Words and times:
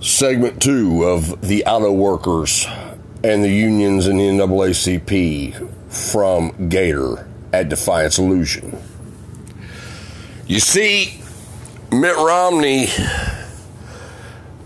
segment 0.00 0.60
two 0.60 1.04
of 1.04 1.40
the 1.40 1.64
auto 1.64 1.90
workers 1.92 2.66
and 3.24 3.42
the 3.42 3.48
unions 3.48 4.06
in 4.06 4.18
the 4.18 4.24
NAACP 4.24 5.70
from 5.90 6.68
Gator 6.68 7.28
at 7.52 7.68
Defiance 7.68 8.18
Illusion. 8.18 8.78
You 10.46 10.60
see, 10.60 11.20
Mitt 11.90 12.16
Romney 12.16 12.86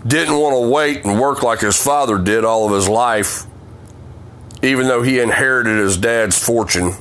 didn't 0.05 0.35
want 0.35 0.55
to 0.55 0.69
wait 0.69 1.05
and 1.05 1.19
work 1.19 1.43
like 1.43 1.59
his 1.61 1.81
father 1.81 2.17
did 2.17 2.43
all 2.43 2.67
of 2.67 2.73
his 2.73 2.89
life, 2.89 3.45
even 4.61 4.87
though 4.87 5.01
he 5.01 5.19
inherited 5.19 5.77
his 5.77 5.97
dad's 5.97 6.37
fortune. 6.37 6.93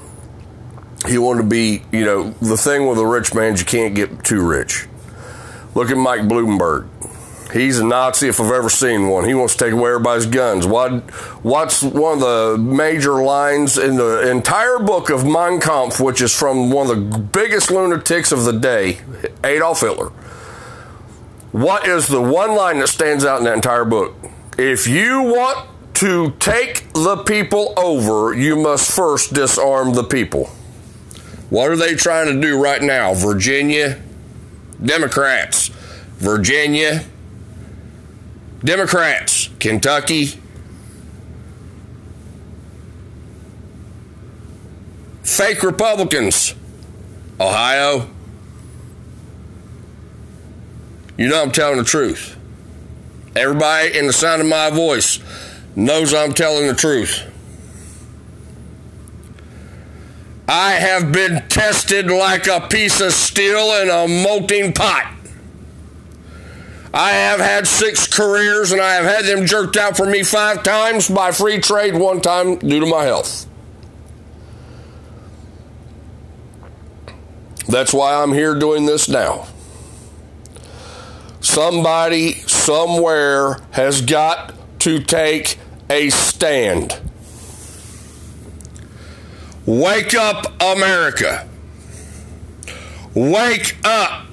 He 1.09 1.19
wanted 1.19 1.43
to 1.43 1.49
be, 1.49 1.83
you 1.93 2.05
know, 2.05 2.31
the 2.41 2.57
thing 2.57 2.87
with 2.87 2.99
a 2.99 3.07
rich 3.07 3.35
man 3.35 3.55
is 3.55 3.61
you 3.61 3.67
can't 3.67 3.95
get 3.95 4.23
too 4.23 4.47
rich. 4.47 4.87
Look 5.75 5.91
at 5.91 5.97
Mike 5.97 6.23
Bloomberg. 6.23 6.89
He's 7.53 7.79
a 7.79 7.85
Nazi 7.85 8.29
if 8.29 8.41
I've 8.41 8.53
ever 8.53 8.71
seen 8.71 9.09
one. 9.09 9.25
He 9.25 9.35
wants 9.35 9.55
to 9.57 9.65
take 9.65 9.73
away 9.73 9.91
everybody's 9.91 10.27
guns. 10.27 10.67
What, 10.67 11.11
what's 11.43 11.83
one 11.83 12.15
of 12.15 12.21
the 12.21 12.59
major 12.59 13.23
lines 13.23 13.77
in 13.77 13.97
the 13.97 14.31
entire 14.31 14.79
book 14.79 15.11
of 15.11 15.25
Mein 15.25 15.61
Kampf, 15.61 16.01
which 16.01 16.21
is 16.21 16.37
from 16.37 16.71
one 16.71 16.91
of 16.91 17.13
the 17.13 17.19
biggest 17.19 17.71
lunatics 17.71 18.33
of 18.33 18.45
the 18.45 18.53
day, 18.53 19.01
Adolf 19.43 19.81
Hitler? 19.81 20.11
What 21.53 21.87
is 21.89 22.07
the 22.07 22.23
one 22.23 22.55
line 22.55 22.79
that 22.79 22.89
stands 22.89 23.25
out 23.25 23.39
in 23.39 23.45
that 23.45 23.55
entire 23.55 23.85
book? 23.85 24.15
If 24.57 24.87
you 24.87 25.23
want 25.23 25.69
to 25.95 26.31
take 26.39 26.93
the 26.93 27.17
people 27.27 27.75
over, 27.77 28.33
you 28.33 28.57
must 28.57 28.91
first 28.91 29.35
disarm 29.35 29.95
the 29.95 30.05
people. 30.05 30.47
What 31.51 31.71
are 31.71 31.77
they 31.77 31.97
trying 31.97 32.33
to 32.33 32.41
do 32.41 32.63
right 32.63 32.81
now? 32.81 33.15
Virginia, 33.15 34.01
Democrats. 34.83 35.71
Virginia, 36.21 37.05
Democrats. 38.65 39.49
Kentucky, 39.59 40.39
fake 45.23 45.63
Republicans. 45.63 46.55
Ohio, 47.39 48.11
you 51.17 51.27
know 51.27 51.41
I'm 51.41 51.53
telling 51.53 51.79
the 51.79 51.85
truth. 51.85 52.37
Everybody 53.35 53.97
in 53.97 54.07
the 54.07 54.13
sound 54.13 54.43
of 54.43 54.49
my 54.49 54.69
voice 54.69 55.21
knows 55.75 56.13
I'm 56.13 56.35
telling 56.35 56.67
the 56.67 56.75
truth. 56.75 57.23
I 60.49 60.73
have 60.73 61.13
been 61.13 61.47
tested 61.49 62.11
like 62.11 62.47
a 62.49 62.61
piece 62.61 63.01
of 63.01 63.13
steel 63.13 63.81
in 63.81 63.89
a 63.89 64.09
molting 64.25 64.73
pot. 64.73 65.15
I 66.93 67.11
have 67.11 67.39
had 67.39 67.67
six 67.69 68.07
careers 68.09 68.73
and 68.73 68.81
I 68.81 68.95
have 68.95 69.05
had 69.05 69.25
them 69.25 69.47
jerked 69.47 69.77
out 69.77 69.97
for 69.97 70.07
me 70.07 70.25
five 70.25 70.63
times 70.63 71.09
by 71.09 71.31
free 71.31 71.61
trade, 71.61 71.95
one 71.95 72.21
time 72.21 72.57
due 72.57 72.81
to 72.81 72.87
my 72.87 73.05
health. 73.05 73.47
That's 77.69 77.95
why 77.95 78.21
I'm 78.21 78.33
here 78.33 78.57
doing 78.59 78.87
this 78.87 79.09
now. 79.09 79.47
Somebody 81.41 82.33
somewhere 82.33 83.59
has 83.71 84.03
got 84.03 84.55
to 84.81 85.01
take 85.01 85.59
a 85.89 86.11
stand. 86.11 87.01
Wake 89.67 90.15
up, 90.15 90.61
America. 90.61 91.49
Wake 93.15 93.77
up. 93.85 94.27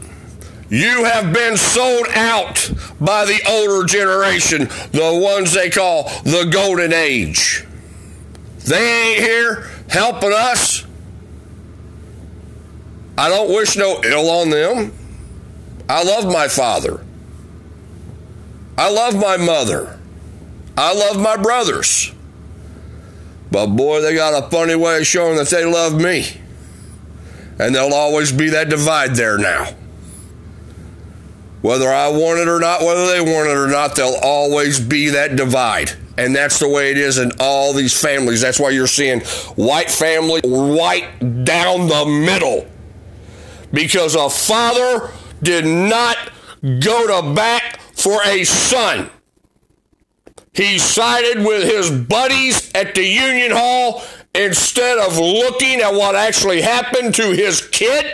You 0.69 1.05
have 1.05 1.33
been 1.33 1.55
sold 1.55 2.07
out 2.13 2.71
by 2.99 3.25
the 3.25 3.39
older 3.47 3.85
generation, 3.87 4.67
the 4.91 5.19
ones 5.21 5.53
they 5.53 5.69
call 5.69 6.03
the 6.23 6.49
golden 6.51 6.91
age. 6.91 7.65
They 8.65 9.13
ain't 9.13 9.23
here 9.23 9.69
helping 9.89 10.33
us. 10.33 10.85
I 13.17 13.29
don't 13.29 13.49
wish 13.49 13.77
no 13.77 14.01
ill 14.03 14.29
on 14.29 14.49
them. 14.49 14.93
I 15.87 16.03
love 16.03 16.25
my 16.25 16.49
father. 16.49 17.03
I 18.77 18.91
love 18.91 19.15
my 19.15 19.37
mother. 19.37 19.97
I 20.75 20.93
love 20.93 21.19
my 21.19 21.37
brothers. 21.37 22.11
But 23.49 23.67
boy, 23.67 24.01
they 24.01 24.13
got 24.13 24.43
a 24.43 24.49
funny 24.49 24.75
way 24.75 24.99
of 24.99 25.07
showing 25.07 25.37
that 25.37 25.47
they 25.47 25.65
love 25.65 25.99
me. 25.99 26.25
And 27.57 27.73
there'll 27.73 27.93
always 27.93 28.31
be 28.31 28.49
that 28.49 28.69
divide 28.69 29.15
there 29.15 29.37
now. 29.37 29.69
Whether 31.61 31.91
I 31.91 32.09
want 32.09 32.39
it 32.39 32.47
or 32.47 32.59
not, 32.59 32.81
whether 32.81 33.07
they 33.07 33.19
want 33.19 33.49
it 33.49 33.57
or 33.57 33.67
not, 33.67 33.95
there'll 33.95 34.19
always 34.21 34.79
be 34.79 35.09
that 35.09 35.35
divide. 35.35 35.91
And 36.17 36.35
that's 36.35 36.59
the 36.59 36.67
way 36.67 36.91
it 36.91 36.97
is 36.97 37.17
in 37.17 37.31
all 37.39 37.73
these 37.73 37.99
families. 37.99 38.41
That's 38.41 38.59
why 38.59 38.69
you're 38.69 38.87
seeing 38.87 39.21
white 39.55 39.89
family, 39.89 40.41
white 40.43 41.43
down 41.43 41.87
the 41.87 42.05
middle. 42.05 42.67
Because 43.71 44.15
a 44.15 44.29
father 44.29 45.11
did 45.41 45.65
not 45.65 46.17
go 46.61 47.21
to 47.21 47.33
bat 47.33 47.79
for 47.93 48.19
a 48.25 48.43
son. 48.43 49.09
He 50.53 50.79
sided 50.79 51.45
with 51.45 51.63
his 51.63 51.91
buddies 51.91 52.71
at 52.73 52.95
the 52.95 53.05
Union 53.05 53.51
Hall 53.51 54.03
instead 54.33 54.97
of 54.97 55.17
looking 55.17 55.81
at 55.81 55.93
what 55.93 56.15
actually 56.15 56.61
happened 56.61 57.13
to 57.15 57.31
his 57.31 57.67
kid. 57.67 58.05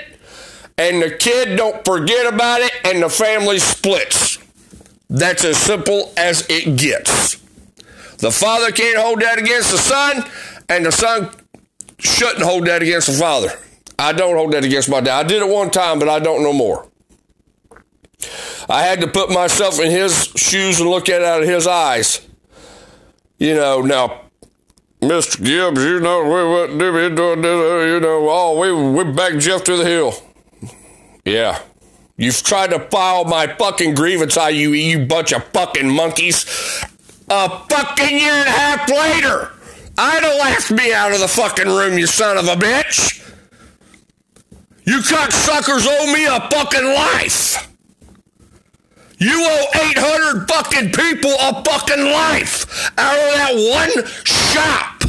And 0.78 1.01
the 1.01 1.11
kid 1.11 1.56
don't 1.56 1.84
forget 1.85 2.31
about 2.31 2.61
it, 2.61 2.72
and 2.84 3.03
the 3.03 3.09
family 3.09 3.59
splits. 3.59 4.39
That's 5.09 5.44
as 5.45 5.57
simple 5.57 6.11
as 6.17 6.45
it 6.50 6.78
gets. 6.78 7.35
The 8.17 8.31
father 8.31 8.72
can't 8.72 8.97
hold 8.97 9.22
that 9.22 9.38
against 9.38 9.72
the 9.72 9.78
son, 9.78 10.23
and 10.69 10.85
the 10.85 10.91
son 10.91 11.29
shouldn't 12.00 12.44
hold 12.44 12.66
that 12.67 12.81
against 12.81 13.07
the 13.07 13.13
father. 13.13 13.51
I 14.00 14.13
don't 14.13 14.35
hold 14.35 14.53
that 14.53 14.63
against 14.63 14.89
my 14.89 15.01
dad. 15.01 15.25
I 15.25 15.28
did 15.28 15.41
it 15.41 15.50
one 15.50 15.69
time, 15.69 16.00
but 16.00 16.09
I 16.09 16.19
don't 16.19 16.41
no 16.41 16.53
more. 16.53 16.88
I 18.67 18.84
had 18.84 19.01
to 19.01 19.07
put 19.07 19.29
myself 19.29 19.79
in 19.79 19.91
his 19.91 20.31
shoes 20.35 20.79
and 20.79 20.90
look 20.90 21.09
at 21.09 21.22
it 21.22 21.28
out 21.28 21.44
of 21.44 21.47
his 21.47 21.67
eyes 21.67 22.28
you 23.44 23.55
know, 23.55 23.81
now, 23.81 24.22
Mr. 25.01 25.44
Gibbs, 25.44 25.84
you 25.84 26.00
know, 26.00 26.23
we 26.23 26.29
what 26.29 26.78
do 26.78 26.85
you 26.85 28.00
know, 28.00 28.29
oh, 28.29 28.57
we, 28.57 29.03
we 29.03 29.11
backed 29.11 29.40
Jeff 29.40 29.66
to 29.66 29.75
the 29.75 29.84
hill. 29.84 30.13
Yeah. 31.25 31.59
You've 32.17 32.44
tried 32.44 32.69
to 32.72 32.79
file 32.79 33.25
my 33.25 33.47
fucking 33.47 33.95
grievance 33.95 34.35
you, 34.35 34.72
you 34.72 35.06
bunch 35.06 35.31
of 35.31 35.44
fucking 35.45 35.89
monkeys. 35.89 36.45
A 37.29 37.50
fucking 37.67 38.17
year 38.17 38.34
and 38.34 38.47
a 38.47 38.51
half 38.51 38.89
later, 38.89 39.51
I'd 39.97 40.23
have 40.23 40.39
laughed 40.39 40.72
me 40.72 40.94
out 40.94 41.11
of 41.11 41.19
the 41.19 41.28
fucking 41.28 41.67
room, 41.67 41.97
you 41.97 42.06
son 42.06 42.38
of 42.38 42.45
a 42.47 42.56
bitch. 42.56 43.19
You 44.85 45.00
cocksuckers 45.00 45.88
owe 45.89 46.13
me 46.13 46.25
a 46.25 46.39
fucking 46.50 46.85
life. 46.85 47.69
You 49.17 49.31
owe 49.41 49.66
800 49.73 50.47
fucking 50.50 50.91
people 50.91 51.31
a 51.31 51.63
fucking 51.63 52.03
life 52.03 52.91
out 52.97 53.16
of 53.16 53.34
that 53.34 53.95
one 53.95 54.05
shop 54.25 55.03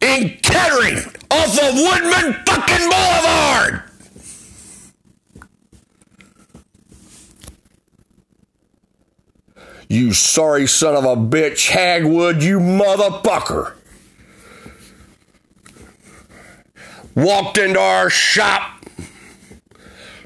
in 0.00 0.38
Kettering 0.42 0.98
off 1.30 1.58
of 1.58 1.74
Woodman 1.74 2.34
fucking 2.46 2.88
Boulevard. 2.88 3.82
You 9.88 10.12
sorry 10.12 10.66
son 10.66 10.96
of 10.96 11.04
a 11.04 11.16
bitch, 11.16 11.70
Hagwood, 11.70 12.42
you 12.42 12.58
motherfucker. 12.58 13.74
Walked 17.14 17.58
into 17.58 17.80
our 17.80 18.10
shop 18.10 18.84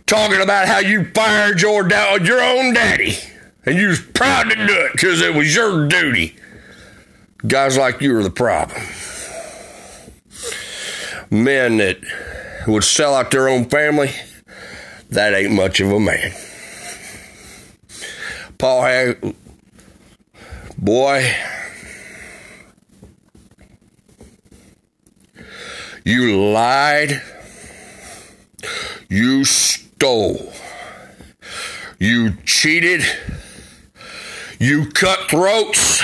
talking 0.06 0.41
about 0.41 0.66
how 0.66 0.78
you 0.78 1.04
fired 1.12 1.62
your, 1.62 1.88
your 1.88 2.41
own 2.41 2.75
daddy 2.75 3.16
and 3.64 3.79
you 3.79 3.88
was 3.88 4.00
proud 4.00 4.50
to 4.50 4.56
do 4.56 4.73
it 4.73 4.93
because 4.93 5.20
it 5.20 5.34
was 5.34 5.55
your 5.55 5.87
duty. 5.87 6.37
Guys 7.46 7.79
like 7.79 8.00
you 8.00 8.17
are 8.17 8.23
the 8.23 8.31
problem. 8.31 8.82
Men 11.31 11.76
that 11.76 11.99
would 12.67 12.84
sell 12.84 13.14
out 13.14 13.31
their 13.31 13.49
own 13.49 13.67
family, 13.67 14.11
that 15.11 15.32
ain't 15.32 15.52
much 15.52 15.81
of 15.81 15.93
a 15.93 16.00
man. 16.00 16.32
Paul 18.58 18.82
Hag, 18.82 19.34
boy, 20.81 21.31
you 26.05 26.43
lied. 26.53 27.23
You 29.09 29.44
stole. 29.44 30.53
You 31.99 32.37
cheated. 32.44 33.03
You 34.59 34.87
cut 34.87 35.29
throats. 35.29 36.03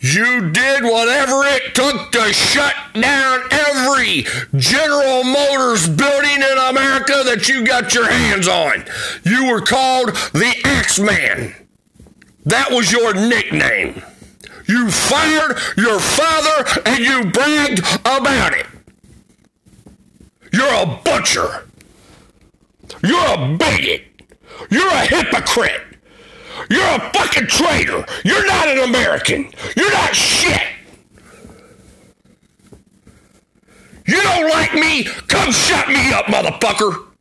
You 0.00 0.50
did 0.50 0.82
whatever 0.84 1.44
it 1.44 1.74
took 1.74 2.12
to 2.12 2.32
shut 2.32 2.74
down 2.94 3.40
every 3.50 4.24
General 4.56 5.24
Motors 5.24 5.88
building 5.88 6.36
in 6.36 6.58
America 6.68 7.22
that 7.24 7.48
you 7.48 7.64
got 7.64 7.94
your 7.94 8.10
hands 8.10 8.48
on. 8.48 8.84
You 9.24 9.50
were 9.50 9.60
called 9.60 10.08
the 10.32 10.54
Axeman. 10.64 11.61
That 12.44 12.70
was 12.70 12.90
your 12.90 13.14
nickname. 13.14 14.02
You 14.66 14.90
fired 14.90 15.58
your 15.76 16.00
father 16.00 16.82
and 16.86 16.98
you 16.98 17.30
bragged 17.30 17.80
about 18.00 18.54
it. 18.54 18.66
You're 20.52 20.74
a 20.74 21.00
butcher. 21.04 21.66
You're 23.02 23.34
a 23.34 23.56
bigot. 23.56 24.02
You're 24.70 24.88
a 24.88 25.06
hypocrite. 25.06 25.82
You're 26.70 26.82
a 26.82 27.10
fucking 27.12 27.46
traitor. 27.46 28.04
You're 28.24 28.46
not 28.46 28.68
an 28.68 28.78
American. 28.88 29.50
You're 29.76 29.92
not 29.92 30.14
shit. 30.14 30.62
You 34.06 34.20
don't 34.20 34.50
like 34.50 34.74
me? 34.74 35.04
Come 35.04 35.52
shut 35.52 35.88
me 35.88 36.12
up, 36.12 36.26
motherfucker. 36.26 37.11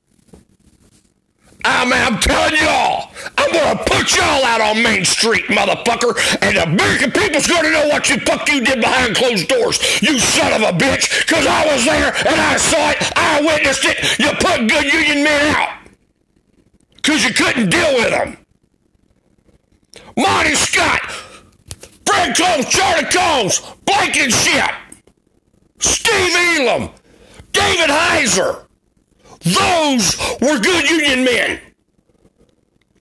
Ah, 1.64 1.82
I'm, 1.84 1.94
I'm 1.94 2.20
telling 2.20 2.58
y'all, 2.62 3.12
I'm 3.38 3.52
gonna 3.52 3.84
put 3.86 4.16
y'all 4.16 4.44
out 4.46 4.62
on 4.62 4.82
Main 4.82 5.06
Street, 5.06 5.46
motherfucker, 5.46 6.18
and 6.42 6.58
the 6.58 6.64
American 6.64 7.12
people's 7.12 7.48
gonna 7.48 7.70
know 7.70 7.88
what 7.88 8.10
you 8.10 8.18
fuck 8.20 8.48
you 8.50 8.64
did 8.64 8.82
behind 8.82 9.16
closed 9.16 9.48
doors, 9.48 9.80
you 10.02 10.18
son 10.20 10.54
of 10.54 10.62
a 10.62 10.78
bitch, 10.78 11.28
cause 11.28 11.46
I 11.46 11.66
was 11.72 11.86
there 11.86 12.14
and 12.28 12.42
I 12.42 12.58
saw 12.58 12.90
it, 12.92 12.98
I 13.16 13.42
witnessed 13.42 13.86
it, 13.86 14.20
you 14.20 14.32
put 14.40 14.68
good 14.68 14.92
union 14.92 15.24
men 15.24 15.56
out. 15.56 15.70
Cause 17.04 17.24
you 17.24 17.34
couldn't 17.34 17.70
deal 17.70 17.94
with 17.96 18.10
them. 18.12 18.38
Marty 20.16 20.54
Scott, 20.56 21.02
Fred 22.06 22.36
Combs, 22.36 22.66
Charlie 22.70 23.06
Combs, 23.06 23.62
Blankenship, 23.86 24.70
Steve 25.80 26.60
Elam, 26.60 26.90
David 27.52 27.90
Heiser. 27.90 28.66
Those 29.44 30.18
were 30.40 30.60
good 30.60 30.90
union 30.90 31.24
men. 31.24 31.60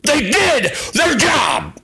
They 0.02 0.30
did 0.30 0.72
their 0.94 1.14
job. 1.16 1.76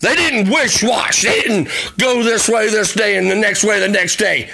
They 0.00 0.16
didn't 0.16 0.52
wish 0.52 0.82
wash. 0.82 1.22
They 1.22 1.40
didn't 1.40 1.68
go 1.96 2.22
this 2.22 2.48
way 2.48 2.68
this 2.68 2.92
day 2.92 3.16
and 3.16 3.30
the 3.30 3.36
next 3.36 3.64
way 3.64 3.80
the 3.80 3.88
next 3.88 4.16
day. 4.16 4.50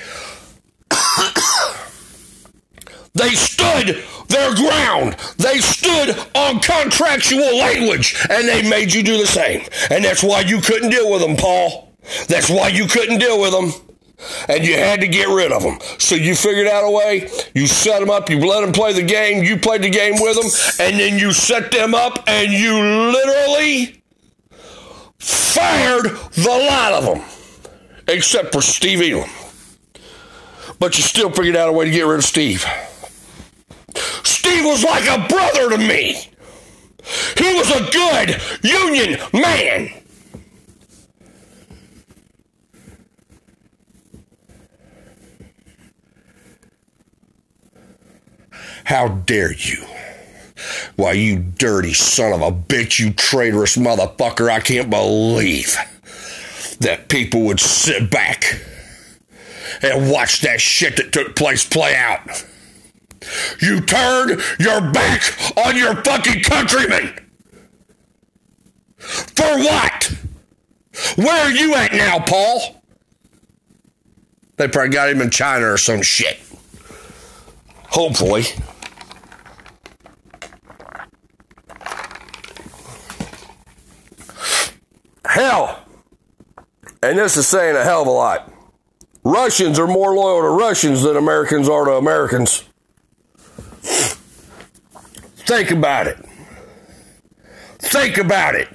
they 3.14 3.30
stood 3.30 4.04
their 4.28 4.54
ground. 4.54 5.16
They 5.38 5.58
stood 5.58 6.16
on 6.34 6.60
contractual 6.60 7.56
language 7.56 8.14
and 8.30 8.46
they 8.46 8.68
made 8.68 8.92
you 8.92 9.02
do 9.02 9.16
the 9.16 9.26
same. 9.26 9.66
And 9.90 10.04
that's 10.04 10.22
why 10.22 10.40
you 10.40 10.60
couldn't 10.60 10.90
deal 10.90 11.10
with 11.10 11.22
them, 11.22 11.36
Paul. 11.36 11.92
That's 12.28 12.50
why 12.50 12.68
you 12.68 12.86
couldn't 12.86 13.18
deal 13.18 13.40
with 13.40 13.52
them. 13.52 13.88
And 14.48 14.66
you 14.66 14.74
had 14.74 15.00
to 15.00 15.08
get 15.08 15.28
rid 15.28 15.52
of 15.52 15.62
them. 15.62 15.78
So 15.98 16.14
you 16.14 16.34
figured 16.34 16.66
out 16.66 16.84
a 16.84 16.90
way. 16.90 17.30
You 17.54 17.66
set 17.66 18.00
them 18.00 18.10
up. 18.10 18.28
You 18.28 18.38
let 18.40 18.62
them 18.62 18.72
play 18.72 18.92
the 18.92 19.02
game. 19.02 19.44
You 19.44 19.56
played 19.56 19.82
the 19.82 19.90
game 19.90 20.14
with 20.14 20.36
them. 20.36 20.86
And 20.86 20.98
then 20.98 21.18
you 21.18 21.32
set 21.32 21.70
them 21.70 21.94
up 21.94 22.24
and 22.26 22.52
you 22.52 22.74
literally 22.74 24.02
fired 25.18 26.06
the 26.34 26.68
lot 26.70 26.92
of 26.92 27.04
them. 27.04 27.24
Except 28.08 28.52
for 28.52 28.62
Steve 28.62 29.00
Elam. 29.00 29.30
But 30.78 30.96
you 30.96 31.02
still 31.02 31.30
figured 31.30 31.56
out 31.56 31.68
a 31.68 31.72
way 31.72 31.84
to 31.84 31.90
get 31.90 32.02
rid 32.02 32.18
of 32.18 32.24
Steve. 32.24 32.64
Steve 34.24 34.64
was 34.64 34.84
like 34.84 35.08
a 35.08 35.26
brother 35.28 35.70
to 35.70 35.78
me. 35.78 36.30
He 37.36 37.54
was 37.54 37.70
a 37.70 37.90
good 37.90 38.40
union 38.62 39.20
man. 39.32 39.90
How 48.88 49.08
dare 49.08 49.52
you? 49.52 49.85
Why, 50.96 51.12
you 51.12 51.40
dirty 51.40 51.93
son 51.93 52.32
of 52.32 52.40
a 52.40 52.50
bitch, 52.50 52.99
you 52.99 53.12
traitorous 53.12 53.76
motherfucker, 53.76 54.49
I 54.49 54.61
can't 54.61 54.88
believe 54.88 55.76
that 56.81 57.11
people 57.11 57.43
would 57.43 57.61
sit 57.61 58.11
back 58.11 58.62
and 59.82 60.11
watch 60.11 60.40
that 60.40 60.62
shit 60.62 60.96
that 60.96 61.12
took 61.12 61.37
place 61.37 61.69
play 61.69 61.94
out. 61.96 62.46
You 63.61 63.82
turned 63.82 64.40
your 64.58 64.81
back 64.81 65.23
on 65.58 65.76
your 65.76 65.94
fucking 65.96 66.43
countrymen. 66.44 67.14
For 68.96 69.58
what? 69.58 70.14
Where 71.17 71.44
are 71.44 71.50
you 71.50 71.75
at 71.75 71.93
now, 71.93 72.20
Paul? 72.20 72.82
They 74.56 74.67
probably 74.67 74.94
got 74.94 75.11
him 75.11 75.20
in 75.20 75.29
China 75.29 75.75
or 75.75 75.76
some 75.76 76.00
shit. 76.00 76.38
Oh, 76.50 78.08
Hopefully. 78.08 78.44
Hell, 85.28 85.84
and 87.02 87.19
this 87.19 87.36
is 87.36 87.46
saying 87.46 87.76
a 87.76 87.84
hell 87.84 88.00
of 88.02 88.08
a 88.08 88.10
lot. 88.10 88.50
Russians 89.25 89.78
are 89.78 89.86
more 89.86 90.14
loyal 90.14 90.40
to 90.40 90.48
Russians 90.48 91.02
than 91.02 91.16
Americans 91.16 91.69
are 91.69 91.84
to 91.84 91.92
Americans. 91.92 92.64
Think 95.44 95.70
about 95.70 96.06
it. 96.06 96.16
Think 97.78 98.16
about 98.16 98.54
it. 98.54 98.69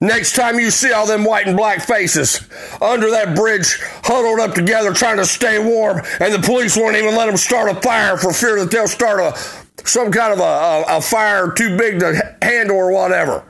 Next 0.00 0.36
time 0.36 0.60
you 0.60 0.70
see 0.70 0.92
all 0.92 1.06
them 1.06 1.24
white 1.24 1.48
and 1.48 1.56
black 1.56 1.80
faces 1.80 2.40
under 2.80 3.10
that 3.10 3.34
bridge 3.34 3.80
huddled 4.04 4.38
up 4.38 4.54
together 4.54 4.92
trying 4.92 5.16
to 5.16 5.26
stay 5.26 5.58
warm, 5.58 6.02
and 6.20 6.32
the 6.32 6.38
police 6.38 6.76
won't 6.76 6.96
even 6.96 7.16
let 7.16 7.26
them 7.26 7.36
start 7.36 7.68
a 7.68 7.80
fire 7.80 8.16
for 8.16 8.32
fear 8.32 8.60
that 8.60 8.70
they'll 8.70 8.86
start 8.86 9.18
a 9.18 9.36
some 9.84 10.12
kind 10.12 10.32
of 10.32 10.38
a, 10.38 10.42
a, 10.42 10.98
a 10.98 11.00
fire 11.00 11.50
too 11.50 11.76
big 11.76 11.98
to 11.98 12.36
handle 12.42 12.76
or 12.76 12.92
whatever. 12.92 13.47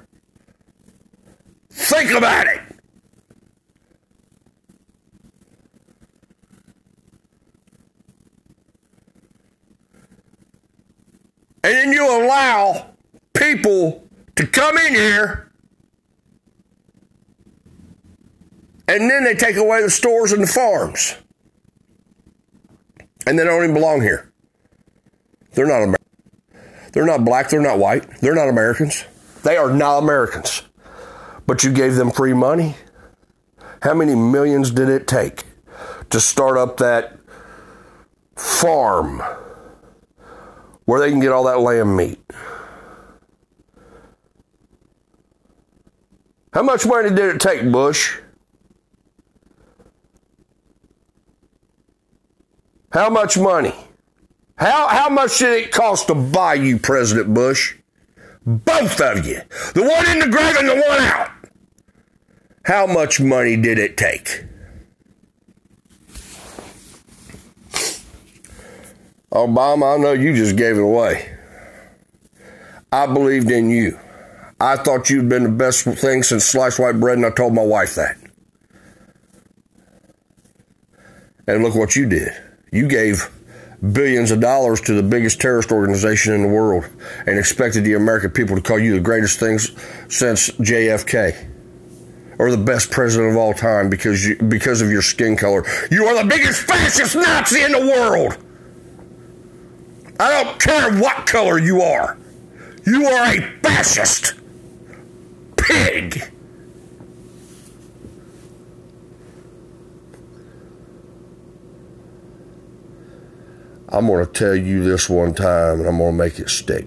Think 1.79 2.11
about 2.11 2.47
it. 2.49 2.61
And 11.63 11.75
then 11.75 11.93
you 11.93 12.25
allow 12.25 12.91
people 13.33 14.05
to 14.37 14.47
come 14.47 14.77
in 14.77 14.95
here 14.95 15.53
and 18.89 19.09
then 19.09 19.23
they 19.23 19.35
take 19.35 19.57
away 19.57 19.81
the 19.81 19.91
stores 19.91 20.33
and 20.33 20.43
the 20.43 20.47
farms. 20.49 21.17
And 23.27 23.39
they 23.39 23.45
don't 23.45 23.63
even 23.63 23.75
belong 23.75 24.01
here. 24.01 24.33
They're 25.53 25.67
not 25.67 25.83
American. 25.83 26.07
They're 26.93 27.07
not 27.07 27.25
black, 27.25 27.51
they're 27.51 27.61
not 27.61 27.79
white, 27.79 28.21
they're 28.21 28.35
not 28.35 28.49
Americans. 28.49 29.05
They 29.45 29.57
are 29.57 29.71
not 29.71 29.99
Americans. 29.99 30.68
But 31.49 31.65
you 31.65 31.73
gave 31.73 31.97
them 31.97 32.13
free 32.13 32.35
money. 32.35 32.77
How 33.83 33.95
many 33.95 34.15
millions 34.15 34.71
did 34.71 34.89
it 34.89 35.09
take 35.09 35.43
to 36.11 36.21
start 36.21 36.57
up 36.57 36.77
that 36.77 37.19
farm? 38.37 39.21
where 40.89 41.01
they 41.01 41.11
can 41.11 41.21
get 41.21 41.33
all 41.33 41.45
that 41.45 41.61
lamb 41.61 41.95
meat. 41.95 42.19
How 46.55 46.63
much 46.63 46.87
money 46.87 47.11
did 47.11 47.35
it 47.35 47.43
take, 47.43 47.71
Bush? 47.71 48.19
How 52.91 53.11
much 53.11 53.37
money? 53.37 53.75
How, 54.57 54.89
how 54.89 55.11
much 55.11 55.41
did 55.41 55.63
it 55.63 55.73
cost 55.73 56.07
to 56.07 56.15
buy 56.15 56.55
you, 56.55 56.79
President 56.79 57.35
Bush? 57.35 57.77
Both 58.47 58.99
of 59.03 59.27
you. 59.27 59.43
The 59.75 59.83
one 59.83 60.09
in 60.09 60.21
the 60.21 60.29
grave 60.29 60.57
and 60.57 60.71
the 60.71 60.77
one 60.77 61.01
out. 61.01 61.31
How 62.69 62.87
much 62.87 63.19
money 63.19 63.57
did 63.57 63.79
it 63.79 63.97
take? 63.97 64.45
Obama, 69.33 69.95
I 69.95 70.03
know 70.03 70.13
you 70.13 70.35
just 70.35 70.55
gave 70.55 70.77
it 70.77 70.83
away. 70.83 71.35
I 72.93 73.07
believed 73.07 73.51
in 73.51 73.71
you. 73.71 73.99
I 74.61 74.77
thought 74.77 75.09
you'd 75.09 75.31
been 75.31 75.45
the 75.45 75.49
best 75.49 75.85
thing 75.85 76.23
since 76.23 76.45
sliced 76.45 76.79
white 76.79 77.01
bread, 77.01 77.17
and 77.17 77.25
I 77.25 77.31
told 77.31 77.55
my 77.55 77.65
wife 77.65 77.95
that. 77.95 78.19
And 81.47 81.63
look 81.63 81.75
what 81.75 81.97
you 81.97 82.07
did. 82.07 82.35
You 82.71 82.87
gave 82.87 83.31
billions 83.95 84.31
of 84.31 84.41
dollars 84.41 84.83
to 84.83 84.93
the 84.93 85.03
biggest 85.03 85.41
terrorist 85.41 85.73
organization 85.73 86.35
in 86.35 86.43
the 86.43 86.49
world 86.49 86.85
and 87.25 87.39
expected 87.39 87.85
the 87.85 87.95
American 87.95 88.29
people 88.29 88.57
to 88.57 88.63
call 88.63 88.79
you 88.79 88.93
the 88.93 89.01
greatest 89.01 89.41
things 89.41 89.71
since 90.15 90.51
JFK 90.51 91.55
or 92.39 92.51
the 92.51 92.57
best 92.57 92.91
president 92.91 93.31
of 93.31 93.37
all 93.37 93.53
time 93.53 93.91
because 93.91 94.25
you, 94.25 94.37
because 94.37 94.81
of 94.81 94.91
your 94.91 95.03
skin 95.03 95.37
color. 95.37 95.65
You 95.91 96.07
are 96.07 96.23
the 96.23 96.29
biggest 96.29 96.63
fascist 96.63 97.17
Nazi 97.17 97.63
in 97.63 97.73
the 97.73 97.81
world. 97.81 98.39
I 100.21 100.43
don't 100.43 100.59
care 100.61 101.01
what 101.01 101.27
color 101.27 101.59
you 101.59 101.83
are. 101.83 102.17
You 102.85 103.07
are 103.07 103.27
a 103.27 103.41
fascist. 103.63 104.35
pig. 105.57 106.23
I'm 113.91 114.07
going 114.07 114.25
to 114.25 114.31
tell 114.31 114.55
you 114.55 114.85
this 114.85 115.09
one 115.09 115.35
time 115.35 115.81
and 115.81 115.89
I'm 115.89 115.99
going 115.99 116.13
to 116.13 116.19
make 116.19 116.39
it 116.39 116.51
stick. 116.51 116.87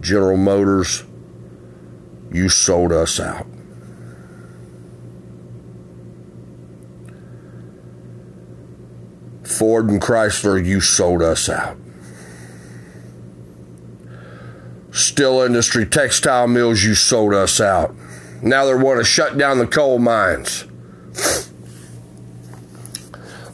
General 0.00 0.36
Motors, 0.36 1.02
you 2.32 2.48
sold 2.48 2.92
us 2.92 3.18
out. 3.20 3.46
Ford 9.44 9.88
and 9.90 10.00
Chrysler, 10.00 10.64
you 10.64 10.80
sold 10.80 11.22
us 11.22 11.48
out. 11.48 11.76
Steel 14.92 15.40
industry, 15.40 15.86
textile 15.86 16.46
mills, 16.46 16.84
you 16.84 16.94
sold 16.94 17.34
us 17.34 17.60
out. 17.60 17.94
Now 18.42 18.66
they 18.66 18.74
want 18.74 19.00
to 19.00 19.04
shut 19.04 19.36
down 19.36 19.58
the 19.58 19.66
coal 19.66 19.98
mines. 19.98 20.64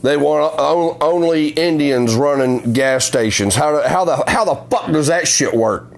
They 0.02 0.18
want 0.18 0.54
only 1.02 1.48
Indians 1.48 2.14
running 2.14 2.74
gas 2.74 3.06
stations. 3.06 3.54
How, 3.54 3.86
how, 3.88 4.04
the, 4.04 4.22
how 4.28 4.44
the 4.44 4.56
fuck 4.68 4.92
does 4.92 5.06
that 5.06 5.26
shit 5.26 5.54
work? 5.54 5.93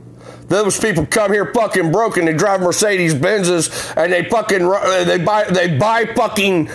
Those 0.49 0.79
people 0.79 1.07
come 1.07 1.33
here 1.33 1.53
fucking 1.53 1.91
broken. 1.91 2.25
They 2.25 2.33
drive 2.33 2.61
Mercedes 2.61 3.15
Benzes 3.15 3.97
and 3.97 4.13
they 4.13 4.29
fucking 4.29 4.63
uh, 4.63 5.05
they 5.05 5.19
buy 5.19 5.45
they 5.45 5.77
buy 5.77 6.07
fucking 6.15 6.71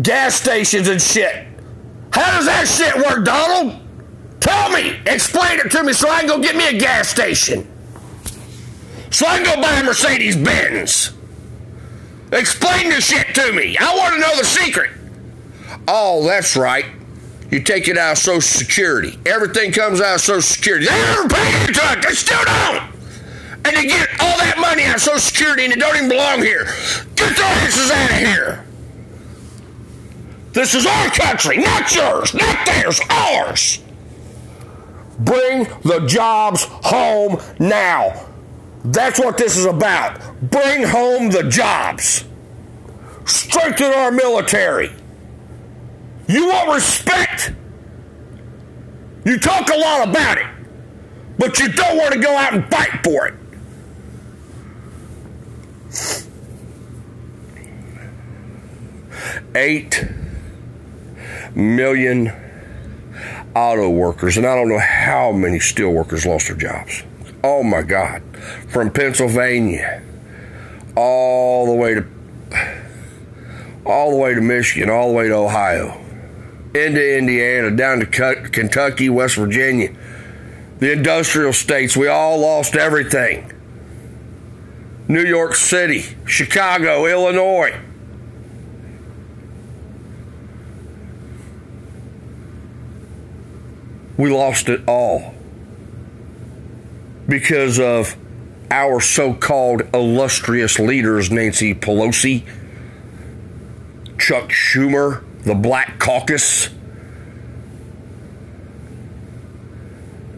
gas 0.00 0.34
stations 0.34 0.88
and 0.88 1.00
shit. 1.00 1.46
How 2.12 2.36
does 2.36 2.46
that 2.46 2.66
shit 2.66 2.96
work, 2.96 3.24
Donald? 3.24 3.78
Tell 4.40 4.70
me. 4.70 4.98
Explain 5.06 5.60
it 5.60 5.70
to 5.70 5.82
me 5.82 5.92
so 5.92 6.08
I 6.08 6.20
can 6.20 6.28
go 6.28 6.40
get 6.40 6.56
me 6.56 6.66
a 6.68 6.78
gas 6.78 7.08
station. 7.08 7.68
So 9.10 9.26
I 9.26 9.36
can 9.36 9.44
go 9.44 9.60
buy 9.60 9.78
a 9.78 9.84
Mercedes 9.84 10.36
Benz. 10.36 11.12
Explain 12.32 12.88
this 12.88 13.06
shit 13.06 13.34
to 13.34 13.52
me. 13.52 13.76
I 13.78 13.94
want 13.94 14.14
to 14.14 14.20
know 14.20 14.36
the 14.36 14.44
secret. 14.44 14.90
Oh, 15.86 16.26
that's 16.26 16.56
right. 16.56 16.86
You 17.52 17.60
take 17.60 17.86
it 17.86 17.98
out 17.98 18.12
of 18.12 18.18
Social 18.18 18.40
Security. 18.40 19.18
Everything 19.26 19.72
comes 19.72 20.00
out 20.00 20.14
of 20.14 20.20
Social 20.22 20.40
Security. 20.40 20.86
They 20.86 20.92
never 20.92 21.28
pay 21.28 21.66
into 21.66 21.80
it. 21.92 22.02
They 22.02 22.14
still 22.14 22.42
don't. 22.46 22.82
And 23.66 23.76
they 23.76 23.86
get 23.86 24.08
all 24.20 24.38
that 24.38 24.56
money 24.58 24.84
out 24.84 24.94
of 24.96 25.02
Social 25.02 25.20
Security 25.20 25.64
and 25.64 25.74
it 25.74 25.78
don't 25.78 25.94
even 25.94 26.08
belong 26.08 26.40
here. 26.40 26.64
Get 27.14 27.36
their 27.36 27.44
asses 27.44 27.90
out 27.90 28.10
of 28.10 28.16
here. 28.16 28.64
This 30.54 30.74
is 30.74 30.86
our 30.86 31.10
country, 31.10 31.58
not 31.58 31.94
yours, 31.94 32.32
not 32.32 32.64
theirs, 32.64 33.00
ours. 33.10 33.80
Bring 35.18 35.64
the 35.82 36.06
jobs 36.06 36.64
home 36.64 37.38
now. 37.58 38.28
That's 38.82 39.18
what 39.18 39.36
this 39.36 39.58
is 39.58 39.66
about. 39.66 40.18
Bring 40.40 40.84
home 40.84 41.30
the 41.30 41.50
jobs. 41.50 42.24
Strengthen 43.26 43.92
our 43.92 44.10
military. 44.10 44.90
You 46.32 46.48
want 46.48 46.72
respect. 46.72 47.52
You 49.26 49.38
talk 49.38 49.68
a 49.68 49.76
lot 49.76 50.08
about 50.08 50.38
it, 50.38 50.46
but 51.38 51.58
you 51.58 51.68
don't 51.68 51.98
want 51.98 52.14
to 52.14 52.20
go 52.20 52.34
out 52.34 52.54
and 52.54 52.64
fight 52.70 53.04
for 53.04 53.26
it. 53.26 53.34
Eight 59.54 60.06
million 61.54 62.32
auto 63.54 63.90
workers, 63.90 64.38
and 64.38 64.46
I 64.46 64.54
don't 64.54 64.70
know 64.70 64.78
how 64.80 65.32
many 65.32 65.60
steel 65.60 65.90
workers 65.92 66.24
lost 66.24 66.48
their 66.48 66.56
jobs. 66.56 67.02
Oh 67.44 67.62
my 67.62 67.82
God. 67.82 68.22
From 68.68 68.90
Pennsylvania 68.90 70.02
all 70.96 71.66
the 71.66 71.74
way 71.74 71.94
to 71.94 72.06
all 73.84 74.12
the 74.12 74.16
way 74.16 74.32
to 74.34 74.40
Michigan, 74.40 74.88
all 74.88 75.08
the 75.08 75.14
way 75.14 75.28
to 75.28 75.34
Ohio, 75.34 76.01
into 76.74 77.18
Indiana, 77.18 77.70
down 77.70 78.00
to 78.00 78.06
Kentucky, 78.06 79.08
West 79.08 79.36
Virginia, 79.36 79.94
the 80.78 80.92
industrial 80.92 81.52
states. 81.52 81.96
We 81.96 82.08
all 82.08 82.38
lost 82.38 82.74
everything. 82.76 83.52
New 85.08 85.24
York 85.24 85.54
City, 85.54 86.16
Chicago, 86.26 87.06
Illinois. 87.06 87.78
We 94.16 94.30
lost 94.30 94.68
it 94.68 94.80
all 94.86 95.34
because 97.28 97.80
of 97.80 98.16
our 98.70 99.00
so 99.00 99.34
called 99.34 99.82
illustrious 99.92 100.78
leaders, 100.78 101.30
Nancy 101.30 101.74
Pelosi, 101.74 102.44
Chuck 104.18 104.50
Schumer, 104.50 105.22
the 105.42 105.54
Black 105.54 105.98
Caucus, 105.98 106.70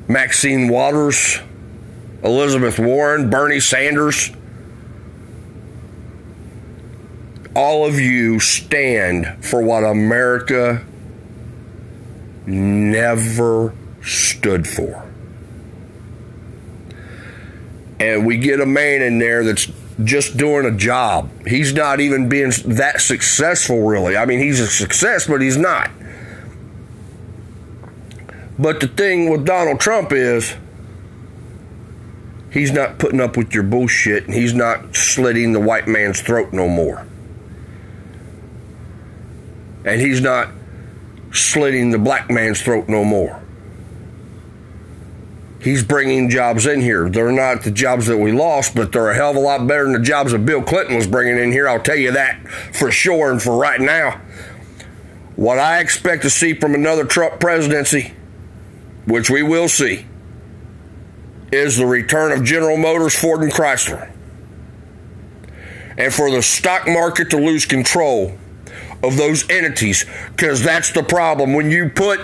Maxine 0.08 0.68
Waters, 0.68 1.38
Elizabeth 2.22 2.78
Warren, 2.78 3.30
Bernie 3.30 3.60
Sanders. 3.60 4.30
All 7.54 7.86
of 7.86 8.00
you 8.00 8.40
stand 8.40 9.44
for 9.44 9.62
what 9.62 9.84
America 9.84 10.84
never 12.46 13.74
stood 14.02 14.66
for 14.66 15.04
and 18.04 18.26
we 18.26 18.36
get 18.36 18.60
a 18.60 18.66
man 18.66 19.02
in 19.02 19.18
there 19.18 19.44
that's 19.44 19.66
just 20.02 20.36
doing 20.36 20.66
a 20.66 20.76
job. 20.76 21.30
He's 21.46 21.72
not 21.72 22.00
even 22.00 22.28
being 22.28 22.50
that 22.66 23.00
successful, 23.00 23.82
really. 23.82 24.16
I 24.16 24.24
mean, 24.24 24.40
he's 24.40 24.58
a 24.60 24.66
success, 24.66 25.26
but 25.26 25.40
he's 25.40 25.56
not. 25.56 25.90
But 28.58 28.80
the 28.80 28.88
thing 28.88 29.30
with 29.30 29.44
Donald 29.44 29.80
Trump 29.80 30.12
is 30.12 30.54
he's 32.50 32.72
not 32.72 32.98
putting 32.98 33.20
up 33.20 33.36
with 33.36 33.52
your 33.52 33.64
bullshit 33.64 34.24
and 34.24 34.34
he's 34.34 34.54
not 34.54 34.96
slitting 34.96 35.52
the 35.52 35.60
white 35.60 35.86
man's 35.86 36.20
throat 36.20 36.52
no 36.52 36.68
more. 36.68 37.06
And 39.84 40.00
he's 40.00 40.20
not 40.20 40.48
slitting 41.32 41.90
the 41.90 41.98
black 41.98 42.30
man's 42.30 42.62
throat 42.62 42.88
no 42.88 43.04
more 43.04 43.43
he's 45.64 45.82
bringing 45.82 46.28
jobs 46.28 46.66
in 46.66 46.80
here. 46.80 47.08
They're 47.08 47.32
not 47.32 47.62
the 47.62 47.70
jobs 47.70 48.06
that 48.06 48.18
we 48.18 48.32
lost, 48.32 48.74
but 48.74 48.92
they're 48.92 49.10
a 49.10 49.14
hell 49.14 49.30
of 49.30 49.36
a 49.36 49.40
lot 49.40 49.66
better 49.66 49.84
than 49.84 49.94
the 49.94 50.00
jobs 50.00 50.32
that 50.32 50.44
Bill 50.44 50.62
Clinton 50.62 50.96
was 50.96 51.06
bringing 51.06 51.38
in 51.38 51.50
here. 51.50 51.68
I'll 51.68 51.82
tell 51.82 51.96
you 51.96 52.12
that 52.12 52.46
for 52.72 52.90
sure 52.90 53.30
and 53.30 53.42
for 53.42 53.56
right 53.56 53.80
now. 53.80 54.20
What 55.36 55.58
I 55.58 55.80
expect 55.80 56.22
to 56.22 56.30
see 56.30 56.54
from 56.54 56.74
another 56.74 57.04
Trump 57.04 57.40
presidency, 57.40 58.14
which 59.06 59.30
we 59.30 59.42
will 59.42 59.68
see, 59.68 60.06
is 61.50 61.76
the 61.76 61.86
return 61.86 62.32
of 62.32 62.44
General 62.44 62.76
Motors, 62.76 63.18
Ford, 63.18 63.42
and 63.42 63.52
Chrysler. 63.52 64.12
And 65.96 66.12
for 66.12 66.30
the 66.30 66.42
stock 66.42 66.86
market 66.86 67.30
to 67.30 67.36
lose 67.36 67.66
control 67.66 68.36
of 69.02 69.16
those 69.16 69.48
entities, 69.48 70.04
because 70.30 70.62
that's 70.62 70.92
the 70.92 71.02
problem. 71.02 71.54
When 71.54 71.70
you 71.70 71.88
put 71.88 72.20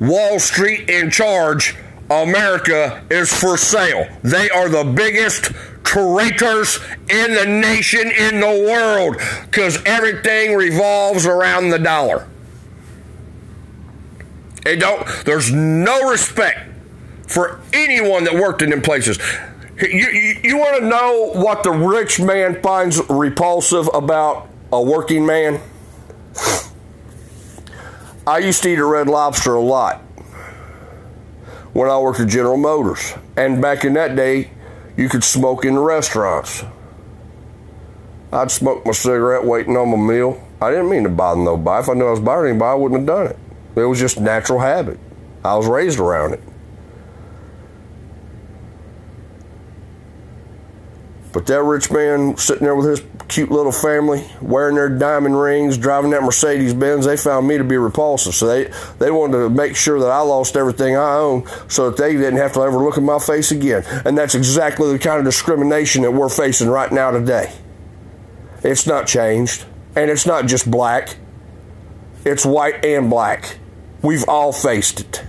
Wall 0.00 0.38
Street 0.38 0.88
in 0.88 1.10
charge, 1.10 1.76
America 2.10 3.02
is 3.10 3.32
for 3.32 3.56
sale. 3.56 4.06
They 4.22 4.50
are 4.50 4.68
the 4.68 4.84
biggest 4.84 5.52
traitors 5.84 6.78
in 7.08 7.34
the 7.34 7.46
nation, 7.46 8.10
in 8.10 8.40
the 8.40 8.66
world, 8.68 9.16
because 9.46 9.82
everything 9.86 10.54
revolves 10.54 11.26
around 11.26 11.70
the 11.70 11.78
dollar. 11.78 12.28
It 14.66 14.80
don't, 14.80 15.06
there's 15.24 15.52
no 15.52 16.10
respect 16.10 16.70
for 17.26 17.60
anyone 17.72 18.24
that 18.24 18.34
worked 18.34 18.62
in 18.62 18.70
them 18.70 18.82
places. 18.82 19.18
You, 19.80 19.88
you, 19.88 20.40
you 20.42 20.58
want 20.58 20.78
to 20.78 20.86
know 20.86 21.32
what 21.34 21.62
the 21.62 21.70
rich 21.70 22.20
man 22.20 22.60
finds 22.62 23.00
repulsive 23.08 23.88
about 23.92 24.48
a 24.72 24.80
working 24.80 25.26
man? 25.26 25.60
I 28.26 28.38
used 28.38 28.62
to 28.62 28.70
eat 28.70 28.78
a 28.78 28.84
red 28.84 29.06
lobster 29.06 29.54
a 29.54 29.60
lot 29.60 30.03
when 31.74 31.90
I 31.90 31.98
worked 31.98 32.20
at 32.20 32.28
General 32.28 32.56
Motors. 32.56 33.14
And 33.36 33.60
back 33.60 33.84
in 33.84 33.92
that 33.94 34.16
day, 34.16 34.50
you 34.96 35.08
could 35.08 35.24
smoke 35.24 35.64
in 35.64 35.74
the 35.74 35.80
restaurants. 35.80 36.64
I'd 38.32 38.50
smoke 38.50 38.86
my 38.86 38.92
cigarette 38.92 39.44
waiting 39.44 39.76
on 39.76 39.90
my 39.90 39.96
meal. 39.96 40.42
I 40.60 40.70
didn't 40.70 40.88
mean 40.88 41.02
to 41.02 41.08
bother 41.08 41.40
nobody. 41.40 41.82
If 41.82 41.88
I 41.88 41.94
knew 41.94 42.06
I 42.06 42.10
was 42.10 42.20
bothering 42.20 42.52
anybody, 42.52 42.70
I 42.70 42.74
wouldn't 42.74 43.00
have 43.00 43.06
done 43.06 43.26
it. 43.26 43.38
It 43.76 43.84
was 43.84 43.98
just 43.98 44.18
natural 44.18 44.60
habit. 44.60 44.98
I 45.44 45.56
was 45.56 45.66
raised 45.66 45.98
around 45.98 46.34
it. 46.34 46.42
But 51.32 51.46
that 51.46 51.62
rich 51.62 51.90
man 51.90 52.36
sitting 52.36 52.62
there 52.62 52.76
with 52.76 52.86
his 52.86 53.00
cute 53.28 53.50
little 53.50 53.72
family, 53.72 54.24
wearing 54.40 54.76
their 54.76 54.88
diamond 54.88 55.38
rings, 55.40 55.78
driving 55.78 56.10
that 56.10 56.22
Mercedes 56.22 56.74
Benz, 56.74 57.06
they 57.06 57.16
found 57.16 57.48
me 57.48 57.58
to 57.58 57.64
be 57.64 57.76
repulsive. 57.76 58.34
So 58.34 58.46
they, 58.46 58.72
they 58.98 59.10
wanted 59.10 59.38
to 59.38 59.50
make 59.50 59.76
sure 59.76 59.98
that 60.00 60.10
I 60.10 60.20
lost 60.20 60.56
everything 60.56 60.96
I 60.96 61.14
own 61.14 61.46
so 61.68 61.90
that 61.90 61.96
they 61.96 62.12
didn't 62.12 62.36
have 62.36 62.52
to 62.54 62.60
ever 62.60 62.78
look 62.78 62.96
in 62.96 63.04
my 63.04 63.18
face 63.18 63.50
again. 63.50 63.84
And 64.04 64.16
that's 64.16 64.34
exactly 64.34 64.92
the 64.92 64.98
kind 64.98 65.18
of 65.18 65.24
discrimination 65.24 66.02
that 66.02 66.12
we're 66.12 66.28
facing 66.28 66.68
right 66.68 66.92
now 66.92 67.10
today. 67.10 67.52
It's 68.62 68.86
not 68.86 69.06
changed. 69.06 69.64
And 69.96 70.10
it's 70.10 70.26
not 70.26 70.46
just 70.46 70.68
black, 70.68 71.16
it's 72.24 72.44
white 72.44 72.84
and 72.84 73.08
black. 73.08 73.58
We've 74.02 74.28
all 74.28 74.52
faced 74.52 75.00
it. 75.00 75.24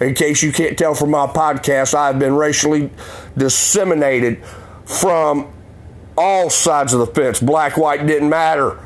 In 0.00 0.14
case 0.14 0.42
you 0.42 0.52
can't 0.52 0.78
tell 0.78 0.94
from 0.94 1.10
my 1.10 1.26
podcast, 1.26 1.94
I've 1.94 2.18
been 2.18 2.34
racially 2.34 2.90
disseminated 3.36 4.44
from 4.84 5.52
all 6.20 6.50
sides 6.50 6.92
of 6.92 7.00
the 7.00 7.06
fence. 7.06 7.40
Black, 7.40 7.78
white 7.78 8.06
didn't 8.06 8.28
matter. 8.28 8.78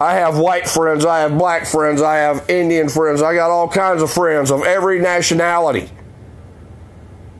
I 0.00 0.14
have 0.14 0.38
white 0.38 0.68
friends, 0.68 1.04
I 1.04 1.20
have 1.20 1.36
black 1.36 1.66
friends, 1.66 2.00
I 2.00 2.16
have 2.18 2.48
Indian 2.48 2.88
friends, 2.88 3.20
I 3.20 3.34
got 3.34 3.50
all 3.50 3.68
kinds 3.68 4.00
of 4.00 4.10
friends 4.10 4.50
of 4.50 4.62
every 4.62 4.98
nationality. 4.98 5.90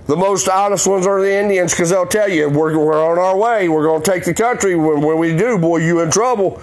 The 0.07 0.17
most 0.17 0.49
honest 0.49 0.87
ones 0.87 1.07
are 1.07 1.23
the 1.23 1.33
Indians 1.33 1.73
because 1.73 1.89
they'll 1.91 2.05
tell 2.05 2.29
you, 2.29 2.51
we're, 2.51 2.77
we're 2.77 3.03
on 3.03 3.19
our 3.19 3.37
way, 3.37 3.69
we're 3.69 3.85
going 3.85 4.03
to 4.03 4.11
take 4.11 4.25
the 4.25 4.35
country. 4.35 4.75
When, 4.75 5.01
when 5.01 5.19
we 5.19 5.35
do, 5.37 5.57
boy, 5.57 5.79
you 5.79 6.01
in 6.01 6.11
trouble. 6.11 6.61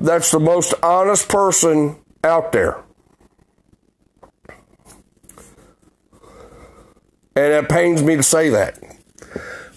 That's 0.00 0.32
the 0.32 0.40
most 0.40 0.74
honest 0.82 1.28
person 1.28 1.96
out 2.24 2.50
there. 2.50 2.82
And 7.36 7.52
it 7.52 7.68
pains 7.68 8.02
me 8.02 8.16
to 8.16 8.22
say 8.22 8.48
that. 8.50 8.78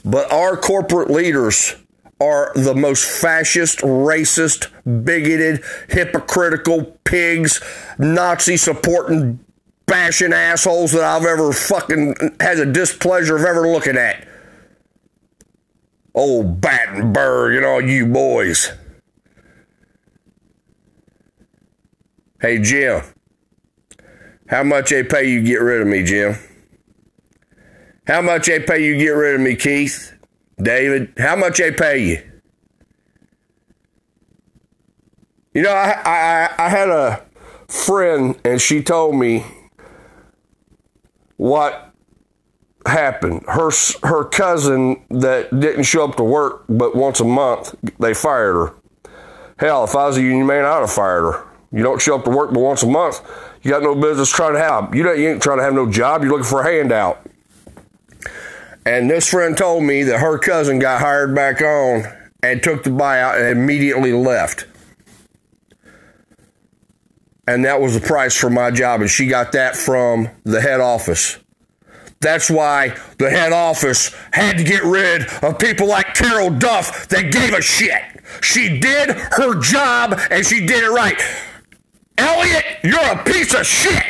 But 0.06 0.32
our 0.32 0.56
corporate 0.56 1.10
leaders 1.10 1.76
are 2.20 2.52
the 2.56 2.74
most 2.74 3.04
fascist, 3.04 3.80
racist, 3.80 4.68
bigoted, 5.04 5.64
hypocritical 5.90 6.98
pigs, 7.04 7.62
Nazi 7.98 8.58
supporting, 8.58 9.40
bashing 9.86 10.34
assholes 10.34 10.92
that 10.94 11.04
I've 11.04 11.26
ever 11.26 11.52
fucking 11.52 12.16
had 12.40 12.58
the 12.58 12.66
displeasure 12.66 13.36
of 13.36 13.44
ever 13.44 13.68
looking 13.68 13.98
at. 13.98 14.28
Old 16.14 16.60
Battenberg 16.60 17.56
and 17.56 17.66
all 17.66 17.82
you 17.82 18.08
boys. 18.08 18.72
Hey, 22.42 22.60
Jim. 22.60 23.04
How 24.48 24.64
much 24.64 24.90
they 24.90 25.04
pay 25.04 25.30
you 25.30 25.44
get 25.44 25.62
rid 25.62 25.82
of 25.82 25.88
me, 25.88 26.04
Jim? 26.04 26.38
How 28.08 28.22
much 28.22 28.48
they 28.48 28.62
pay 28.62 28.86
you 28.86 28.98
get 28.98 29.10
rid 29.10 29.36
of 29.36 29.42
me, 29.42 29.56
Keith? 29.58 30.14
David, 30.62 31.14
how 31.18 31.36
much 31.36 31.58
they 31.58 31.72
pay 31.72 32.04
you? 32.04 32.24
You 35.54 35.64
know, 35.64 35.72
I, 35.72 36.02
I, 36.06 36.50
I 36.58 36.70
had 36.70 36.90
a 36.90 37.26
friend 37.68 38.40
and 38.46 38.62
she 38.62 38.82
told 38.82 39.16
me 39.16 39.46
what 41.36 41.92
happened. 42.86 43.44
Her 43.48 43.72
her 44.04 44.24
cousin 44.24 45.04
that 45.10 45.50
didn't 45.60 45.84
show 45.84 46.06
up 46.06 46.16
to 46.16 46.24
work 46.24 46.64
but 46.70 46.96
once 46.96 47.20
a 47.20 47.26
month, 47.26 47.76
they 48.00 48.14
fired 48.14 48.54
her. 48.54 48.76
Hell, 49.60 49.84
if 49.84 49.96
I 49.96 50.08
was 50.08 50.18
a 50.18 50.22
union 50.22 50.48
man, 50.48 50.64
I'd 50.64 50.80
have 50.80 50.92
fired 50.92 51.24
her. 51.24 51.48
You 51.74 51.84
don't 51.84 52.02
show 52.02 52.16
up 52.18 52.24
to 52.24 52.30
work 52.30 52.54
but 52.54 52.62
once 52.62 52.84
a 52.84 52.88
month, 52.88 53.22
you 53.64 53.72
got 53.72 53.84
no 53.84 53.96
business 53.96 54.30
trying 54.30 54.54
to 54.54 54.60
have. 54.60 54.96
You, 54.96 55.04
don't, 55.04 55.20
you 55.20 55.28
ain't 55.28 55.44
trying 55.44 55.58
to 55.58 55.64
have 55.64 55.74
no 55.74 55.92
job. 55.92 56.22
You're 56.22 56.32
looking 56.32 56.46
for 56.46 56.62
a 56.62 56.72
handout. 56.72 57.27
And 58.88 59.12
this 59.12 59.30
friend 59.30 59.58
told 59.58 59.84
me 59.84 60.04
that 60.04 60.20
her 60.20 60.38
cousin 60.38 60.80
got 60.80 61.02
hired 61.02 61.36
back 61.36 61.62
on 61.62 62.06
and 62.42 62.64
took 62.64 62.84
the 62.86 62.90
buyout 62.90 63.38
and 63.38 63.60
immediately 63.60 64.14
left. 64.14 64.66
And 67.46 67.66
that 67.66 67.82
was 67.82 68.00
the 68.00 68.00
price 68.00 68.34
for 68.34 68.50
my 68.50 68.72
job. 68.72 69.02
And 69.02 69.10
she 69.10 69.28
got 69.28 69.52
that 69.52 69.76
from 69.76 70.30
the 70.46 70.62
head 70.62 70.80
office. 70.80 71.38
That's 72.22 72.50
why 72.50 72.96
the 73.18 73.30
head 73.30 73.52
office 73.52 74.16
had 74.32 74.58
to 74.58 74.64
get 74.64 74.84
rid 74.84 75.28
of 75.44 75.60
people 75.60 75.90
like 75.90 76.16
Carol 76.16 76.50
Duff 76.50 77.10
that 77.10 77.30
gave 77.30 77.54
a 77.54 77.62
shit. 77.62 78.02
She 78.42 78.80
did 78.80 79.10
her 79.10 79.60
job 79.60 80.18
and 80.32 80.46
she 80.46 80.66
did 80.66 80.86
it 80.86 80.92
right. 80.92 81.22
Elliot, 82.18 82.64
you're 82.86 83.00
a 83.00 83.22
piece 83.26 83.54
of 83.54 83.66
shit. 83.66 84.04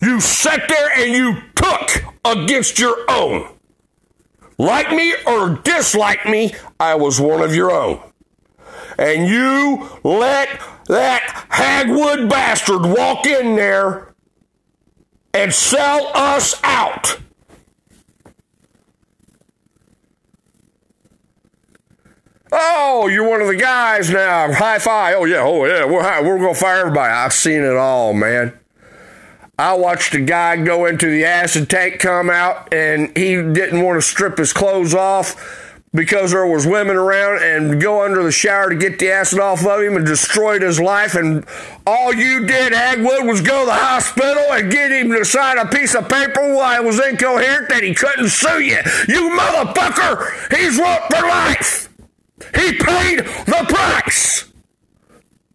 You 0.00 0.20
sat 0.20 0.68
there 0.68 0.90
and 0.96 1.12
you 1.12 1.42
took 1.54 2.04
against 2.24 2.78
your 2.78 2.96
own. 3.08 3.48
Like 4.58 4.90
me 4.90 5.14
or 5.26 5.50
dislike 5.50 6.26
me, 6.26 6.54
I 6.80 6.94
was 6.94 7.20
one 7.20 7.42
of 7.42 7.54
your 7.54 7.70
own. 7.70 8.00
And 8.98 9.28
you 9.28 9.88
let 10.02 10.48
that 10.88 11.46
Hagwood 11.50 12.30
bastard 12.30 12.82
walk 12.82 13.26
in 13.26 13.56
there 13.56 14.14
and 15.34 15.52
sell 15.52 16.10
us 16.14 16.58
out. 16.64 17.18
Oh, 22.50 23.08
you're 23.08 23.28
one 23.28 23.42
of 23.42 23.48
the 23.48 23.56
guys 23.56 24.08
now. 24.08 24.50
High 24.52 24.78
five. 24.78 25.16
Oh, 25.18 25.24
yeah. 25.24 25.42
Oh, 25.42 25.66
yeah. 25.66 25.84
We're, 25.84 26.22
we're 26.22 26.38
going 26.38 26.54
to 26.54 26.60
fire 26.60 26.80
everybody. 26.80 27.12
I've 27.12 27.34
seen 27.34 27.62
it 27.62 27.76
all, 27.76 28.14
man. 28.14 28.58
I 29.58 29.72
watched 29.72 30.14
a 30.14 30.20
guy 30.20 30.56
go 30.58 30.84
into 30.84 31.10
the 31.10 31.24
acid 31.24 31.70
tank, 31.70 31.98
come 31.98 32.28
out, 32.28 32.74
and 32.74 33.08
he 33.16 33.36
didn't 33.36 33.82
want 33.82 33.96
to 33.96 34.02
strip 34.02 34.36
his 34.36 34.52
clothes 34.52 34.92
off 34.92 35.72
because 35.94 36.32
there 36.32 36.46
was 36.46 36.66
women 36.66 36.94
around 36.94 37.42
and 37.42 37.80
go 37.80 38.04
under 38.04 38.22
the 38.22 38.30
shower 38.30 38.68
to 38.68 38.76
get 38.76 38.98
the 38.98 39.10
acid 39.10 39.40
off 39.40 39.66
of 39.66 39.80
him 39.80 39.96
and 39.96 40.04
destroyed 40.04 40.60
his 40.60 40.78
life. 40.78 41.14
And 41.14 41.46
all 41.86 42.12
you 42.12 42.46
did, 42.46 42.74
Hagwood, 42.74 43.26
was 43.26 43.40
go 43.40 43.60
to 43.60 43.66
the 43.66 43.72
hospital 43.72 44.44
and 44.50 44.70
get 44.70 44.92
him 44.92 45.10
to 45.12 45.24
sign 45.24 45.56
a 45.56 45.64
piece 45.64 45.94
of 45.94 46.06
paper 46.06 46.54
while 46.54 46.82
he 46.82 46.86
was 46.86 47.00
incoherent 47.00 47.70
that 47.70 47.82
he 47.82 47.94
couldn't 47.94 48.28
sue 48.28 48.60
you. 48.60 48.78
You 49.08 49.38
motherfucker! 49.38 50.54
He's 50.54 50.78
wrote 50.78 51.06
for 51.10 51.26
life. 51.26 51.88
He 52.54 52.74
paid 52.74 53.20
the 53.46 53.64
price. 53.66 54.52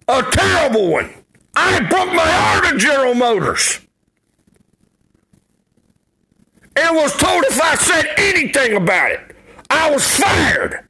A 0.08 0.24
terrible 0.24 0.90
one. 0.90 1.14
I 1.56 1.82
broke 1.82 2.14
my 2.16 2.26
heart 2.26 2.66
at 2.74 2.80
General 2.80 3.14
Motors 3.14 3.80
and 6.82 6.96
was 6.96 7.16
told 7.16 7.44
if 7.46 7.62
I 7.62 7.76
said 7.76 8.14
anything 8.18 8.76
about 8.76 9.12
it, 9.12 9.36
I 9.70 9.92
was 9.92 10.06
fired. 10.06 10.88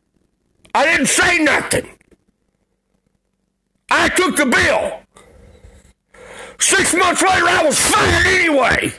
I 0.73 0.85
didn't 0.85 1.07
say 1.07 1.39
nothing. 1.39 1.89
I 3.89 4.07
took 4.09 4.37
the 4.37 4.45
bill. 4.45 5.01
Six 6.59 6.93
months 6.95 7.21
later, 7.21 7.45
I 7.47 7.63
was 7.63 7.79
fired 7.79 8.27
anyway. 8.27 8.93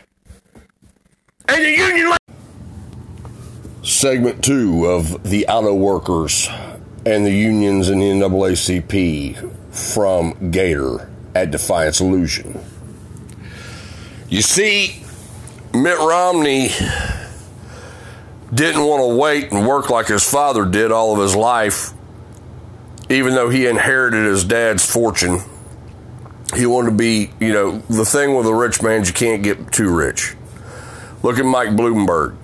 And 1.48 1.62
the 1.62 1.70
union. 1.70 2.12
Segment 3.82 4.44
two 4.44 4.86
of 4.86 5.28
the 5.28 5.46
auto 5.46 5.74
workers 5.74 6.48
and 7.06 7.24
the 7.26 7.32
unions 7.32 7.88
in 7.88 7.98
the 8.00 8.06
NAACP 8.06 9.50
from 9.74 10.50
Gator 10.50 11.10
at 11.34 11.50
Defiance 11.50 12.00
Illusion. 12.00 12.60
You 14.28 14.42
see, 14.42 15.01
Mitt 15.74 15.98
Romney 15.98 16.68
didn't 18.52 18.82
want 18.82 19.02
to 19.02 19.16
wait 19.16 19.50
and 19.52 19.66
work 19.66 19.88
like 19.88 20.08
his 20.08 20.28
father 20.28 20.66
did 20.66 20.92
all 20.92 21.14
of 21.14 21.20
his 21.20 21.34
life, 21.34 21.92
even 23.08 23.34
though 23.34 23.48
he 23.48 23.66
inherited 23.66 24.26
his 24.26 24.44
dad's 24.44 24.84
fortune. 24.84 25.40
He 26.54 26.66
wanted 26.66 26.90
to 26.90 26.96
be, 26.96 27.30
you 27.40 27.54
know, 27.54 27.78
the 27.88 28.04
thing 28.04 28.34
with 28.34 28.46
a 28.46 28.54
rich 28.54 28.82
man 28.82 29.00
is 29.00 29.08
you 29.08 29.14
can't 29.14 29.42
get 29.42 29.72
too 29.72 29.88
rich. 29.88 30.34
Look 31.22 31.38
at 31.38 31.46
Mike 31.46 31.70
Bloomberg. 31.70 32.36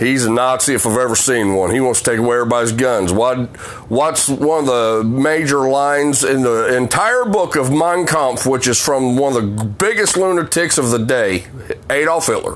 He's 0.00 0.24
a 0.24 0.30
Nazi 0.30 0.72
if 0.72 0.86
I've 0.86 0.96
ever 0.96 1.14
seen 1.14 1.52
one. 1.54 1.72
He 1.72 1.80
wants 1.80 2.00
to 2.00 2.10
take 2.10 2.18
away 2.18 2.36
everybody's 2.36 2.72
guns. 2.72 3.12
What, 3.12 3.48
what's 3.90 4.30
one 4.30 4.60
of 4.60 4.66
the 4.66 5.04
major 5.04 5.68
lines 5.68 6.24
in 6.24 6.40
the 6.40 6.74
entire 6.74 7.26
book 7.26 7.54
of 7.54 7.70
Mein 7.70 8.06
Kampf, 8.06 8.46
which 8.46 8.66
is 8.66 8.82
from 8.82 9.18
one 9.18 9.36
of 9.36 9.58
the 9.58 9.64
biggest 9.64 10.16
lunatics 10.16 10.78
of 10.78 10.90
the 10.90 10.98
day, 10.98 11.44
Adolf 11.90 12.28
Hitler? 12.28 12.54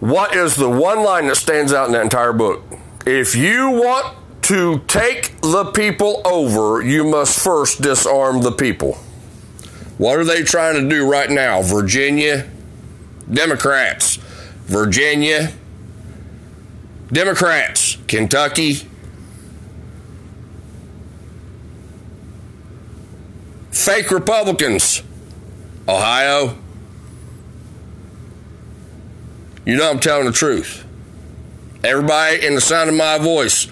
What 0.00 0.34
is 0.34 0.56
the 0.56 0.68
one 0.68 1.04
line 1.04 1.28
that 1.28 1.36
stands 1.36 1.72
out 1.72 1.86
in 1.86 1.92
that 1.92 2.02
entire 2.02 2.32
book? 2.32 2.64
If 3.06 3.36
you 3.36 3.70
want 3.70 4.16
to 4.42 4.80
take 4.88 5.40
the 5.40 5.66
people 5.66 6.20
over, 6.24 6.82
you 6.82 7.04
must 7.04 7.38
first 7.38 7.80
disarm 7.80 8.42
the 8.42 8.50
people. 8.50 8.94
What 9.98 10.18
are 10.18 10.24
they 10.24 10.42
trying 10.42 10.82
to 10.82 10.88
do 10.88 11.08
right 11.08 11.30
now? 11.30 11.62
Virginia, 11.62 12.50
Democrats. 13.32 14.16
Virginia, 14.66 15.52
Democrats, 17.12 17.98
Kentucky, 18.08 18.88
fake 23.70 24.10
Republicans. 24.10 25.02
Ohio, 25.86 26.56
you 29.66 29.76
know 29.76 29.90
I'm 29.90 29.98
telling 29.98 30.26
the 30.26 30.32
truth. 30.32 30.86
Everybody 31.84 32.46
in 32.46 32.54
the 32.54 32.60
sound 32.60 32.88
of 32.88 32.94
my 32.94 33.18
voice 33.18 33.66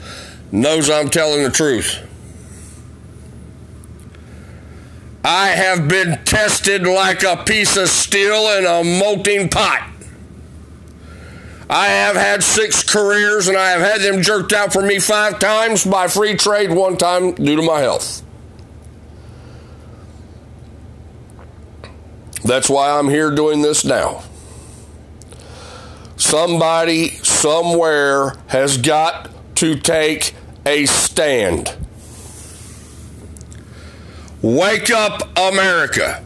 knows 0.50 0.90
I'm 0.90 1.08
telling 1.08 1.44
the 1.44 1.50
truth. 1.50 2.00
I 5.22 5.48
have 5.48 5.86
been 5.86 6.18
tested 6.24 6.82
like 6.82 7.22
a 7.22 7.36
piece 7.44 7.76
of 7.76 7.88
steel 7.88 8.48
in 8.58 8.66
a 8.66 8.82
molting 8.98 9.48
pot. 9.48 9.88
I 11.70 11.86
have 11.86 12.16
had 12.16 12.42
six 12.42 12.82
careers 12.82 13.46
and 13.46 13.56
I 13.56 13.70
have 13.70 13.80
had 13.80 14.00
them 14.00 14.22
jerked 14.22 14.52
out 14.52 14.72
for 14.72 14.82
me 14.82 14.98
five 14.98 15.38
times 15.38 15.84
by 15.84 16.08
free 16.08 16.34
trade, 16.34 16.72
one 16.72 16.96
time 16.96 17.32
due 17.36 17.54
to 17.54 17.62
my 17.62 17.78
health. 17.78 18.24
That's 22.42 22.68
why 22.68 22.98
I'm 22.98 23.08
here 23.08 23.30
doing 23.30 23.62
this 23.62 23.84
now. 23.84 24.24
Somebody 26.16 27.10
somewhere 27.10 28.34
has 28.48 28.76
got 28.76 29.30
to 29.56 29.78
take 29.78 30.34
a 30.66 30.86
stand. 30.86 31.76
Wake 34.42 34.90
up, 34.90 35.38
America. 35.38 36.24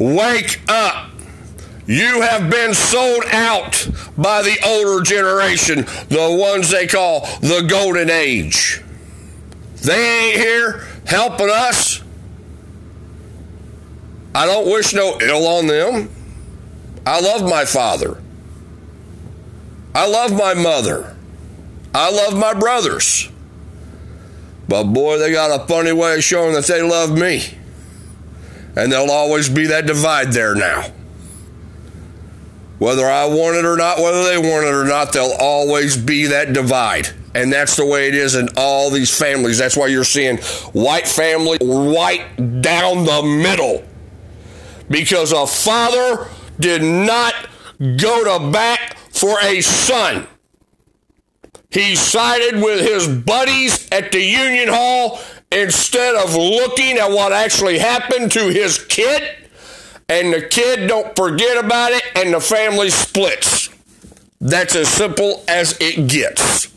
Wake 0.00 0.62
up. 0.68 1.07
You 1.88 2.20
have 2.20 2.50
been 2.50 2.74
sold 2.74 3.24
out 3.32 3.88
by 4.18 4.42
the 4.42 4.58
older 4.66 5.02
generation, 5.02 5.86
the 6.10 6.36
ones 6.38 6.70
they 6.70 6.86
call 6.86 7.20
the 7.40 7.66
golden 7.66 8.10
age. 8.10 8.82
They 9.76 10.28
ain't 10.28 10.36
here 10.36 10.86
helping 11.06 11.48
us. 11.48 12.02
I 14.34 14.44
don't 14.44 14.66
wish 14.66 14.92
no 14.92 15.18
ill 15.18 15.46
on 15.46 15.66
them. 15.66 16.10
I 17.06 17.20
love 17.20 17.48
my 17.48 17.64
father. 17.64 18.20
I 19.94 20.06
love 20.06 20.32
my 20.32 20.52
mother. 20.52 21.16
I 21.94 22.10
love 22.10 22.36
my 22.36 22.52
brothers. 22.52 23.30
But 24.68 24.84
boy, 24.84 25.16
they 25.16 25.32
got 25.32 25.58
a 25.58 25.66
funny 25.66 25.92
way 25.92 26.16
of 26.16 26.22
showing 26.22 26.52
that 26.52 26.66
they 26.66 26.82
love 26.82 27.16
me. 27.16 27.44
And 28.76 28.92
there'll 28.92 29.10
always 29.10 29.48
be 29.48 29.68
that 29.68 29.86
divide 29.86 30.32
there 30.32 30.54
now. 30.54 30.92
Whether 32.78 33.06
I 33.06 33.26
want 33.26 33.56
it 33.56 33.64
or 33.64 33.76
not, 33.76 33.98
whether 33.98 34.24
they 34.24 34.38
want 34.38 34.66
it 34.66 34.74
or 34.74 34.84
not, 34.84 35.12
there'll 35.12 35.36
always 35.38 35.96
be 35.96 36.26
that 36.26 36.52
divide. 36.52 37.08
And 37.34 37.52
that's 37.52 37.76
the 37.76 37.84
way 37.84 38.08
it 38.08 38.14
is 38.14 38.34
in 38.34 38.48
all 38.56 38.90
these 38.90 39.16
families. 39.16 39.58
That's 39.58 39.76
why 39.76 39.88
you're 39.88 40.04
seeing 40.04 40.38
white 40.72 41.08
family 41.08 41.58
white 41.60 42.62
down 42.62 43.04
the 43.04 43.22
middle. 43.22 43.84
Because 44.88 45.32
a 45.32 45.46
father 45.46 46.28
did 46.58 46.82
not 46.82 47.34
go 47.78 48.38
to 48.38 48.50
bat 48.50 48.96
for 49.12 49.38
a 49.42 49.60
son. 49.60 50.26
He 51.70 51.96
sided 51.96 52.62
with 52.62 52.80
his 52.80 53.06
buddies 53.06 53.88
at 53.92 54.10
the 54.12 54.22
Union 54.22 54.68
Hall 54.68 55.20
instead 55.52 56.14
of 56.14 56.34
looking 56.34 56.96
at 56.96 57.10
what 57.10 57.32
actually 57.32 57.78
happened 57.78 58.32
to 58.32 58.48
his 58.48 58.84
kid. 58.86 59.37
And 60.08 60.32
the 60.32 60.42
kid 60.42 60.88
don't 60.88 61.14
forget 61.14 61.62
about 61.62 61.92
it, 61.92 62.02
and 62.16 62.32
the 62.32 62.40
family 62.40 62.90
splits. 62.90 63.68
That's 64.40 64.74
as 64.76 64.88
simple 64.88 65.44
as 65.48 65.76
it 65.80 66.08
gets. 66.08 66.68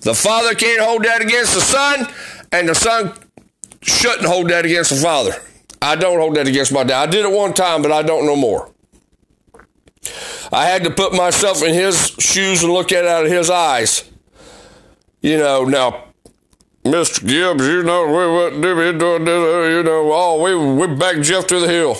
The 0.00 0.14
father 0.14 0.54
can't 0.54 0.80
hold 0.80 1.04
that 1.04 1.22
against 1.22 1.54
the 1.54 1.60
son, 1.60 2.06
and 2.52 2.68
the 2.68 2.74
son 2.74 3.14
shouldn't 3.80 4.26
hold 4.26 4.50
that 4.50 4.66
against 4.66 4.90
the 4.90 4.96
father. 4.96 5.32
I 5.82 5.96
don't 5.96 6.18
hold 6.18 6.36
that 6.36 6.46
against 6.46 6.72
my 6.72 6.84
dad. 6.84 7.08
I 7.08 7.10
did 7.10 7.24
it 7.24 7.32
one 7.32 7.54
time, 7.54 7.80
but 7.82 7.92
I 7.92 8.02
don't 8.02 8.26
no 8.26 8.36
more. 8.36 8.70
I 10.52 10.66
had 10.66 10.84
to 10.84 10.90
put 10.90 11.12
myself 11.12 11.62
in 11.62 11.72
his 11.74 12.14
shoes 12.18 12.62
and 12.62 12.72
look 12.72 12.92
at 12.92 13.04
it 13.04 13.10
out 13.10 13.24
of 13.24 13.30
his 13.30 13.48
eyes. 13.48 14.10
You 15.22 15.38
know, 15.38 15.64
now, 15.64 16.04
Mr. 16.84 17.26
Gibbs, 17.26 17.66
you 17.66 17.82
know, 17.82 18.06
we 18.06 18.12
what 18.12 18.52
you 18.54 19.82
know, 19.82 20.12
oh, 20.12 20.42
we 20.42 20.86
we 20.86 20.94
backed 20.96 21.22
Jeff 21.22 21.46
to 21.48 21.60
the 21.60 21.68
hill. 21.68 21.96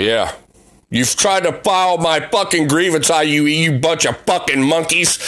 Yeah. 0.00 0.32
You've 0.88 1.14
tried 1.14 1.42
to 1.42 1.52
file 1.52 1.98
my 1.98 2.20
fucking 2.20 2.68
grievance 2.68 3.10
you, 3.10 3.44
you 3.44 3.78
bunch 3.78 4.06
of 4.06 4.16
fucking 4.22 4.62
monkeys. 4.62 5.18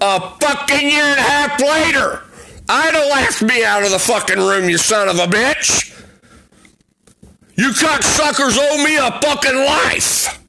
A 0.00 0.20
fucking 0.38 0.88
year 0.88 1.02
and 1.02 1.18
a 1.18 1.22
half 1.22 1.60
later, 1.60 2.22
I'd 2.68 2.94
have 2.94 3.10
laughed 3.10 3.42
me 3.42 3.64
out 3.64 3.82
of 3.82 3.90
the 3.90 3.98
fucking 3.98 4.38
room, 4.38 4.68
you 4.68 4.78
son 4.78 5.08
of 5.08 5.18
a 5.18 5.26
bitch. 5.26 5.92
You 7.56 7.70
cocksuckers 7.70 8.56
owe 8.56 8.84
me 8.84 8.96
a 8.98 9.20
fucking 9.20 9.56
life. 9.56 10.44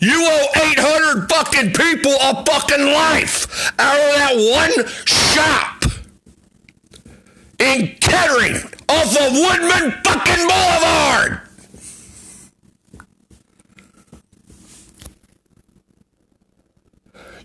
You 0.00 0.24
owe 0.24 0.46
800 0.56 1.28
fucking 1.28 1.74
people 1.74 2.12
a 2.22 2.42
fucking 2.42 2.86
life 2.86 3.70
out 3.78 3.98
of 3.98 4.14
that 4.14 4.76
one 4.76 4.86
shop 5.04 5.84
in 7.58 7.94
Kettering 8.00 8.56
off 8.88 9.14
of 9.14 9.32
Woodman 9.34 9.92
fucking 10.04 10.48
Boulevard. 10.48 11.47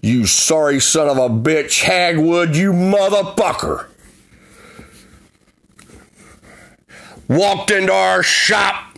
You 0.04 0.26
sorry 0.26 0.82
son 0.82 1.08
of 1.08 1.18
a 1.18 1.30
bitch, 1.30 1.82
Hagwood, 1.82 2.56
you 2.56 2.74
motherfucker. 2.74 3.86
Walked 7.30 7.72
into 7.72 7.94
our 7.94 8.22
shop 8.22 8.98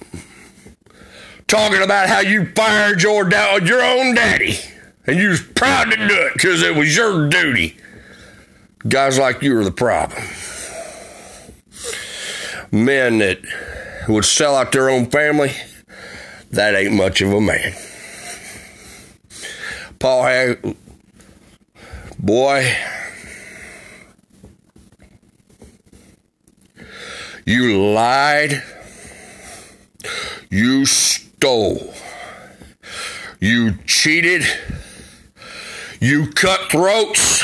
talking 1.46 1.84
about 1.84 2.10
how 2.10 2.22
you 2.22 2.52
fired 2.56 3.04
your, 3.04 3.30
your 3.30 3.84
own 3.84 4.16
daddy 4.16 4.58
and 5.06 5.20
you 5.20 5.30
was 5.30 5.44
proud 5.44 5.92
to 5.92 5.96
do 5.96 6.16
it 6.16 6.34
because 6.34 6.64
it 6.64 6.76
was 6.76 6.98
your 6.98 7.30
duty. 7.30 7.78
Guys 8.88 9.20
like 9.20 9.44
you 9.44 9.60
are 9.60 9.64
the 9.64 9.70
problem. 9.70 10.24
Men 12.72 13.20
that 13.20 13.42
would 14.08 14.26
sell 14.26 14.56
out 14.56 14.72
their 14.72 14.90
own 14.90 15.06
family, 15.06 15.52
that 16.50 16.74
ain't 16.74 16.94
much 16.94 17.22
of 17.22 17.32
a 17.32 17.40
man. 17.40 17.74
Paul 20.00 20.24
Hag, 20.24 20.76
boy, 22.20 22.76
you 27.46 27.92
lied. 27.92 28.64
You 30.50 30.86
stole. 30.86 31.94
You 33.40 33.74
cheated. 33.86 34.44
You 36.00 36.32
cut 36.32 36.72
throats. 36.72 37.44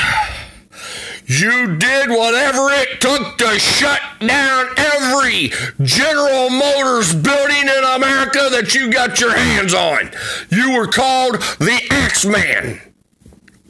You 1.26 1.76
did 1.76 2.10
whatever 2.10 2.70
it 2.70 3.00
took 3.00 3.38
to 3.38 3.58
shut 3.58 4.00
down 4.20 4.66
every 4.76 5.52
General 5.82 6.50
Motors 6.50 7.14
building 7.14 7.62
in 7.62 7.84
America 7.96 8.48
that 8.50 8.74
you 8.74 8.90
got 8.92 9.20
your 9.20 9.36
hands 9.36 9.74
on. 9.74 10.10
You 10.50 10.76
were 10.76 10.86
called 10.86 11.34
the 11.58 11.80
Axeman. 11.90 12.91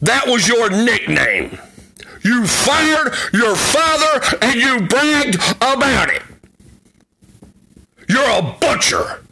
That 0.03 0.27
was 0.27 0.49
your 0.49 0.69
nickname. 0.69 1.59
You 2.25 2.47
fired 2.47 3.15
your 3.33 3.55
father 3.55 4.37
and 4.43 4.57
you 4.57 4.87
bragged 4.89 5.37
about 5.61 6.11
it. 6.11 6.23
You're 8.09 8.31
a 8.31 8.57
butcher. 8.61 9.23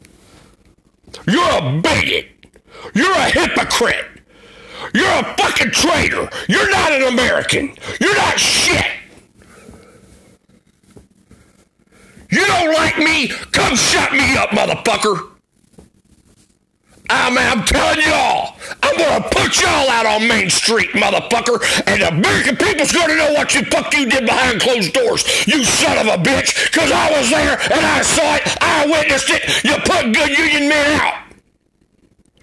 You're 1.26 1.58
a 1.58 1.80
bigot. 1.80 2.28
You're 2.94 3.12
a 3.12 3.30
hypocrite. 3.30 4.06
You're 4.94 5.10
a 5.10 5.34
fucking 5.36 5.72
traitor. 5.72 6.30
You're 6.48 6.70
not 6.70 6.92
an 6.92 7.02
American. 7.02 7.74
You're 8.00 8.16
not 8.16 8.38
shit. 8.38 8.86
You 12.30 12.46
don't 12.46 12.72
like 12.72 12.96
me? 12.96 13.28
Come 13.28 13.74
shut 13.74 14.12
me 14.12 14.36
up, 14.36 14.50
motherfucker. 14.50 15.29
I'm, 17.10 17.36
I'm 17.36 17.64
telling 17.64 18.06
y'all, 18.06 18.54
I'm 18.82 18.96
gonna 18.96 19.28
put 19.30 19.60
y'all 19.60 19.90
out 19.90 20.06
on 20.06 20.28
Main 20.28 20.48
Street, 20.48 20.90
motherfucker, 20.90 21.58
and 21.88 22.02
the 22.02 22.08
American 22.08 22.56
people's 22.56 22.92
gonna 22.92 23.16
know 23.16 23.32
what 23.32 23.52
you 23.52 23.64
fuck 23.64 23.92
you 23.92 24.08
did 24.08 24.26
behind 24.26 24.60
closed 24.60 24.92
doors, 24.92 25.46
you 25.46 25.64
son 25.64 25.98
of 25.98 26.06
a 26.06 26.22
bitch, 26.22 26.70
cause 26.72 26.90
I 26.92 27.10
was 27.10 27.28
there 27.30 27.58
and 27.60 27.84
I 27.84 28.02
saw 28.02 28.36
it, 28.36 28.42
I 28.60 28.86
witnessed 28.86 29.28
it, 29.30 29.64
you 29.64 29.74
put 29.78 30.14
good 30.14 30.38
union 30.38 30.68
men 30.68 31.00
out. 31.00 31.14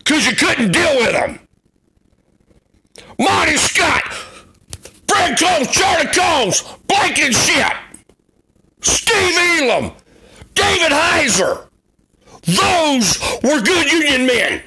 Cause 0.03 0.25
you 0.25 0.35
couldn't 0.35 0.71
deal 0.71 0.97
with 0.97 1.11
them. 1.11 1.39
Marty 3.19 3.57
Scott, 3.57 4.03
Fred 5.07 5.37
Combs, 5.37 5.71
Charlie 5.71 6.07
Combs, 6.07 6.63
Blankenship, 6.87 7.73
Steve 8.81 9.61
Elam, 9.61 9.91
David 10.53 10.91
Heiser, 10.91 11.66
those 12.47 13.19
were 13.43 13.61
good 13.61 13.91
union 13.91 14.25
men. 14.25 14.61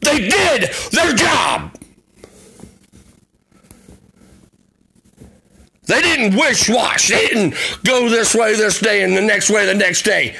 They 0.00 0.28
did 0.28 0.72
their 0.90 1.14
job. 1.14 1.72
They 5.84 6.02
didn't 6.02 6.36
wish 6.36 6.68
wash. 6.68 7.08
They 7.08 7.28
didn't 7.28 7.54
go 7.84 8.08
this 8.08 8.34
way 8.34 8.56
this 8.56 8.80
day 8.80 9.04
and 9.04 9.16
the 9.16 9.22
next 9.22 9.50
way 9.50 9.66
the 9.66 9.74
next 9.74 10.02
day. 10.02 10.34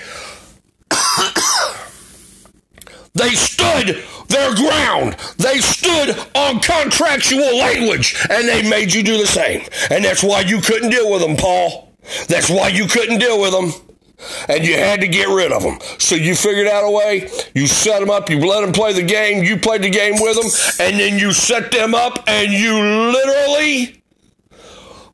they 3.15 3.31
stood 3.31 4.03
their 4.29 4.55
ground. 4.57 5.17
They 5.39 5.59
stood 5.59 6.19
on 6.35 6.59
contractual 6.61 7.59
language 7.59 8.17
and 8.31 8.49
they 8.49 8.69
made 8.69 8.93
you 8.93 9.03
do 9.03 9.19
the 9.19 9.27
same. 9.27 9.63
And 9.91 10.05
that's 10.05 10.23
why 10.23 10.41
you 10.41 10.61
couldn't 10.61 10.91
deal 10.91 11.13
with 11.13 11.21
them, 11.21 11.37
Paul. 11.37 11.93
That's 12.29 12.51
why 12.51 12.69
you 12.69 12.87
couldn't 12.87 13.19
deal 13.19 13.41
with 13.41 13.53
them. 13.53 13.92
And 14.49 14.67
you 14.67 14.77
had 14.77 15.01
to 15.01 15.09
get 15.09 15.29
rid 15.29 15.53
of 15.53 15.63
them. 15.63 15.79
So 15.99 16.15
you 16.15 16.35
figured 16.35 16.67
out 16.67 16.85
a 16.85 16.91
way. 16.91 17.29
You 17.55 17.67
set 17.67 18.01
them 18.01 18.11
up. 18.11 18.31
You 18.31 18.39
let 18.39 18.63
them 18.63 18.73
play 18.73 18.93
the 18.93 19.03
game. 19.03 19.43
You 19.43 19.57
played 19.57 19.83
the 19.83 19.91
game 19.91 20.15
with 20.21 20.37
them. 20.37 20.87
And 20.87 21.01
then 21.01 21.19
you 21.19 21.33
set 21.33 21.71
them 21.73 21.95
up 21.95 22.25
and 22.27 22.53
you 22.53 22.73
literally 22.75 24.03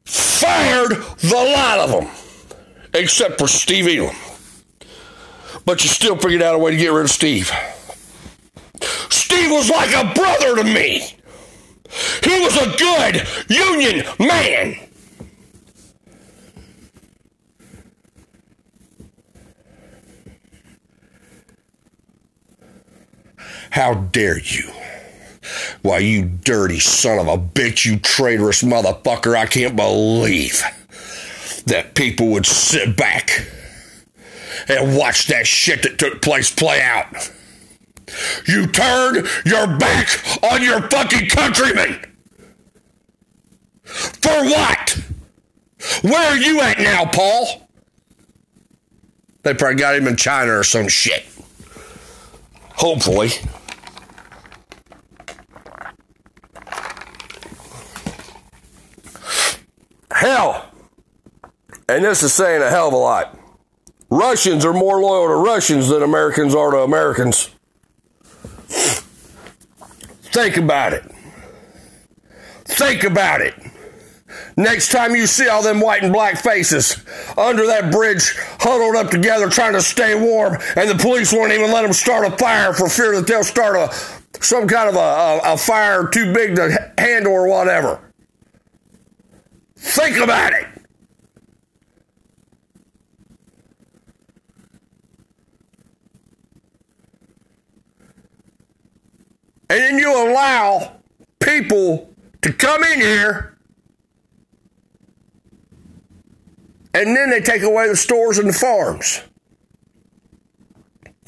fired 0.04 0.92
the 0.92 1.34
lot 1.34 1.78
of 1.78 1.90
them, 1.90 2.08
except 2.94 3.38
for 3.38 3.48
Steve 3.48 3.86
Elam. 3.86 4.16
But 5.64 5.82
you 5.82 5.90
still 5.90 6.16
figured 6.16 6.42
out 6.42 6.54
a 6.54 6.58
way 6.58 6.70
to 6.70 6.76
get 6.76 6.88
rid 6.88 7.04
of 7.04 7.10
Steve. 7.10 7.50
Steve 9.10 9.50
was 9.50 9.68
like 9.68 9.94
a 9.94 10.14
brother 10.14 10.56
to 10.56 10.64
me. 10.64 11.14
He 12.22 12.40
was 12.40 12.56
a 12.56 12.76
good 12.76 13.26
union 13.48 14.06
man. 14.18 14.87
How 23.70 23.94
dare 23.94 24.38
you? 24.38 24.70
Why, 25.82 25.98
you 25.98 26.24
dirty 26.24 26.78
son 26.78 27.18
of 27.18 27.28
a 27.28 27.38
bitch, 27.38 27.84
you 27.84 27.98
traitorous 27.98 28.62
motherfucker, 28.62 29.36
I 29.36 29.46
can't 29.46 29.76
believe 29.76 30.62
that 31.66 31.94
people 31.94 32.28
would 32.28 32.46
sit 32.46 32.96
back 32.96 33.46
and 34.68 34.96
watch 34.96 35.26
that 35.28 35.46
shit 35.46 35.82
that 35.82 35.98
took 35.98 36.20
place 36.20 36.50
play 36.50 36.82
out. 36.82 37.30
You 38.46 38.66
turned 38.66 39.28
your 39.44 39.66
back 39.78 40.08
on 40.42 40.62
your 40.62 40.82
fucking 40.88 41.28
countrymen. 41.28 42.00
For 43.84 44.44
what? 44.44 45.00
Where 46.02 46.30
are 46.30 46.36
you 46.36 46.60
at 46.60 46.78
now, 46.78 47.04
Paul? 47.06 47.68
They 49.42 49.54
probably 49.54 49.76
got 49.76 49.96
him 49.96 50.06
in 50.08 50.16
China 50.16 50.58
or 50.58 50.64
some 50.64 50.88
shit. 50.88 51.24
Hopefully. 52.74 53.30
Hell, 60.10 60.70
and 61.88 62.04
this 62.04 62.22
is 62.22 62.32
saying 62.32 62.62
a 62.62 62.70
hell 62.70 62.88
of 62.88 62.94
a 62.94 62.96
lot. 62.96 63.38
Russians 64.10 64.64
are 64.64 64.72
more 64.72 65.00
loyal 65.00 65.28
to 65.28 65.34
Russians 65.34 65.88
than 65.88 66.02
Americans 66.02 66.54
are 66.54 66.70
to 66.70 66.78
Americans. 66.78 67.50
Think 70.30 70.56
about 70.56 70.94
it. 70.94 71.04
Think 72.64 73.04
about 73.04 73.40
it. 73.40 73.54
Next 74.56 74.90
time 74.90 75.14
you 75.14 75.26
see 75.26 75.48
all 75.48 75.62
them 75.62 75.80
white 75.80 76.02
and 76.02 76.12
black 76.12 76.42
faces 76.42 76.96
under 77.36 77.66
that 77.66 77.92
bridge 77.92 78.34
huddled 78.58 78.96
up 78.96 79.10
together 79.10 79.48
trying 79.48 79.74
to 79.74 79.80
stay 79.80 80.14
warm, 80.14 80.58
and 80.76 80.90
the 80.90 80.96
police 80.96 81.32
won't 81.32 81.52
even 81.52 81.70
let 81.70 81.82
them 81.82 81.92
start 81.92 82.26
a 82.26 82.36
fire 82.36 82.72
for 82.72 82.88
fear 82.88 83.14
that 83.16 83.26
they'll 83.26 83.44
start 83.44 83.76
a 83.76 83.94
some 84.40 84.68
kind 84.68 84.88
of 84.88 84.94
a, 84.94 84.98
a, 84.98 85.54
a 85.54 85.56
fire 85.56 86.08
too 86.08 86.32
big 86.32 86.56
to 86.56 86.92
handle 86.98 87.32
or 87.32 87.48
whatever. 87.48 88.07
Think 89.78 90.16
about 90.16 90.52
it. 90.52 90.66
And 99.70 99.80
then 99.80 99.98
you 99.98 100.10
allow 100.10 100.96
people 101.38 102.12
to 102.42 102.52
come 102.52 102.82
in 102.82 103.00
here 103.00 103.56
and 106.94 107.14
then 107.14 107.30
they 107.30 107.40
take 107.40 107.62
away 107.62 107.86
the 107.86 107.96
stores 107.96 108.38
and 108.38 108.48
the 108.48 108.52
farms. 108.52 109.22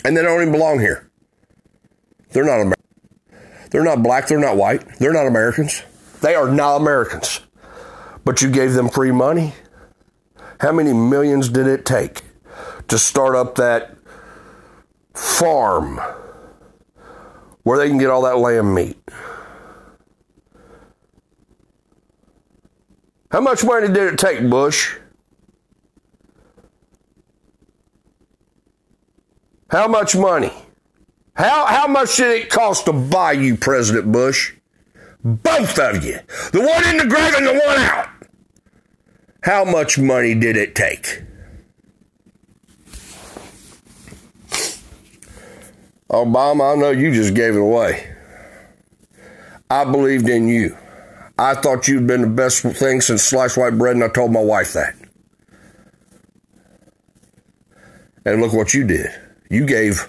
And 0.04 0.16
they 0.16 0.22
don't 0.22 0.40
even 0.40 0.52
belong 0.52 0.80
here. 0.80 1.08
They're 2.30 2.44
not 2.44 2.60
American. 2.60 2.76
They're 3.70 3.84
not 3.84 4.02
black, 4.02 4.26
they're 4.26 4.40
not 4.40 4.56
white, 4.56 4.98
they're 4.98 5.12
not 5.12 5.26
Americans. 5.26 5.82
They 6.22 6.34
are 6.34 6.48
not 6.48 6.76
Americans 6.76 7.40
but 8.24 8.42
you 8.42 8.50
gave 8.50 8.74
them 8.74 8.88
free 8.88 9.12
money. 9.12 9.54
How 10.60 10.72
many 10.72 10.92
millions 10.92 11.48
did 11.48 11.66
it 11.66 11.84
take 11.84 12.22
to 12.88 12.98
start 12.98 13.34
up 13.34 13.54
that 13.56 13.96
farm 15.14 16.00
where 17.62 17.78
they 17.78 17.88
can 17.88 17.98
get 17.98 18.10
all 18.10 18.22
that 18.22 18.38
lamb 18.38 18.74
meat? 18.74 18.98
How 23.30 23.40
much 23.40 23.64
money 23.64 23.86
did 23.86 24.12
it 24.12 24.18
take, 24.18 24.48
Bush? 24.50 24.96
How 29.70 29.86
much 29.86 30.16
money? 30.16 30.52
How, 31.34 31.64
how 31.66 31.86
much 31.86 32.16
did 32.16 32.42
it 32.42 32.50
cost 32.50 32.86
to 32.86 32.92
buy 32.92 33.32
you, 33.32 33.56
President 33.56 34.10
Bush? 34.10 34.54
Both 35.24 35.78
of 35.78 36.04
you. 36.04 36.18
The 36.52 36.60
one 36.60 36.86
in 36.88 36.96
the 36.96 37.06
grave 37.06 37.34
and 37.34 37.46
the 37.46 37.52
one 37.52 37.78
out. 37.78 38.08
How 39.42 39.64
much 39.64 39.98
money 39.98 40.34
did 40.34 40.56
it 40.56 40.74
take? 40.74 41.22
Obama, 46.10 46.72
I 46.72 46.80
know 46.80 46.90
you 46.90 47.12
just 47.12 47.34
gave 47.34 47.54
it 47.54 47.60
away. 47.60 48.10
I 49.70 49.84
believed 49.84 50.28
in 50.28 50.48
you. 50.48 50.76
I 51.38 51.54
thought 51.54 51.86
you'd 51.86 52.06
been 52.06 52.22
the 52.22 52.26
best 52.26 52.62
thing 52.62 53.00
since 53.00 53.22
sliced 53.22 53.56
white 53.56 53.78
bread, 53.78 53.94
and 53.94 54.04
I 54.04 54.08
told 54.08 54.32
my 54.32 54.42
wife 54.42 54.72
that. 54.72 54.94
And 58.24 58.40
look 58.42 58.52
what 58.52 58.74
you 58.74 58.84
did. 58.84 59.10
You 59.48 59.64
gave 59.64 60.06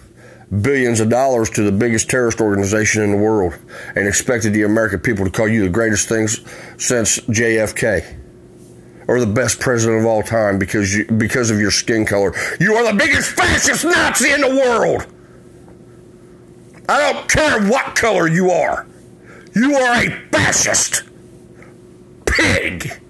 billions 0.59 0.99
of 0.99 1.09
dollars 1.09 1.49
to 1.51 1.63
the 1.63 1.71
biggest 1.71 2.09
terrorist 2.09 2.41
organization 2.41 3.03
in 3.03 3.11
the 3.11 3.17
world 3.17 3.57
and 3.95 4.07
expected 4.07 4.53
the 4.53 4.63
American 4.63 4.99
people 4.99 5.23
to 5.23 5.31
call 5.31 5.47
you 5.47 5.63
the 5.63 5.69
greatest 5.69 6.09
things 6.09 6.41
since 6.77 7.19
JFK 7.19 8.17
or 9.07 9.19
the 9.19 9.25
best 9.25 9.59
president 9.59 9.99
of 9.99 10.05
all 10.05 10.21
time 10.21 10.59
because 10.59 10.93
you, 10.93 11.05
because 11.05 11.51
of 11.51 11.59
your 11.59 11.71
skin 11.71 12.05
color. 12.05 12.33
You 12.59 12.75
are 12.75 12.91
the 12.91 12.97
biggest 12.97 13.31
fascist 13.31 13.85
Nazi 13.85 14.31
in 14.31 14.41
the 14.41 14.49
world. 14.49 15.07
I 16.89 17.11
don't 17.11 17.29
care 17.29 17.69
what 17.69 17.95
color 17.95 18.27
you 18.27 18.51
are. 18.51 18.87
You 19.55 19.75
are 19.75 20.03
a 20.03 20.09
fascist 20.31 21.03
pig. 22.25 23.00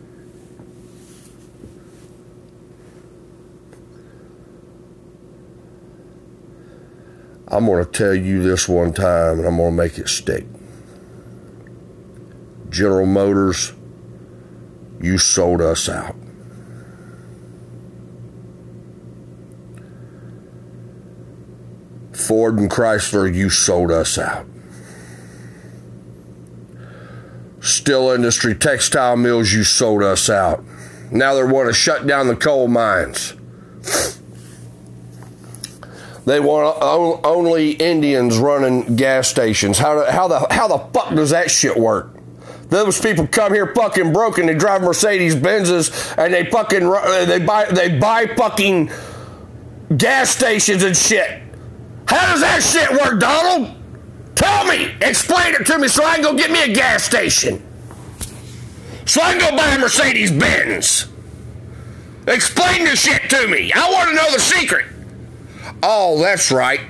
I'm 7.52 7.66
going 7.66 7.84
to 7.84 7.92
tell 7.92 8.16
you 8.16 8.42
this 8.42 8.70
one 8.70 8.94
time 8.94 9.40
and 9.40 9.46
I'm 9.46 9.58
going 9.58 9.72
to 9.72 9.76
make 9.76 9.98
it 9.98 10.08
stick. 10.08 10.46
General 12.70 13.06
Motors, 13.06 13.74
you 15.02 15.18
sold 15.18 15.60
us 15.60 15.90
out. 15.90 16.16
Ford 22.14 22.58
and 22.58 22.72
Chrysler, 22.72 23.34
you 23.34 23.50
sold 23.50 23.92
us 23.92 24.18
out. 24.18 24.46
Steel 27.60 28.12
industry, 28.12 28.56
textile 28.56 29.18
mills, 29.18 29.52
you 29.52 29.66
sold 29.66 30.04
us 30.04 30.30
out. 30.30 30.64
Now 31.12 31.34
they 31.34 31.44
want 31.44 31.68
to 31.68 31.74
shut 31.74 32.08
down 32.08 32.28
the 32.28 32.36
coal 32.38 32.70
mines. 32.70 33.34
They 36.26 36.40
want 36.40 36.78
only 37.26 37.72
Indians 37.72 38.38
running 38.38 38.96
gas 38.96 39.28
stations. 39.28 39.78
How, 39.78 40.10
how, 40.10 40.28
the, 40.28 40.48
how 40.52 40.68
the 40.68 40.78
fuck 40.94 41.16
does 41.16 41.32
that 41.32 41.50
shit 41.50 41.76
work? 41.76 42.16
Those 42.72 43.02
people 43.02 43.28
come 43.28 43.54
here 43.54 43.74
fucking 43.76 44.14
broken. 44.14 44.46
They 44.46 44.54
drive 44.54 44.82
Mercedes 44.82 45.36
Benzes 45.36 46.18
and 46.18 46.34
they 46.34 46.46
fucking 46.50 46.84
uh, 46.84 47.26
they 47.26 47.40
buy 47.40 47.66
they 47.66 48.00
buy 48.00 48.28
fucking 48.28 48.90
gas 49.98 50.30
stations 50.30 50.82
and 50.82 50.96
shit. 50.96 51.42
How 52.08 52.32
does 52.32 52.40
that 52.40 52.64
shit 52.64 52.90
work, 52.92 53.20
Donald? 53.20 53.76
Tell 54.36 54.66
me. 54.66 54.96
Explain 55.02 55.56
it 55.56 55.66
to 55.66 55.80
me 55.80 55.90
so 55.90 56.06
I 56.06 56.16
can 56.16 56.24
go 56.24 56.34
get 56.34 56.50
me 56.50 56.64
a 56.64 56.74
gas 56.74 57.04
station. 57.04 57.62
So 59.06 59.22
I 59.22 59.34
can 59.34 59.40
go 59.52 59.58
buy 59.58 59.76
a 59.76 59.78
Mercedes 59.78 60.32
Benz. 60.32 61.10
Explain 62.26 62.86
this 62.86 63.02
shit 63.02 63.30
to 63.32 63.48
me. 63.50 63.74
I 63.74 63.92
want 63.92 64.10
to 64.10 64.16
know 64.16 64.32
the 64.32 64.40
secret. 64.40 64.86
Oh, 65.84 66.20
that's 66.22 66.52
right. 66.52 66.82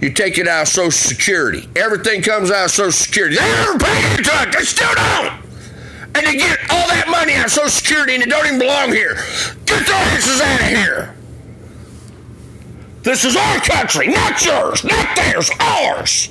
You 0.00 0.12
take 0.12 0.38
it 0.38 0.46
out 0.46 0.62
of 0.62 0.68
Social 0.68 0.90
Security. 0.90 1.68
Everything 1.74 2.20
comes 2.22 2.50
out 2.50 2.66
of 2.66 2.70
Social 2.70 2.92
Security. 2.92 3.36
They 3.36 3.42
never 3.42 3.78
paid 3.78 4.18
into 4.18 4.30
it. 4.42 4.52
They 4.52 4.62
still 4.64 4.94
don't. 4.94 5.32
and 6.14 6.26
they 6.26 6.36
get 6.36 6.58
all 6.70 6.88
that 6.88 7.08
money 7.10 7.34
out 7.34 7.46
of 7.46 7.50
Social 7.52 7.68
Security 7.70 8.14
and 8.14 8.22
it 8.22 8.28
don't 8.30 8.46
even 8.46 8.58
belong 8.58 8.90
here. 8.90 9.14
Get 9.66 9.86
their 9.86 9.96
asses 9.96 10.40
out 10.40 10.60
of 10.60 10.66
here. 10.66 11.14
This 13.02 13.24
is 13.24 13.36
our 13.36 13.58
country, 13.60 14.08
not 14.08 14.44
yours, 14.44 14.82
not 14.84 15.14
theirs, 15.16 15.50
ours. 15.60 16.30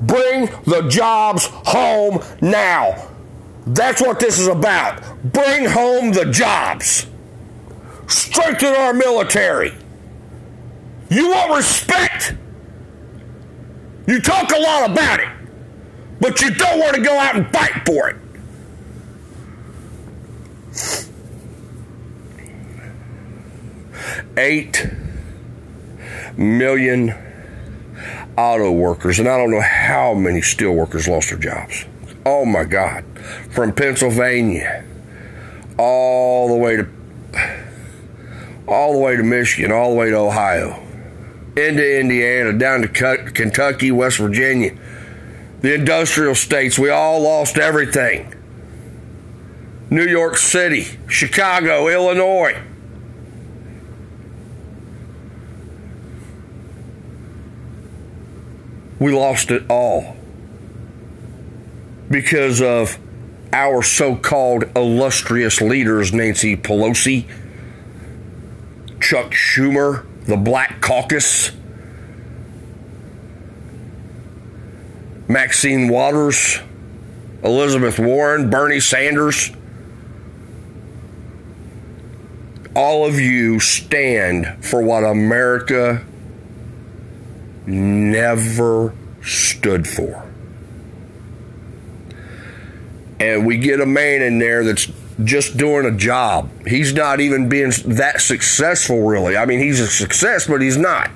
Bring 0.00 0.46
the 0.64 0.86
jobs 0.88 1.46
home 1.46 2.22
now. 2.40 3.08
That's 3.66 4.00
what 4.00 4.18
this 4.20 4.38
is 4.38 4.48
about. 4.48 5.02
Bring 5.24 5.66
home 5.66 6.12
the 6.12 6.24
jobs. 6.26 7.06
Strengthen 8.08 8.74
our 8.74 8.94
military. 8.94 9.74
You 11.10 11.30
want 11.30 11.56
respect? 11.56 12.34
You 14.06 14.20
talk 14.20 14.50
a 14.52 14.58
lot 14.58 14.90
about 14.90 15.20
it, 15.20 15.28
but 16.20 16.40
you 16.40 16.50
don't 16.50 16.78
want 16.78 16.96
to 16.96 17.02
go 17.02 17.18
out 17.18 17.36
and 17.36 17.50
fight 17.52 17.86
for 17.86 18.08
it. 18.08 18.16
Eight 24.36 24.86
million 26.36 27.14
auto 28.36 28.70
workers, 28.70 29.18
and 29.18 29.28
I 29.28 29.36
don't 29.36 29.50
know 29.50 29.60
how 29.60 30.14
many 30.14 30.40
steel 30.42 30.72
workers 30.72 31.08
lost 31.08 31.30
their 31.30 31.38
jobs. 31.38 31.84
Oh 32.24 32.44
my 32.44 32.64
God. 32.64 33.04
From 33.50 33.72
Pennsylvania 33.72 34.84
all 35.78 36.48
the 36.48 36.54
way 36.54 36.76
to 36.76 36.88
all 38.66 38.92
the 38.92 38.98
way 38.98 39.16
to 39.16 39.22
Michigan, 39.22 39.72
all 39.72 39.90
the 39.90 39.96
way 39.96 40.10
to 40.10 40.16
Ohio, 40.16 40.87
into 41.58 42.00
Indiana, 42.00 42.52
down 42.52 42.82
to 42.82 42.88
Kentucky, 42.88 43.90
West 43.90 44.18
Virginia, 44.18 44.74
the 45.60 45.74
industrial 45.74 46.34
states. 46.34 46.78
We 46.78 46.90
all 46.90 47.20
lost 47.20 47.58
everything. 47.58 48.34
New 49.90 50.06
York 50.06 50.36
City, 50.36 50.86
Chicago, 51.08 51.88
Illinois. 51.88 52.62
We 58.98 59.12
lost 59.12 59.50
it 59.50 59.64
all 59.68 60.16
because 62.10 62.60
of 62.60 62.98
our 63.52 63.82
so 63.82 64.16
called 64.16 64.64
illustrious 64.76 65.60
leaders, 65.60 66.12
Nancy 66.12 66.56
Pelosi, 66.56 67.26
Chuck 69.00 69.30
Schumer, 69.30 70.04
the 70.28 70.36
Black 70.36 70.82
Caucus, 70.82 71.52
Maxine 75.26 75.88
Waters, 75.88 76.60
Elizabeth 77.42 77.98
Warren, 77.98 78.50
Bernie 78.50 78.78
Sanders. 78.78 79.50
All 82.76 83.06
of 83.06 83.18
you 83.18 83.58
stand 83.58 84.62
for 84.62 84.82
what 84.82 85.02
America 85.02 86.04
never 87.64 88.94
stood 89.22 89.88
for. 89.88 90.30
And 93.18 93.46
we 93.46 93.56
get 93.56 93.80
a 93.80 93.86
man 93.86 94.20
in 94.20 94.38
there 94.38 94.62
that's 94.62 94.84
just 95.24 95.56
doing 95.56 95.84
a 95.86 95.96
job. 95.96 96.50
He's 96.66 96.92
not 96.92 97.20
even 97.20 97.48
being 97.48 97.72
that 97.86 98.20
successful, 98.20 99.02
really. 99.02 99.36
I 99.36 99.46
mean, 99.46 99.58
he's 99.58 99.80
a 99.80 99.88
success, 99.88 100.46
but 100.46 100.60
he's 100.60 100.76
not. 100.76 101.10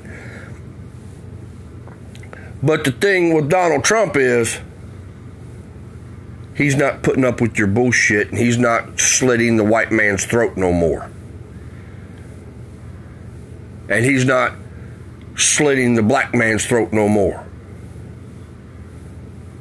But 2.63 2.85
the 2.85 2.93
thing 2.93 3.35
with 3.35 3.49
Donald 3.49 3.85
Trump 3.85 4.17
is 4.17 4.59
he's 6.55 6.77
not 6.77 7.03
putting 7.03 7.25
up 7.25 7.41
with 7.41 7.59
your 7.59 7.67
bullshit 7.67 8.29
and 8.29 8.39
he's 8.39 8.59
not 8.59 9.01
slitting 9.01 9.57
the 9.57 9.65
white 9.65 9.91
man's 9.91 10.25
throat 10.25 10.57
no 10.57 10.73
more. 10.73 11.11
And 13.89 14.05
he's 14.05 14.25
not 14.25 14.53
slitting 15.37 15.95
the 15.95 16.03
black 16.03 16.35
man's 16.35 16.65
throat 16.65 16.93
no 16.93 17.09
more. 17.09 17.45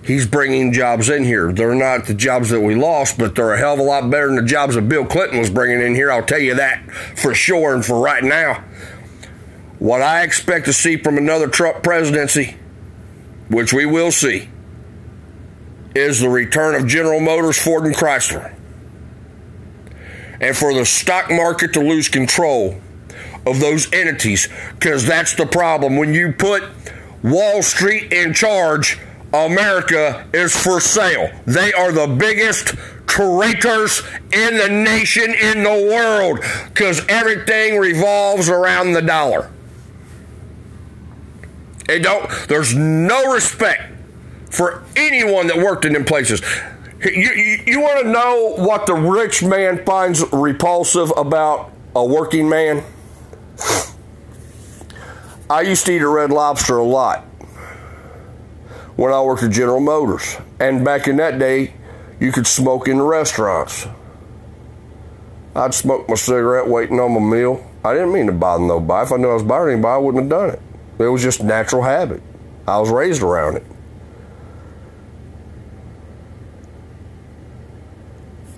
He's 0.04 0.26
bringing 0.26 0.74
jobs 0.74 1.10
in 1.10 1.24
here. 1.24 1.52
They're 1.52 1.76
not 1.76 2.08
the 2.08 2.16
jobs 2.16 2.50
that 2.50 2.62
we 2.62 2.74
lost, 2.74 3.20
but 3.20 3.36
they're 3.36 3.54
a 3.54 3.58
hell 3.58 3.74
of 3.74 3.80
a 3.80 3.84
lot 3.84 4.10
better 4.10 4.28
than 4.28 4.38
the 4.38 4.44
jobs 4.44 4.76
that 4.76 4.90
Bill 4.90 5.06
Clinton 5.06 5.40
was 5.40 5.52
bringing 5.52 5.80
in 5.80 5.94
here. 5.94 6.12
I'll 6.12 6.24
tell 6.24 6.40
you 6.40 6.56
that 6.56 6.90
for 7.16 7.36
sure 7.36 7.76
and 7.76 7.86
for 7.86 8.00
right 8.00 8.24
now. 8.24 8.64
What 9.78 10.02
I 10.02 10.24
expect 10.24 10.66
to 10.66 10.74
see 10.74 10.98
from 10.98 11.18
another 11.18 11.48
Trump 11.48 11.84
presidency, 11.84 12.58
which 13.50 13.74
we 13.74 13.86
will 13.86 14.12
see, 14.12 14.50
is 15.94 16.20
the 16.20 16.30
return 16.30 16.76
of 16.76 16.88
General 16.88 17.20
Motors, 17.20 17.60
Ford, 17.60 17.86
and 17.86 17.96
Chrysler. 17.96 18.56
And 20.40 20.58
for 20.58 20.74
the 20.74 20.86
stock 20.86 21.30
market 21.30 21.74
to 21.74 21.80
lose 21.80 22.10
control 22.10 22.82
of 23.46 23.60
those 23.60 23.92
entities 23.94 24.48
because 24.74 25.06
that's 25.06 25.36
the 25.36 25.46
problem. 25.46 25.98
When 25.98 26.14
you 26.14 26.32
put 26.32 26.64
Wall 27.24 27.62
Street 27.62 28.12
in 28.12 28.34
charge, 28.34 29.00
America 29.34 30.28
is 30.34 30.56
for 30.56 30.80
sale. 30.80 31.32
They 31.46 31.72
are 31.74 31.91
the 31.91 32.08
biggest 32.08 32.76
traitors 33.08 34.02
in 34.32 34.58
the 34.58 34.67
nation, 34.70 35.34
in 35.34 35.63
the 35.63 35.89
world, 35.91 36.39
because 36.70 37.06
everything 37.08 37.78
revolves 37.78 38.50
around 38.50 38.94
the 38.94 39.02
dollar. 39.02 39.50
It 41.88 42.00
don't, 42.00 42.30
there's 42.48 42.76
no 42.76 43.34
respect 43.34 43.94
for 44.50 44.84
anyone 44.96 45.48
that 45.48 45.58
worked 45.58 45.86
in 45.86 45.94
them 45.94 46.06
places. 46.06 46.41
You, 47.04 47.12
you, 47.12 47.63
you 47.65 47.82
want 47.82 48.04
to 48.04 48.12
know 48.12 48.56
what 48.58 48.86
the 48.86 48.94
rich 48.94 49.44
man 49.44 49.84
finds 49.86 50.24
repulsive 50.32 51.12
about 51.15 51.72
a 51.96 52.06
working 52.06 52.48
man? 52.48 52.84
I 55.50 55.62
used 55.62 55.86
to 55.86 55.94
eat 55.94 56.02
a 56.02 56.08
red 56.08 56.32
lobster 56.32 56.78
a 56.78 56.84
lot 56.84 57.26
when 58.96 59.14
I 59.14 59.22
worked 59.22 59.44
at 59.44 59.52
General 59.52 59.80
Motors. 59.80 60.38
And 60.60 60.84
back 60.84 61.08
in 61.08 61.18
that 61.18 61.40
day, 61.40 61.74
you 62.20 62.32
could 62.32 62.48
smoke 62.48 62.88
in 62.88 62.98
the 62.98 63.04
restaurants. 63.04 63.88
I'd 65.56 65.74
smoke 65.74 66.08
my 66.08 66.16
cigarette 66.16 66.68
waiting 66.68 67.00
on 67.00 67.14
my 67.14 67.20
meal. 67.20 67.68
I 67.84 67.94
didn't 67.94 68.14
mean 68.14 68.28
to 68.28 68.32
bother 68.32 68.64
nobody. 68.64 69.06
If 69.06 69.12
I 69.12 69.18
knew 69.18 69.30
I 69.30 69.34
was 69.34 69.44
bothering 69.44 69.74
anybody, 69.74 69.94
I 69.94 69.98
wouldn't 69.98 70.24
have 70.24 70.30
done 70.30 70.50
it. 70.52 70.62
It 71.00 71.08
was 71.08 71.24
just 71.24 71.44
natural 71.44 71.82
habit. 71.82 72.22
I 72.68 72.80
was 72.80 72.90
raised 72.90 73.22
around 73.24 73.58
it. 73.58 73.66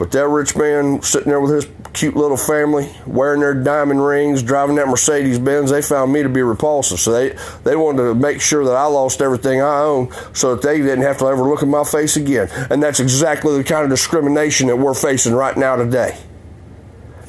But 0.04 0.12
that 0.12 0.28
rich 0.28 0.58
man 0.58 1.02
sitting 1.02 1.30
there 1.30 1.40
with 1.40 1.56
his 1.56 1.68
cute 1.94 2.18
little 2.18 2.36
family, 2.36 2.94
wearing 3.08 3.40
their 3.40 3.54
diamond 3.54 4.06
rings, 4.06 4.44
driving 4.44 4.76
that 4.76 4.90
Mercedes 4.90 5.40
Benz, 5.40 5.72
they 5.72 5.82
found 5.82 6.12
me 6.12 6.24
to 6.24 6.28
be 6.28 6.42
repulsive. 6.42 7.00
So 7.00 7.14
they, 7.14 7.38
they 7.64 7.78
wanted 7.78 8.04
to 8.04 8.14
make 8.14 8.42
sure 8.42 8.66
that 8.66 8.76
I 8.76 8.84
lost 8.84 9.22
everything 9.22 9.62
I 9.62 9.80
own 9.80 10.12
so 10.34 10.56
that 10.56 10.62
they 10.62 10.80
didn't 10.80 11.04
have 11.04 11.20
to 11.20 11.28
ever 11.28 11.44
look 11.44 11.64
at 11.64 11.70
my 11.70 11.86
face 11.86 12.18
again. 12.18 12.50
And 12.70 12.84
that's 12.84 13.00
exactly 13.00 13.58
the 13.58 13.64
kind 13.64 13.86
of 13.86 13.90
discrimination 13.90 14.68
that 14.68 14.76
we're 14.76 14.94
facing 14.94 15.36
right 15.36 15.56
now 15.56 15.78
today. 15.78 16.18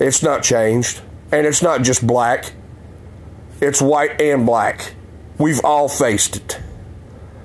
It's 0.01 0.25
not 0.25 0.43
changed. 0.43 1.01
And 1.31 1.47
it's 1.47 1.63
not 1.63 1.83
just 1.83 2.05
black, 2.05 2.55
it's 3.61 3.81
white 3.81 4.21
and 4.21 4.45
black. 4.45 4.95
We've 5.39 5.65
all 5.65 5.89
faced 5.89 6.35
it. 6.35 6.61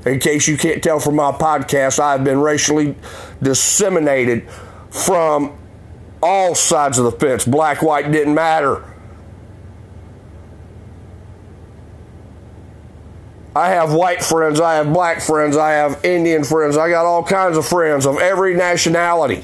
In 0.08 0.20
case 0.20 0.48
you 0.48 0.58
can't 0.58 0.82
tell 0.82 1.00
from 1.00 1.18
my 1.18 1.32
podcast, 1.34 2.00
I've 2.00 2.24
been 2.24 2.40
racially 2.40 2.96
disseminated 3.44 4.48
from 4.92 5.58
all 6.22 6.56
sides 6.56 6.98
of 6.98 7.06
the 7.06 7.12
fence. 7.12 7.46
Black, 7.46 7.82
white 7.82 8.12
didn't 8.12 8.34
matter. 8.34 8.84
I 13.56 13.70
have 13.70 13.94
white 13.94 14.24
friends, 14.24 14.62
I 14.62 14.76
have 14.76 14.94
black 14.94 15.22
friends, 15.22 15.58
I 15.58 15.72
have 15.72 16.06
Indian 16.06 16.44
friends, 16.44 16.78
I 16.78 16.90
got 16.90 17.06
all 17.06 17.24
kinds 17.24 17.58
of 17.58 17.66
friends 17.66 18.06
of 18.06 18.18
every 18.20 18.56
nationality. 18.56 19.44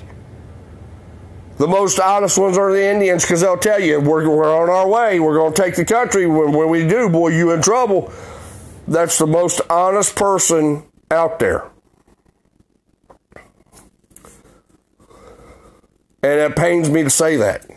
The 1.57 1.67
most 1.67 1.99
honest 1.99 2.37
ones 2.37 2.57
are 2.57 2.71
the 2.71 2.85
Indians 2.85 3.23
because 3.23 3.41
they'll 3.41 3.57
tell 3.57 3.79
you, 3.79 3.99
we're, 3.99 4.29
we're 4.29 4.61
on 4.61 4.69
our 4.69 4.87
way, 4.87 5.19
we're 5.19 5.35
going 5.35 5.53
to 5.53 5.61
take 5.61 5.75
the 5.75 5.85
country. 5.85 6.27
When, 6.27 6.51
when 6.51 6.69
we 6.69 6.87
do, 6.87 7.09
boy, 7.09 7.29
you 7.29 7.51
in 7.51 7.61
trouble. 7.61 8.13
That's 8.87 9.17
the 9.17 9.25
most 9.25 9.61
honest 9.69 10.15
person 10.15 10.83
out 11.09 11.39
there. 11.39 11.69
And 16.25 16.39
it 16.39 16.55
pains 16.55 16.89
me 16.89 17.03
to 17.03 17.09
say 17.11 17.35
that. 17.35 17.67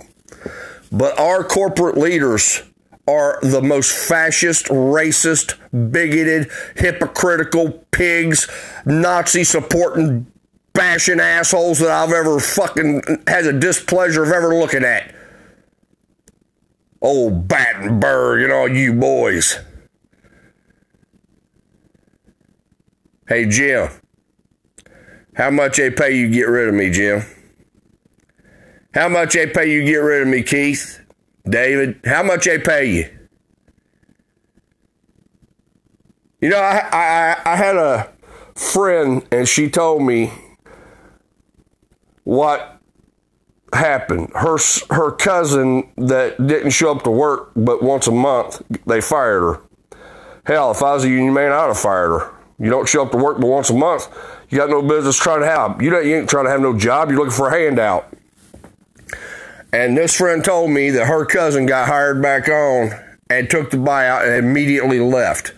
But 0.91 1.21
our 1.21 1.45
corporate 1.45 1.99
leaders 1.99 2.63
are 3.07 3.39
the 3.43 3.61
most 3.61 3.91
fascist, 3.91 4.69
racist, 4.69 5.59
bigoted, 5.93 6.51
hypocritical 6.75 7.85
pigs, 7.91 8.49
Nazi 8.87 9.45
supporting, 9.45 10.33
bashing 10.73 11.21
assholes 11.21 11.79
that 11.81 11.91
I've 11.91 12.13
ever 12.13 12.41
fucking 12.41 13.03
had 13.27 13.45
the 13.45 13.53
displeasure 13.53 14.23
of 14.23 14.31
ever 14.31 14.55
looking 14.55 14.83
at. 14.83 15.15
Old 17.03 17.49
Battenberg 17.49 18.45
and 18.45 18.53
all 18.53 18.67
you 18.67 18.95
boys. 18.95 19.59
Hey, 23.29 23.45
Jim. 23.45 23.91
How 25.35 25.51
much 25.51 25.77
they 25.77 25.91
pay 25.91 26.17
you 26.17 26.31
get 26.31 26.49
rid 26.49 26.69
of 26.69 26.75
me, 26.75 26.91
Jim? 26.91 27.27
How 28.95 29.09
much 29.09 29.35
they 29.35 29.47
pay 29.47 29.71
you 29.71 29.81
to 29.81 29.87
get 29.87 29.97
rid 29.99 30.23
of 30.23 30.29
me, 30.29 30.43
Keith? 30.43 31.01
David? 31.49 32.01
How 32.05 32.23
much 32.23 32.45
they 32.45 32.59
pay 32.59 32.91
you? 32.93 33.19
You 36.41 36.51
know, 36.51 36.59
I, 36.59 36.89
I, 36.93 37.37
I 37.45 37.57
had 37.57 37.77
a 37.77 38.13
friend 38.55 39.27
and 39.31 39.49
she 39.49 39.69
told 39.69 40.03
me 40.03 40.33
what 42.25 42.79
happened. 43.73 44.31
Her 44.35 44.57
her 44.91 45.13
cousin 45.13 45.91
that 45.97 46.47
didn't 46.47 46.71
show 46.71 46.93
up 46.93 47.03
to 47.05 47.11
work 47.11 47.51
but 47.57 47.83
once 47.83 48.07
a 48.07 48.13
month, 48.13 48.63
they 48.87 49.01
fired 49.01 49.41
her. 49.41 49.61
Hell, 50.45 50.71
if 50.71 50.83
I 50.83 50.95
was 50.95 51.05
a 51.05 51.09
union 51.09 51.35
man, 51.35 51.53
I'd 51.53 51.67
have 51.67 51.79
fired 51.79 52.19
her. 52.19 52.35
You 52.59 52.71
don't 52.71 52.89
show 52.89 53.05
up 53.05 53.13
to 53.13 53.19
work 53.19 53.41
but 53.41 53.49
once 53.49 53.71
a 53.71 53.75
month, 53.75 54.09
you 54.49 54.59
got 54.59 54.71
no 54.71 54.83
business 54.83 55.17
trying 55.17 55.41
to 55.41 55.47
have. 55.47 55.83
You, 55.83 55.99
you 56.01 56.17
ain't 56.17 56.31
trying 56.31 56.47
to 56.47 56.51
have 56.51 56.61
no 56.61 56.77
job. 56.77 57.11
You're 57.11 57.19
looking 57.19 57.33
for 57.33 57.49
a 57.49 57.51
handout. 57.51 58.13
And 59.73 59.97
this 59.97 60.17
friend 60.17 60.45
told 60.45 60.71
me 60.71 60.91
that 60.91 61.07
her 61.07 61.27
cousin 61.27 61.67
got 61.67 61.89
hired 61.89 62.23
back 62.23 62.49
on 62.49 62.91
and 63.29 63.51
took 63.51 63.71
the 63.71 63.77
buyout 63.77 64.27
and 64.27 64.47
immediately 64.47 65.01
left. 65.01 65.53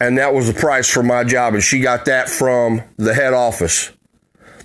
And 0.00 0.18
that 0.18 0.34
was 0.34 0.46
the 0.46 0.58
price 0.58 0.88
for 0.88 1.02
my 1.02 1.24
job. 1.24 1.54
And 1.54 1.62
she 1.62 1.80
got 1.80 2.04
that 2.04 2.28
from 2.28 2.82
the 2.96 3.14
head 3.14 3.32
office. 3.32 3.90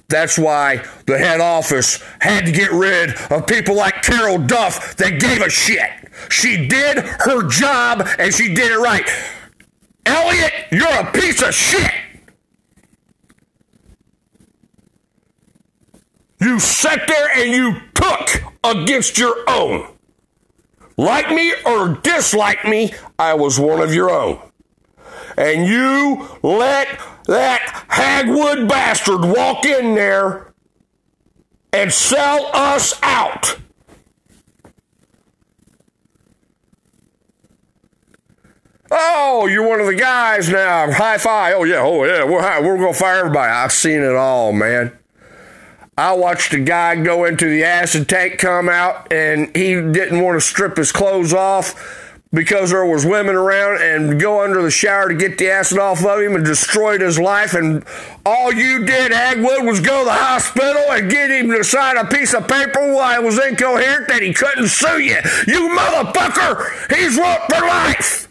That's 0.10 0.38
why 0.40 0.84
the 1.06 1.18
head 1.20 1.40
office 1.40 2.04
had 2.20 2.46
to 2.46 2.52
get 2.52 2.72
rid 2.72 3.12
of 3.32 3.46
people 3.46 3.76
like 3.76 4.02
Carol 4.02 4.40
Duff 4.40 4.96
that 4.98 5.20
gave 5.20 5.42
a 5.42 5.50
shit. 5.50 5.90
She 6.30 6.68
did 6.68 6.98
her 6.98 7.48
job 7.48 8.08
and 8.18 8.34
she 8.34 8.54
did 8.54 8.72
it 8.72 8.80
right. 8.80 9.08
Elliot, 10.06 10.52
you're 10.72 10.88
a 10.88 11.12
piece 11.12 11.42
of 11.44 11.54
shit. 11.54 11.92
You 16.40 16.60
sat 16.60 17.08
there 17.08 17.30
and 17.38 17.52
you 17.52 17.82
took 17.94 18.54
against 18.64 19.18
your 19.18 19.36
own. 19.48 19.88
Like 20.98 21.30
me 21.30 21.54
or 21.66 21.90
dislike 21.90 22.66
me, 22.66 22.94
I 23.18 23.34
was 23.34 23.60
one 23.60 23.82
of 23.82 23.94
your 23.94 24.10
own. 24.10 24.40
And 25.38 25.68
you 25.68 26.28
let 26.44 27.00
that 27.28 27.86
Hagwood 27.90 28.68
bastard 28.68 29.22
walk 29.22 29.66
in 29.66 29.96
there 29.96 30.54
and 31.72 31.94
sell 31.94 32.50
us 32.54 33.00
out. 33.02 33.58
Oh, 38.92 39.46
you're 39.46 39.68
one 39.68 39.80
of 39.80 39.86
the 39.86 39.96
guys 39.96 40.50
now. 40.50 40.92
High 40.92 41.18
five. 41.20 41.56
Oh, 41.58 41.64
yeah. 41.64 41.82
Oh, 41.82 42.04
yeah. 42.04 42.24
We're, 42.24 42.62
we're 42.62 42.78
going 42.78 42.94
to 42.94 43.00
fire 43.00 43.20
everybody. 43.20 43.52
I've 43.52 43.72
seen 43.72 44.02
it 44.02 44.16
all, 44.16 44.52
man. 44.52 44.99
I 46.00 46.14
watched 46.14 46.54
a 46.54 46.62
guy 46.62 46.96
go 46.96 47.26
into 47.26 47.50
the 47.50 47.66
acid 47.66 48.08
tank, 48.08 48.40
come 48.40 48.70
out, 48.70 49.12
and 49.12 49.54
he 49.54 49.74
didn't 49.74 50.22
want 50.22 50.38
to 50.38 50.42
strip 50.42 50.78
his 50.78 50.94
clothes 50.94 51.34
off 51.34 51.76
because 52.32 52.70
there 52.70 52.86
was 52.86 53.06
women 53.06 53.36
around 53.36 53.82
and 53.82 54.18
go 54.18 54.42
under 54.42 54.62
the 54.62 54.72
shower 54.72 55.10
to 55.10 55.14
get 55.14 55.38
the 55.38 55.50
acid 55.50 55.78
off 55.78 56.06
of 56.06 56.22
him 56.22 56.36
and 56.36 56.46
destroyed 56.46 57.02
his 57.02 57.20
life. 57.20 57.54
And 57.54 57.84
all 58.26 58.54
you 58.54 58.86
did, 58.86 59.12
Hagwood, 59.12 59.68
was 59.68 59.82
go 59.82 60.00
to 60.00 60.06
the 60.06 60.14
hospital 60.14 60.84
and 60.90 61.12
get 61.12 61.32
him 61.32 61.50
to 61.52 61.66
sign 61.66 61.98
a 61.98 62.06
piece 62.06 62.34
of 62.34 62.48
paper 62.48 62.94
while 62.94 63.20
he 63.20 63.26
was 63.26 63.38
incoherent 63.38 64.08
that 64.08 64.22
he 64.22 64.34
couldn't 64.34 64.70
sue 64.70 65.00
you. 65.00 65.18
You 65.48 65.78
motherfucker! 65.78 66.96
He's 66.96 67.18
wrote 67.18 67.46
for 67.50 67.68
life. 67.68 68.30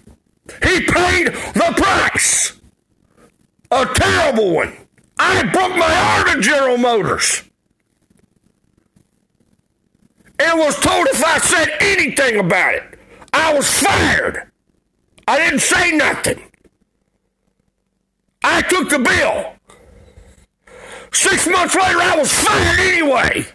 He 0.63 0.87
paid 0.87 1.27
the 1.53 1.75
price. 1.77 2.59
A 3.71 3.85
terrible 3.85 4.55
one. 4.55 4.73
I 5.19 5.43
broke 5.53 5.77
my 5.77 5.93
heart 5.93 6.29
at 6.29 6.41
General 6.41 6.79
Motors 6.79 7.43
and 10.39 10.59
was 10.59 10.79
told 10.81 11.07
if 11.09 11.25
I 11.25 11.39
said 11.39 11.69
anything 11.81 12.39
about 12.39 12.75
it, 12.75 12.99
I 13.33 13.55
was 13.55 13.69
fired. 13.71 14.51
I 15.27 15.39
didn't 15.39 15.61
say 15.61 15.91
nothing. 15.93 16.43
I 18.43 18.63
took 18.63 18.89
the 18.89 18.99
bill. 18.99 19.55
Six 21.13 21.47
months 21.49 21.75
later, 21.75 21.99
I 22.01 22.17
was 22.17 22.33
fired 22.33 22.81
anyway. 22.81 23.47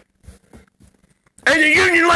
And 1.46 1.60
the 1.60 1.68
union. 1.68 2.10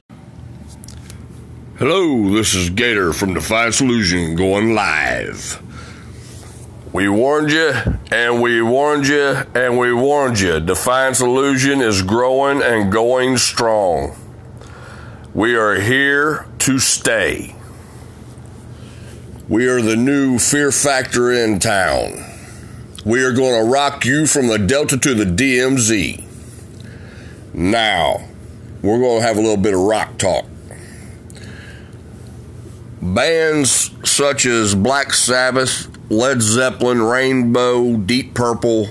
Hello, 1.78 2.30
this 2.34 2.54
is 2.54 2.70
Gator 2.70 3.12
from 3.12 3.34
Defiance 3.34 3.80
Illusion 3.80 4.36
going 4.36 4.74
live. 4.74 5.62
We 6.92 7.08
warned 7.08 7.50
you, 7.50 7.72
and 8.10 8.40
we 8.42 8.62
warned 8.62 9.06
you, 9.06 9.42
and 9.54 9.78
we 9.78 9.92
warned 9.92 10.40
you. 10.40 10.58
Defiance 10.60 11.20
Illusion 11.20 11.80
is 11.80 12.02
growing 12.02 12.62
and 12.62 12.90
going 12.90 13.36
strong. 13.36 14.16
We 15.34 15.56
are 15.56 15.74
here 15.74 16.46
to 16.60 16.78
stay. 16.78 17.54
We 19.46 19.68
are 19.68 19.82
the 19.82 19.94
new 19.94 20.38
fear 20.38 20.72
factor 20.72 21.30
in 21.30 21.58
town. 21.58 22.24
We 23.04 23.22
are 23.22 23.32
going 23.32 23.62
to 23.62 23.70
rock 23.70 24.06
you 24.06 24.26
from 24.26 24.48
the 24.48 24.58
Delta 24.58 24.96
to 24.96 25.14
the 25.14 25.24
DMZ. 25.24 26.24
Now, 27.52 28.26
we're 28.80 28.98
going 28.98 29.20
to 29.20 29.26
have 29.26 29.36
a 29.36 29.40
little 29.40 29.58
bit 29.58 29.74
of 29.74 29.80
rock 29.80 30.16
talk. 30.16 30.46
Bands 33.02 33.90
such 34.04 34.46
as 34.46 34.74
Black 34.74 35.12
Sabbath, 35.12 35.88
Led 36.10 36.40
Zeppelin, 36.40 37.02
Rainbow, 37.02 37.96
Deep 37.98 38.32
Purple, 38.32 38.88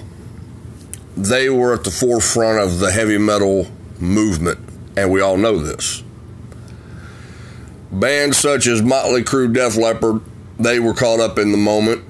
they 1.16 1.50
were 1.50 1.74
at 1.74 1.84
the 1.84 1.92
forefront 1.92 2.60
of 2.60 2.78
the 2.78 2.92
heavy 2.92 3.18
metal 3.18 3.68
movement, 4.00 4.60
and 4.96 5.12
we 5.12 5.20
all 5.20 5.36
know 5.36 5.58
this. 5.58 6.04
Bands 7.92 8.38
such 8.38 8.68
as 8.68 8.82
Motley 8.82 9.24
Crue, 9.24 9.54
Def 9.54 9.78
Leppard, 9.78 10.22
they 10.60 10.80
were 10.80 10.94
caught 10.94 11.20
up 11.20 11.40
in 11.40 11.52
the 11.52 11.58
moment, 11.58 12.04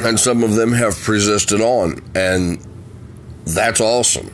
and 0.00 0.18
some 0.18 0.42
of 0.42 0.54
them 0.54 0.72
have 0.72 1.00
persisted 1.00 1.60
on, 1.60 2.02
and 2.14 2.58
that's 3.44 3.80
awesome. 3.80 4.30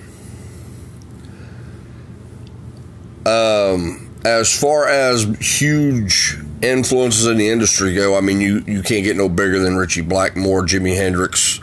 Um, 3.27 4.11
as 4.25 4.59
far 4.59 4.89
as 4.89 5.25
huge 5.41 6.39
influences 6.63 7.27
in 7.27 7.37
the 7.37 7.51
industry 7.51 7.95
go, 7.95 8.17
I 8.17 8.21
mean, 8.21 8.41
you, 8.41 8.65
you 8.67 8.83
can't 8.83 9.05
get 9.05 9.17
no 9.17 9.29
bigger 9.29 9.59
than 9.59 9.77
Ritchie 9.77 10.03
Blackmore, 10.03 10.63
Jimi 10.63 10.97
Hendrix, 10.97 11.61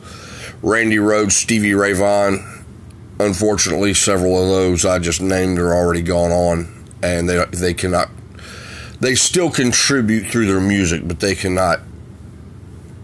Randy 0.62 0.98
Rhoads, 0.98 1.32
Stevie 1.32 1.74
Ray 1.74 1.94
Vaughan. 1.94 2.66
Unfortunately, 3.20 3.94
several 3.94 4.42
of 4.42 4.50
those 4.50 4.86
I 4.86 5.00
just 5.00 5.22
named 5.22 5.60
are 5.60 5.74
already 5.74 6.02
gone 6.02 6.32
on 6.32 6.71
and 7.04 7.30
they 7.30 7.44
they 7.46 7.74
cannot. 7.74 8.10
They 9.00 9.16
still 9.16 9.50
contribute 9.50 10.28
through 10.28 10.46
their 10.46 10.62
music, 10.62 11.08
but 11.08 11.20
they 11.20 11.34
cannot, 11.34 11.80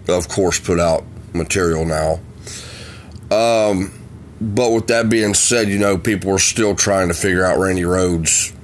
of 0.07 0.27
course, 0.27 0.59
put 0.59 0.79
out 0.79 1.03
material 1.33 1.85
now. 1.85 2.19
Um, 3.35 3.91
but 4.39 4.71
with 4.71 4.87
that 4.87 5.09
being 5.09 5.33
said, 5.33 5.69
you 5.69 5.79
know, 5.79 5.97
people 5.97 6.31
are 6.31 6.39
still 6.39 6.75
trying 6.75 7.07
to 7.07 7.15
figure 7.15 7.43
out 7.43 7.57
Randy 7.57 7.81
Rhoads 7.81 8.55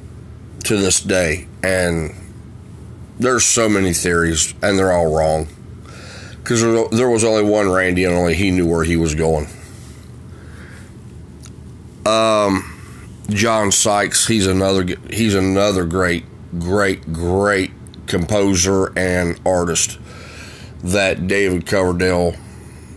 to 0.66 0.78
this 0.78 1.02
day, 1.02 1.48
and 1.64 2.14
there's 3.20 3.46
so 3.46 3.68
many 3.68 3.94
theories, 3.94 4.54
and 4.62 4.78
they're 4.78 4.92
all 4.92 5.16
wrong. 5.16 5.48
Because 6.38 6.62
there 6.92 7.10
was 7.10 7.24
only 7.24 7.44
one 7.44 7.70
Randy, 7.70 8.04
and 8.04 8.14
only 8.14 8.36
he 8.36 8.52
knew 8.52 8.68
where 8.68 8.84
he 8.84 8.98
was 8.98 9.16
going. 9.16 9.48
Um, 12.06 12.73
John 13.30 13.72
Sykes. 13.72 14.28
He's 14.28 14.48
another 14.48 14.86
he's 15.10 15.36
another 15.36 15.86
great, 15.86 16.26
great, 16.60 17.12
great 17.14 17.72
composer 18.08 18.98
and 18.98 19.40
artist 19.46 19.98
that 20.84 21.28
David 21.28 21.66
Coverdale 21.66 22.36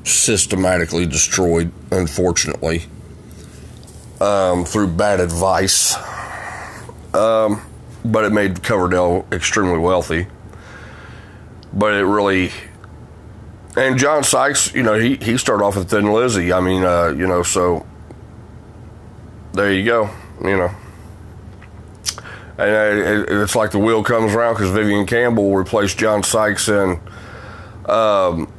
systematically 0.04 1.06
destroyed, 1.06 1.72
unfortunately, 1.90 2.84
um, 4.20 4.64
through 4.64 4.88
bad 4.88 5.20
advice. 5.20 5.96
Um, 7.14 7.62
but 8.04 8.24
it 8.24 8.32
made 8.32 8.62
Coverdale 8.62 9.26
extremely 9.32 9.78
wealthy. 9.78 10.26
But 11.72 11.94
it 11.94 12.04
really, 12.04 12.50
and 13.76 13.98
John 13.98 14.24
Sykes, 14.24 14.74
you 14.74 14.82
know, 14.82 14.94
he 14.98 15.16
he 15.16 15.36
started 15.38 15.64
off 15.64 15.76
with 15.76 15.90
Thin 15.90 16.12
Lizzy. 16.12 16.52
I 16.52 16.60
mean, 16.60 16.84
uh, 16.84 17.08
you 17.08 17.26
know, 17.26 17.42
so 17.42 17.86
there 19.56 19.72
you 19.72 19.84
go. 19.84 20.10
You 20.40 20.56
know, 20.56 20.70
and 22.58 23.28
it's 23.42 23.56
like 23.56 23.70
the 23.72 23.78
wheel 23.78 24.04
comes 24.04 24.34
around 24.34 24.54
because 24.54 24.70
Vivian 24.70 25.06
Campbell 25.06 25.56
replaced 25.56 25.98
John 25.98 26.22
Sykes 26.22 26.68
in, 26.68 27.00
um, 27.86 28.52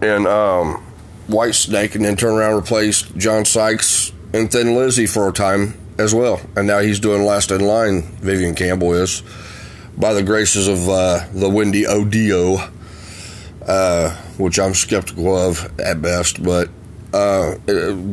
in 0.00 0.26
um, 0.26 0.84
Whitesnake, 1.28 1.94
and 1.94 2.04
then 2.04 2.16
turned 2.16 2.38
around 2.38 2.52
and 2.52 2.60
replaced 2.60 3.16
John 3.16 3.44
Sykes 3.44 4.12
and 4.32 4.50
Thin 4.50 4.74
Lizzy 4.74 5.06
for 5.06 5.28
a 5.28 5.32
time 5.32 5.74
as 5.98 6.14
well. 6.14 6.40
And 6.56 6.66
now 6.66 6.78
he's 6.78 7.00
doing 7.00 7.24
Last 7.24 7.50
in 7.50 7.60
Line. 7.60 8.02
Vivian 8.02 8.54
Campbell 8.54 8.94
is, 8.94 9.22
by 9.96 10.12
the 10.14 10.22
graces 10.22 10.68
of 10.68 10.88
uh, 10.88 11.26
the 11.32 11.48
Wendy 11.50 11.84
Odio. 11.84 12.70
uh, 13.66 14.10
which 14.36 14.58
I'm 14.58 14.74
skeptical 14.74 15.36
of 15.36 15.78
at 15.78 16.02
best. 16.02 16.42
But 16.42 16.70
uh, 17.12 17.54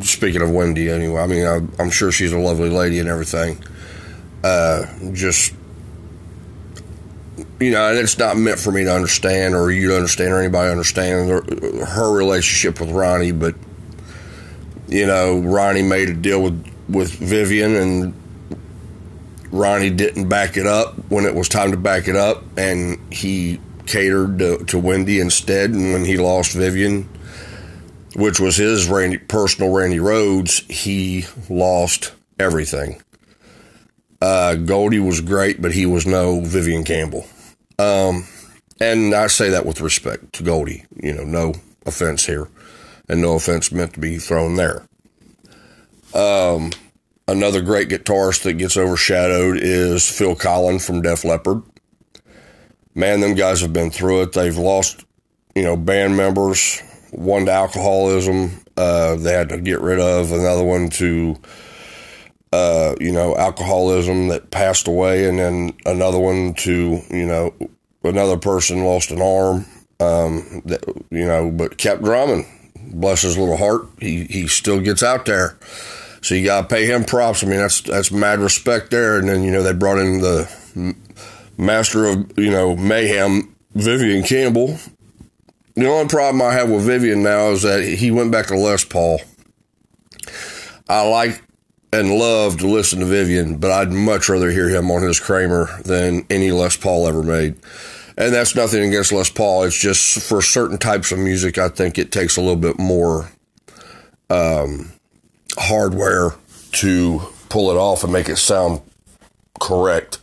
speaking 0.02 0.42
of 0.42 0.52
Wendy, 0.52 0.90
anyway, 0.90 1.22
I 1.22 1.28
mean, 1.28 1.46
I, 1.46 1.82
am 1.82 1.90
sure 1.90 2.12
she's 2.12 2.32
a 2.32 2.40
lovely 2.40 2.70
lady 2.70 3.00
and 3.00 3.08
everything. 3.10 3.64
Uh, 4.44 4.86
just 5.14 5.54
you 7.60 7.72
know, 7.72 7.90
and 7.90 7.98
it's 7.98 8.18
not 8.18 8.38
meant 8.38 8.60
for 8.60 8.72
me 8.72 8.84
to 8.84 8.94
understand 8.94 9.56
or 9.56 9.72
you 9.72 9.90
to 9.90 9.96
understand 9.96 10.32
or 10.32 10.40
anybody 10.40 10.68
to 10.68 10.72
understand 10.72 11.30
her 11.88 12.12
relationship 12.16 12.80
with 12.80 12.92
Ronnie, 12.92 13.32
but 13.32 13.56
you 14.88 15.06
know, 15.06 15.40
Ronnie 15.40 15.84
made 15.84 16.10
a 16.10 16.14
deal 16.14 16.42
with 16.42 16.74
with 16.90 17.12
Vivian 17.12 17.76
and 17.76 18.14
Ronnie 19.52 19.90
didn't 19.90 20.30
back 20.30 20.58
it 20.58 20.68
up 20.68 20.96
when 21.10 21.26
it 21.26 21.36
was 21.36 21.50
time 21.50 21.72
to 21.72 21.78
back 21.78 22.08
it 22.08 22.16
up, 22.16 22.44
and 22.58 22.98
he 23.12 23.60
catered 23.86 24.40
to, 24.40 24.64
to 24.66 24.80
Wendy 24.80 25.20
instead. 25.20 25.72
And 25.72 25.94
when 25.94 26.06
he 26.06 26.18
lost 26.18 26.54
Vivian, 26.54 27.08
which 28.18 28.40
was 28.40 28.58
his 28.58 28.90
Randy, 28.90 29.20
personal 29.20 29.72
Randy 29.72 29.98
Rhoads, 29.98 30.70
he 30.72 31.26
lost 31.54 32.14
everything. 32.40 33.00
Uh, 34.20 34.56
Goldy 34.56 35.00
was 35.00 35.22
great, 35.22 35.62
but 35.62 35.72
he 35.72 35.86
was 35.86 36.08
no 36.08 36.42
Vivian 36.42 36.84
Campbell. 36.84 37.28
Um, 37.78 38.26
and 38.82 39.14
I 39.14 39.28
say 39.28 39.52
that 39.52 39.68
with 39.68 39.82
respect 39.82 40.34
to 40.34 40.44
Goldy. 40.44 40.84
You 40.96 41.14
know, 41.14 41.26
no 41.26 41.54
offense 41.86 42.26
here, 42.26 42.50
and 43.08 43.22
no 43.22 43.36
offense 43.36 43.72
meant 43.72 43.94
to 43.94 44.00
be 44.00 44.18
thrown 44.18 44.56
there. 44.56 44.82
Um, 46.16 46.72
another 47.28 47.62
great 47.62 47.90
guitarist 47.90 48.42
that 48.44 48.54
gets 48.54 48.78
overshadowed 48.78 49.58
is 49.62 50.10
Phil 50.10 50.36
Collen 50.36 50.84
from 50.84 51.04
Def 51.04 51.24
Leppard. 51.24 51.62
Man, 52.96 53.20
them 53.20 53.36
guys 53.36 53.62
have 53.62 53.74
been 53.74 53.92
through 53.92 54.24
it. 54.24 54.34
They've 54.34 54.58
lost, 54.58 55.06
you 55.54 55.62
know, 55.62 55.78
band 55.78 56.18
members. 56.18 56.82
One 57.12 57.46
to 57.46 57.52
alcoholism. 57.52 58.52
Uh, 58.76 59.16
they 59.16 59.34
had 59.34 59.50
to 59.50 59.58
get 59.58 59.82
rid 59.82 60.00
of 60.00 60.32
another 60.32 60.64
one 60.64 60.90
to, 60.92 61.38
uh, 62.52 62.96
you 63.00 63.12
know, 63.12 63.36
alcoholism 63.36 64.28
that 64.28 64.52
passed 64.52 64.88
away, 64.88 65.28
and 65.28 65.40
then 65.40 65.74
another 65.86 66.20
one 66.20 66.54
to, 66.56 67.02
you 67.10 67.26
know, 67.26 67.54
another 68.04 68.38
person 68.38 68.84
lost 68.84 69.12
an 69.12 69.22
arm. 69.22 69.66
Um, 70.00 70.62
that, 70.66 70.84
you 71.10 71.26
know, 71.26 71.50
but 71.50 71.78
kept 71.78 72.04
drumming. 72.04 72.46
Bless 72.92 73.24
his 73.24 73.38
little 73.38 73.58
heart. 73.58 73.88
He 74.00 74.26
he 74.26 74.48
still 74.48 74.80
gets 74.80 75.02
out 75.02 75.26
there. 75.26 75.58
So 76.22 76.36
you 76.36 76.46
got 76.46 76.62
to 76.62 76.76
pay 76.76 76.86
him 76.86 77.04
props. 77.04 77.44
I 77.44 77.48
mean, 77.48 77.58
that's 77.58 77.82
that's 77.82 78.12
mad 78.12 78.40
respect 78.40 78.92
there. 78.92 79.18
And 79.18 79.28
then 79.28 79.44
you 79.44 79.52
know 79.52 79.64
they 79.64 79.74
brought 79.74 79.98
in 79.98 80.20
the 80.20 80.96
master 81.58 82.06
of 82.06 82.38
you 82.38 82.52
know 82.52 82.76
mayhem, 82.76 83.56
Vivian 83.74 84.24
Campbell. 84.24 84.78
The 85.78 85.88
only 85.88 86.10
problem 86.10 86.42
I 86.42 86.54
have 86.54 86.72
with 86.72 86.86
Vivian 86.86 87.22
now 87.22 87.52
is 87.52 87.62
that 87.62 87.84
he 87.84 88.10
went 88.10 88.32
back 88.32 88.48
to 88.48 88.58
Les 88.58 88.84
Paul. 88.84 89.22
I 90.90 91.08
like 91.08 91.44
and 91.94 92.18
love 92.18 92.58
to 92.58 92.68
listen 92.68 93.00
to 93.02 93.06
Vivian, 93.06 93.60
but 93.60 93.70
I'd 93.70 93.92
much 93.92 94.28
rather 94.28 94.50
hear 94.50 94.70
him 94.70 94.90
on 94.90 95.04
his 95.04 95.20
Kramer 95.20 95.70
than 95.84 96.26
any 96.32 96.52
Les 96.52 96.76
Paul 96.76 97.08
ever 97.08 97.22
made. 97.22 97.58
And 98.18 98.34
that's 98.34 98.56
nothing 98.56 98.88
against 98.88 99.12
Les 99.12 99.30
Paul. 99.30 99.66
It's 99.66 99.80
just 99.80 100.20
for 100.28 100.42
certain 100.42 100.80
types 100.80 101.12
of 101.12 101.20
music, 101.20 101.60
I 101.60 101.70
think 101.70 102.00
it 102.00 102.12
takes 102.12 102.38
a 102.38 102.42
little 102.42 102.56
bit 102.56 102.80
more 102.80 103.30
um, 104.32 104.92
hardware 105.60 106.32
to 106.72 107.22
pull 107.50 107.70
it 107.70 107.78
off 107.78 108.04
and 108.04 108.12
make 108.12 108.30
it 108.30 108.38
sound 108.38 108.82
correct 109.60 110.22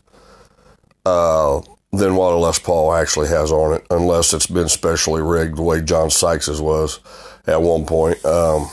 uh, 1.07 1.61
than 1.97 2.17
what 2.17 2.33
a 2.33 2.37
Les 2.37 2.59
Paul 2.59 2.93
actually 2.93 3.29
has 3.29 3.53
on 3.53 3.75
it, 3.75 3.87
unless 3.91 4.33
it's 4.33 4.47
been 4.47 4.69
specially 4.69 5.23
rigged 5.23 5.57
the 5.57 5.63
way 5.63 5.81
John 5.81 6.11
Sykes's 6.11 6.61
was 6.61 7.01
at 7.47 7.63
one 7.63 7.87
point. 7.87 8.25
Um, 8.25 8.69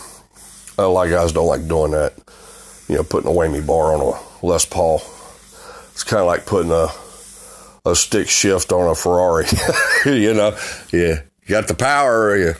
a 0.77 0.83
lot 0.87 1.07
of 1.07 1.13
guys 1.13 1.31
don't 1.31 1.47
like 1.47 1.67
doing 1.67 1.91
that. 1.91 2.13
You 2.87 2.97
know, 2.97 3.03
putting 3.03 3.29
a 3.29 3.33
whammy 3.33 3.65
bar 3.65 3.95
on 3.95 4.01
a 4.01 4.45
Les 4.45 4.65
Paul. 4.65 5.01
It's 5.91 6.03
kind 6.03 6.21
of 6.21 6.27
like 6.27 6.45
putting 6.45 6.71
a 6.71 6.87
a 7.85 7.95
stick 7.95 8.29
shift 8.29 8.71
on 8.71 8.89
a 8.89 8.95
Ferrari. 8.95 9.45
you 10.05 10.33
know, 10.33 10.57
yeah, 10.91 11.21
you 11.43 11.49
got 11.49 11.67
the 11.67 11.73
power, 11.73 12.35
yeah, 12.37 12.53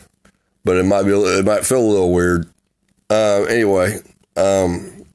but 0.63 0.77
it 0.77 0.83
might 0.83 1.03
be 1.03 1.11
it 1.11 1.45
might 1.45 1.65
feel 1.65 1.79
a 1.79 1.87
little 1.87 2.13
weird. 2.13 2.47
Uh, 3.09 3.43
anyway, 3.43 3.99
um, 4.37 5.05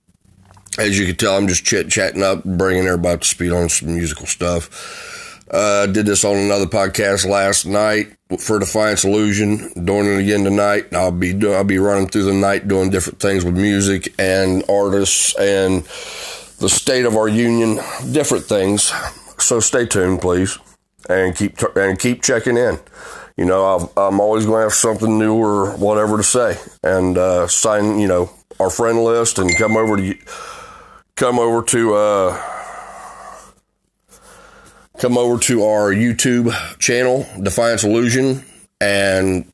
as 0.78 0.98
you 0.98 1.06
can 1.06 1.16
tell, 1.16 1.36
I'm 1.36 1.48
just 1.48 1.64
chit 1.64 1.88
chatting 1.88 2.22
up, 2.22 2.44
bringing 2.44 2.86
everybody 2.86 3.20
to 3.20 3.26
speed 3.26 3.52
on 3.52 3.68
some 3.68 3.94
musical 3.94 4.26
stuff. 4.26 5.14
Uh, 5.50 5.86
did 5.86 6.06
this 6.06 6.24
on 6.24 6.36
another 6.36 6.66
podcast 6.66 7.28
last 7.28 7.66
night 7.66 8.16
for 8.38 8.58
Defiance 8.58 9.04
Illusion. 9.04 9.70
Doing 9.84 10.06
it 10.06 10.20
again 10.20 10.44
tonight. 10.44 10.92
I'll 10.92 11.12
be 11.12 11.34
I'll 11.46 11.64
be 11.64 11.78
running 11.78 12.08
through 12.08 12.24
the 12.24 12.34
night 12.34 12.68
doing 12.68 12.90
different 12.90 13.20
things 13.20 13.44
with 13.44 13.56
music 13.56 14.14
and 14.18 14.64
artists 14.68 15.34
and 15.38 15.84
the 16.58 16.68
state 16.68 17.04
of 17.04 17.16
our 17.16 17.28
union, 17.28 17.76
different 18.10 18.44
things. 18.44 18.92
So 19.38 19.60
stay 19.60 19.86
tuned, 19.86 20.20
please, 20.20 20.58
and 21.08 21.36
keep 21.36 21.56
and 21.76 21.98
keep 21.98 22.22
checking 22.22 22.56
in 22.56 22.78
you 23.36 23.44
know, 23.44 23.90
i 23.96 24.06
am 24.06 24.18
always 24.20 24.46
going 24.46 24.60
to 24.60 24.62
have 24.62 24.72
something 24.72 25.18
new 25.18 25.34
or 25.34 25.76
whatever 25.76 26.16
to 26.16 26.22
say, 26.22 26.58
and 26.82 27.18
uh, 27.18 27.46
sign, 27.46 27.98
you 27.98 28.08
know, 28.08 28.30
our 28.58 28.70
friend 28.70 29.04
list 29.04 29.38
and 29.38 29.54
come 29.56 29.76
over 29.76 29.96
to 29.96 30.14
come 31.16 31.38
over 31.38 31.62
to 31.62 31.94
uh, 31.94 32.55
come 34.98 35.18
over 35.18 35.38
to 35.44 35.64
our 35.64 35.92
YouTube 35.92 36.52
channel, 36.78 37.26
Defiance 37.40 37.84
Illusion, 37.84 38.44
and 38.80 39.50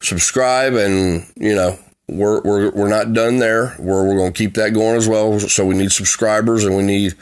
subscribe. 0.00 0.74
And 0.74 1.26
you 1.36 1.54
know, 1.54 1.78
we're 2.08 2.40
we're 2.42 2.70
we're 2.70 2.88
not 2.88 3.12
done 3.12 3.38
there. 3.38 3.74
We're 3.78 4.06
we're 4.06 4.16
going 4.16 4.32
to 4.32 4.38
keep 4.38 4.54
that 4.54 4.74
going 4.74 4.96
as 4.96 5.08
well. 5.08 5.38
So 5.40 5.64
we 5.64 5.76
need 5.76 5.92
subscribers, 5.92 6.64
and 6.64 6.76
we 6.76 6.82
need 6.82 7.14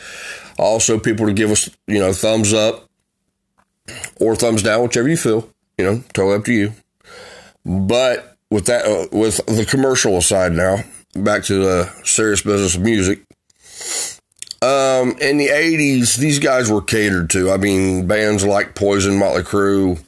also 0.59 0.99
people 0.99 1.27
to 1.27 1.33
give 1.33 1.51
us, 1.51 1.71
you 1.87 1.99
know, 1.99 2.13
thumbs 2.13 2.53
up 2.53 2.89
or 4.21 4.37
thumbs 4.37 4.63
down, 4.63 4.83
whichever 4.83 5.09
you 5.09 5.17
feel. 5.17 5.49
You 5.79 5.85
know, 5.85 6.05
totally 6.13 6.37
up 6.37 6.45
to 6.45 6.53
you. 6.53 6.73
But 7.65 8.37
with 8.51 8.67
that, 8.67 8.85
uh, 8.85 9.09
with 9.11 9.45
the 9.47 9.65
commercial 9.65 10.17
aside 10.17 10.53
now, 10.53 10.85
back 11.15 11.45
to 11.45 11.63
the 11.63 11.93
serious 12.05 12.43
business 12.43 12.77
of 12.77 12.83
music. 12.83 13.23
Um, 14.65 15.17
in 15.21 15.37
the 15.37 15.49
'80s, 15.49 16.17
these 16.17 16.39
guys 16.39 16.71
were 16.71 16.83
catered 16.83 17.31
to. 17.31 17.51
I 17.51 17.57
mean, 17.57 18.07
bands 18.07 18.45
like 18.45 18.75
Poison, 18.75 19.19
Motley 19.19 19.43
Crue, 19.43 20.03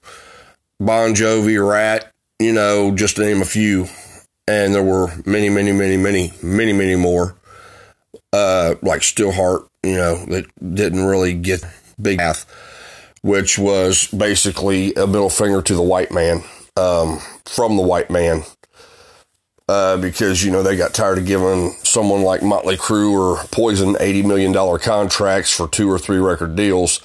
Bon 0.81 1.15
Jovi, 1.15 1.67
Ratt, 1.67 2.11
you 2.39 2.53
know, 2.53 2.95
just 2.95 3.17
to 3.17 3.23
name 3.23 3.43
a 3.43 3.47
few. 3.47 3.89
And 4.49 4.75
there 4.75 4.83
were 4.83 5.09
many, 5.27 5.51
many, 5.51 5.73
many, 5.73 5.97
many, 5.97 6.33
many, 6.43 6.73
many 6.73 6.95
more. 6.95 7.37
Uh, 8.33 8.77
like 8.83 9.01
Steelheart, 9.01 9.67
you 9.83 9.97
know, 9.97 10.25
that 10.27 10.47
didn't 10.75 11.05
really 11.05 11.35
get 11.35 11.65
big 12.01 12.19
path 12.19 12.47
which 13.27 13.59
was 13.59 14.07
basically 14.09 14.95
a 14.95 15.05
middle 15.05 15.29
finger 15.29 15.61
to 15.61 15.75
the 15.75 15.83
white 15.83 16.13
man 16.13 16.45
um, 16.77 17.19
from 17.45 17.77
the 17.77 17.83
white 17.83 18.09
man. 18.09 18.43
Uh, 19.69 19.97
because 19.97 20.45
you 20.45 20.53
know 20.53 20.63
they 20.63 20.77
got 20.77 20.95
tired 20.95 21.19
of 21.19 21.27
giving 21.27 21.73
someone 21.83 22.23
like 22.23 22.43
Motley 22.43 22.77
Crue 22.77 23.13
or 23.13 23.45
Poison 23.51 23.97
eighty 23.99 24.23
million 24.23 24.53
dollar 24.53 24.79
contracts 24.79 25.53
for 25.53 25.67
two 25.67 25.91
or 25.91 25.99
three 25.99 26.19
record 26.19 26.55
deals, 26.55 27.01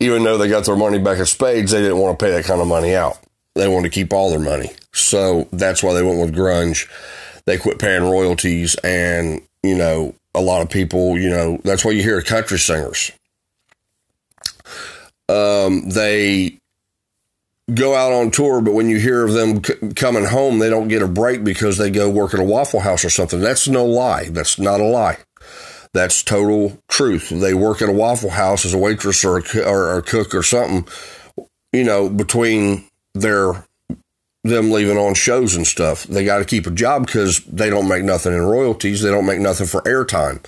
even 0.00 0.24
though 0.24 0.36
they 0.36 0.48
got 0.48 0.64
their 0.64 0.76
money 0.76 0.98
back 0.98 1.18
in 1.18 1.26
spades, 1.26 1.70
they 1.70 1.80
didn't 1.80 1.98
want 1.98 2.18
to 2.18 2.24
pay 2.24 2.32
that 2.32 2.44
kind 2.44 2.60
of 2.60 2.66
money 2.66 2.94
out. 2.94 3.18
They 3.54 3.68
wanted 3.68 3.92
to 3.92 3.94
keep 3.94 4.12
all 4.12 4.30
their 4.30 4.40
money, 4.40 4.70
so 4.92 5.48
that's 5.52 5.82
why 5.82 5.94
they 5.94 6.02
went 6.02 6.20
with 6.20 6.34
grunge. 6.34 6.88
They 7.44 7.58
quit 7.58 7.78
paying 7.78 8.02
royalties, 8.02 8.74
and 8.76 9.42
you 9.62 9.76
know 9.76 10.14
a 10.34 10.40
lot 10.40 10.62
of 10.62 10.70
people, 10.70 11.16
you 11.16 11.30
know, 11.30 11.60
that's 11.64 11.84
why 11.84 11.92
you 11.92 12.02
hear 12.02 12.20
country 12.22 12.58
singers 12.58 13.12
um, 15.30 15.88
they 15.88 16.58
go 17.74 17.94
out 17.94 18.12
on 18.12 18.30
tour, 18.30 18.60
but 18.60 18.74
when 18.74 18.88
you 18.88 18.98
hear 18.98 19.24
of 19.24 19.32
them 19.32 19.62
c- 19.62 19.92
coming 19.94 20.24
home, 20.24 20.58
they 20.58 20.70
don't 20.70 20.88
get 20.88 21.02
a 21.02 21.08
break 21.08 21.44
because 21.44 21.78
they 21.78 21.90
go 21.90 22.08
work 22.08 22.34
at 22.34 22.40
a 22.40 22.44
Waffle 22.44 22.80
House 22.80 23.04
or 23.04 23.10
something. 23.10 23.40
That's 23.40 23.68
no 23.68 23.84
lie. 23.84 24.28
That's 24.30 24.58
not 24.58 24.80
a 24.80 24.84
lie. 24.84 25.18
That's 25.92 26.22
total 26.22 26.78
truth. 26.88 27.30
They 27.30 27.54
work 27.54 27.82
at 27.82 27.88
a 27.88 27.92
Waffle 27.92 28.30
House 28.30 28.64
as 28.64 28.74
a 28.74 28.78
waitress 28.78 29.24
or 29.24 29.38
a, 29.38 29.62
or 29.64 29.98
a 29.98 30.02
cook 30.02 30.34
or 30.34 30.42
something, 30.42 30.86
you 31.72 31.84
know, 31.84 32.08
between 32.08 32.84
their 33.14 33.64
them 34.42 34.70
leaving 34.70 34.96
on 34.96 35.12
shows 35.14 35.54
and 35.54 35.66
stuff. 35.66 36.04
They 36.04 36.24
got 36.24 36.38
to 36.38 36.46
keep 36.46 36.66
a 36.66 36.70
job 36.70 37.06
because 37.06 37.40
they 37.40 37.68
don't 37.68 37.88
make 37.88 38.04
nothing 38.04 38.32
in 38.32 38.40
royalties. 38.40 39.02
They 39.02 39.10
don't 39.10 39.26
make 39.26 39.40
nothing 39.40 39.66
for 39.66 39.82
airtime 39.82 40.42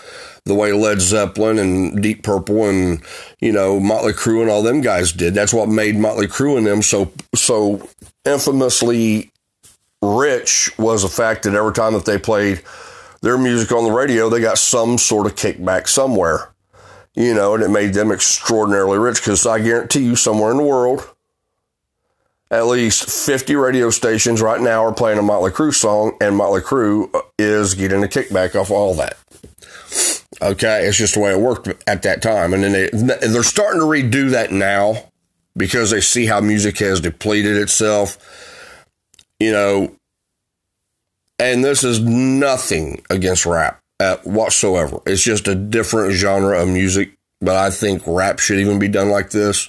the 0.44 0.54
way 0.54 0.72
Led 0.72 1.00
Zeppelin 1.00 1.58
and 1.58 2.02
Deep 2.02 2.22
Purple 2.22 2.68
and 2.68 3.02
you 3.40 3.52
know 3.52 3.78
Motley 3.78 4.12
Crue 4.12 4.42
and 4.42 4.50
all 4.50 4.62
them 4.62 4.80
guys 4.80 5.12
did. 5.12 5.34
That's 5.34 5.54
what 5.54 5.68
made 5.68 5.96
Motley 5.96 6.26
Crue 6.26 6.56
and 6.56 6.66
them 6.66 6.82
so 6.82 7.12
so 7.34 7.88
infamously 8.24 9.32
rich 10.02 10.76
was 10.78 11.02
the 11.02 11.08
fact 11.08 11.44
that 11.44 11.54
every 11.54 11.72
time 11.72 11.92
that 11.94 12.04
they 12.04 12.18
played 12.18 12.62
their 13.20 13.38
music 13.38 13.72
on 13.72 13.84
the 13.84 13.92
radio, 13.92 14.28
they 14.28 14.40
got 14.40 14.58
some 14.58 14.98
sort 14.98 15.26
of 15.26 15.36
kickback 15.36 15.88
somewhere. 15.88 16.48
You 17.14 17.34
know, 17.34 17.54
and 17.54 17.62
it 17.62 17.68
made 17.68 17.92
them 17.92 18.10
extraordinarily 18.10 18.98
rich 18.98 19.18
because 19.18 19.46
I 19.46 19.60
guarantee 19.60 20.02
you, 20.02 20.16
somewhere 20.16 20.50
in 20.50 20.56
the 20.56 20.62
world, 20.62 21.08
at 22.50 22.66
least 22.66 23.08
50 23.08 23.54
radio 23.56 23.90
stations 23.90 24.40
right 24.40 24.60
now 24.60 24.84
are 24.84 24.94
playing 24.94 25.18
a 25.18 25.22
Motley 25.22 25.50
Crue 25.50 25.74
song, 25.74 26.16
and 26.22 26.36
Motley 26.36 26.62
Crue 26.62 27.14
uh, 27.14 27.20
is 27.38 27.74
getting 27.74 28.02
a 28.02 28.06
kickback 28.06 28.54
off 28.54 28.70
all 28.70 28.94
that. 28.94 29.18
Okay, 30.42 30.86
it's 30.86 30.98
just 30.98 31.14
the 31.14 31.20
way 31.20 31.30
it 31.30 31.38
worked 31.38 31.68
at 31.86 32.02
that 32.02 32.20
time, 32.20 32.52
and 32.52 32.64
then 32.64 32.72
they 32.72 32.90
they're 33.28 33.44
starting 33.44 33.80
to 33.80 33.86
redo 33.86 34.30
that 34.30 34.50
now 34.50 34.96
because 35.56 35.90
they 35.90 36.00
see 36.00 36.26
how 36.26 36.40
music 36.40 36.78
has 36.78 37.00
depleted 37.00 37.56
itself. 37.56 38.18
You 39.38 39.52
know, 39.52 39.96
and 41.38 41.64
this 41.64 41.84
is 41.84 42.00
nothing 42.00 43.02
against 43.08 43.46
rap 43.46 43.80
whatsoever. 44.24 44.98
It's 45.06 45.22
just 45.22 45.46
a 45.46 45.54
different 45.54 46.12
genre 46.12 46.60
of 46.60 46.68
music, 46.68 47.12
but 47.40 47.56
I 47.56 47.70
think 47.70 48.02
rap 48.06 48.40
should 48.40 48.58
even 48.58 48.78
be 48.78 48.88
done 48.88 49.10
like 49.10 49.30
this. 49.30 49.68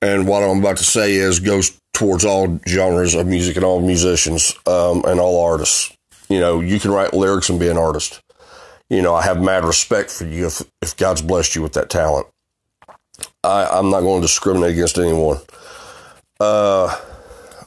And 0.00 0.26
what 0.26 0.42
I'm 0.42 0.60
about 0.60 0.76
to 0.78 0.84
say 0.84 1.14
is 1.14 1.40
goes 1.40 1.78
towards 1.92 2.24
all 2.24 2.60
genres 2.66 3.14
of 3.14 3.26
music 3.26 3.56
and 3.56 3.64
all 3.64 3.80
musicians 3.80 4.54
um, 4.66 5.02
and 5.06 5.18
all 5.20 5.44
artists. 5.44 5.92
You 6.28 6.38
know, 6.40 6.60
you 6.60 6.78
can 6.78 6.90
write 6.90 7.14
lyrics 7.14 7.48
and 7.48 7.58
be 7.58 7.68
an 7.68 7.76
artist. 7.76 8.20
You 8.88 9.02
know, 9.02 9.14
I 9.14 9.22
have 9.22 9.40
mad 9.42 9.64
respect 9.64 10.10
for 10.10 10.24
you 10.24 10.46
if, 10.46 10.62
if 10.80 10.96
God's 10.96 11.22
blessed 11.22 11.54
you 11.54 11.62
with 11.62 11.74
that 11.74 11.90
talent. 11.90 12.26
I, 13.44 13.66
I'm 13.66 13.90
not 13.90 14.00
going 14.00 14.20
to 14.20 14.26
discriminate 14.26 14.72
against 14.72 14.98
anyone. 14.98 15.38
Uh, 16.40 16.96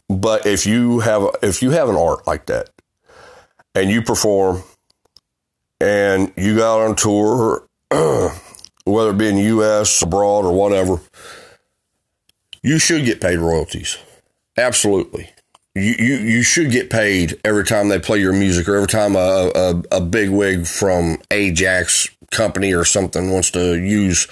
but 0.09 0.45
if 0.45 0.65
you 0.65 0.99
have 0.99 1.23
if 1.41 1.61
you 1.61 1.71
have 1.71 1.89
an 1.89 1.95
art 1.95 2.25
like 2.27 2.47
that 2.47 2.69
and 3.75 3.89
you 3.89 4.01
perform 4.01 4.63
and 5.79 6.31
you 6.35 6.57
go 6.57 6.81
out 6.81 6.89
on 6.89 6.95
tour, 6.95 7.67
whether 8.85 9.11
it 9.11 9.17
be 9.17 9.29
in 9.29 9.35
the 9.35 9.43
U.S., 9.43 10.01
abroad, 10.01 10.45
or 10.45 10.53
whatever, 10.53 11.01
you 12.61 12.77
should 12.77 13.05
get 13.05 13.21
paid 13.21 13.37
royalties. 13.37 13.97
Absolutely. 14.57 15.29
You, 15.73 15.95
you, 15.97 16.15
you 16.15 16.43
should 16.43 16.71
get 16.71 16.89
paid 16.89 17.39
every 17.45 17.63
time 17.63 17.87
they 17.87 17.99
play 17.99 18.19
your 18.19 18.33
music 18.33 18.67
or 18.67 18.75
every 18.75 18.87
time 18.87 19.15
a, 19.15 19.51
a, 19.55 19.83
a 19.97 20.01
big 20.01 20.29
wig 20.29 20.67
from 20.67 21.17
Ajax 21.31 22.09
company 22.29 22.73
or 22.73 22.83
something 22.83 23.31
wants 23.31 23.51
to 23.51 23.81
use 23.81 24.27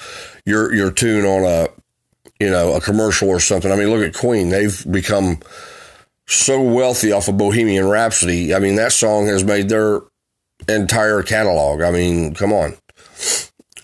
your, 0.46 0.74
your 0.74 0.92
tune 0.92 1.26
on 1.26 1.46
a, 1.46 1.70
you 2.40 2.50
know, 2.50 2.74
a 2.74 2.82
commercial 2.82 3.30
or 3.30 3.40
something. 3.40 3.72
I 3.72 3.76
mean, 3.76 3.90
look 3.90 4.06
at 4.06 4.20
Queen. 4.20 4.50
They've 4.50 4.86
become 4.92 5.40
so 6.28 6.62
wealthy 6.62 7.12
off 7.12 7.28
of 7.30 7.38
Bohemian 7.38 7.88
Rhapsody. 7.88 8.54
I 8.54 8.60
mean, 8.60 8.76
that 8.76 8.92
song 8.92 9.28
has 9.28 9.44
made 9.44 9.70
their 9.70 10.02
entire 10.68 11.24
catalog. 11.24 11.82
I 11.82 11.92
mean, 11.92 12.34
come 12.34 12.52
on. 12.52 12.76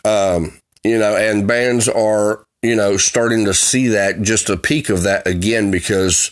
Um, 0.04 0.60
you 0.84 1.00
know, 1.00 1.16
and 1.16 1.48
bands 1.48 1.88
are 1.88 2.46
you 2.66 2.76
know, 2.76 2.98
starting 2.98 3.46
to 3.46 3.54
see 3.54 3.90
that 3.90 4.24
just 4.24 4.50
a 4.50 4.58
peak 4.58 4.90
of 4.90 5.04
that 5.04 5.28
again 5.28 5.70
because 5.70 6.32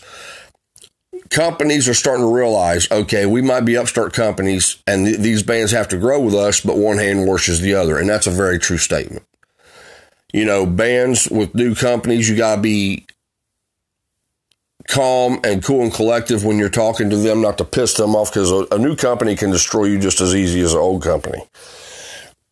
companies 1.30 1.88
are 1.88 1.94
starting 1.94 2.24
to 2.24 2.34
realize, 2.34 2.90
okay, 2.90 3.26
we 3.26 3.42
might 3.42 3.62
be 3.62 3.76
upstart 3.76 4.12
companies 4.12 4.82
and 4.86 5.06
th- 5.06 5.18
these 5.18 5.42
bands 5.42 5.72
have 5.72 5.88
to 5.88 5.98
grow 5.98 6.20
with 6.20 6.34
us, 6.34 6.60
but 6.60 6.76
one 6.76 6.98
hand 6.98 7.26
washes 7.26 7.60
the 7.60 7.74
other. 7.74 7.98
And 7.98 8.08
that's 8.08 8.26
a 8.26 8.30
very 8.30 8.58
true 8.58 8.78
statement. 8.78 9.24
You 10.32 10.44
know, 10.44 10.66
bands 10.66 11.28
with 11.30 11.54
new 11.54 11.74
companies, 11.74 12.28
you 12.28 12.36
got 12.36 12.56
to 12.56 12.60
be 12.60 13.06
calm 14.88 15.40
and 15.44 15.62
cool 15.62 15.82
and 15.82 15.92
collective 15.92 16.44
when 16.44 16.58
you're 16.58 16.68
talking 16.68 17.10
to 17.10 17.16
them, 17.16 17.40
not 17.40 17.58
to 17.58 17.64
piss 17.64 17.94
them 17.94 18.14
off 18.14 18.30
because 18.32 18.50
a, 18.50 18.66
a 18.72 18.78
new 18.78 18.96
company 18.96 19.36
can 19.36 19.50
destroy 19.50 19.84
you 19.84 19.98
just 19.98 20.20
as 20.20 20.34
easy 20.34 20.60
as 20.60 20.74
an 20.74 20.80
old 20.80 21.02
company. 21.02 21.42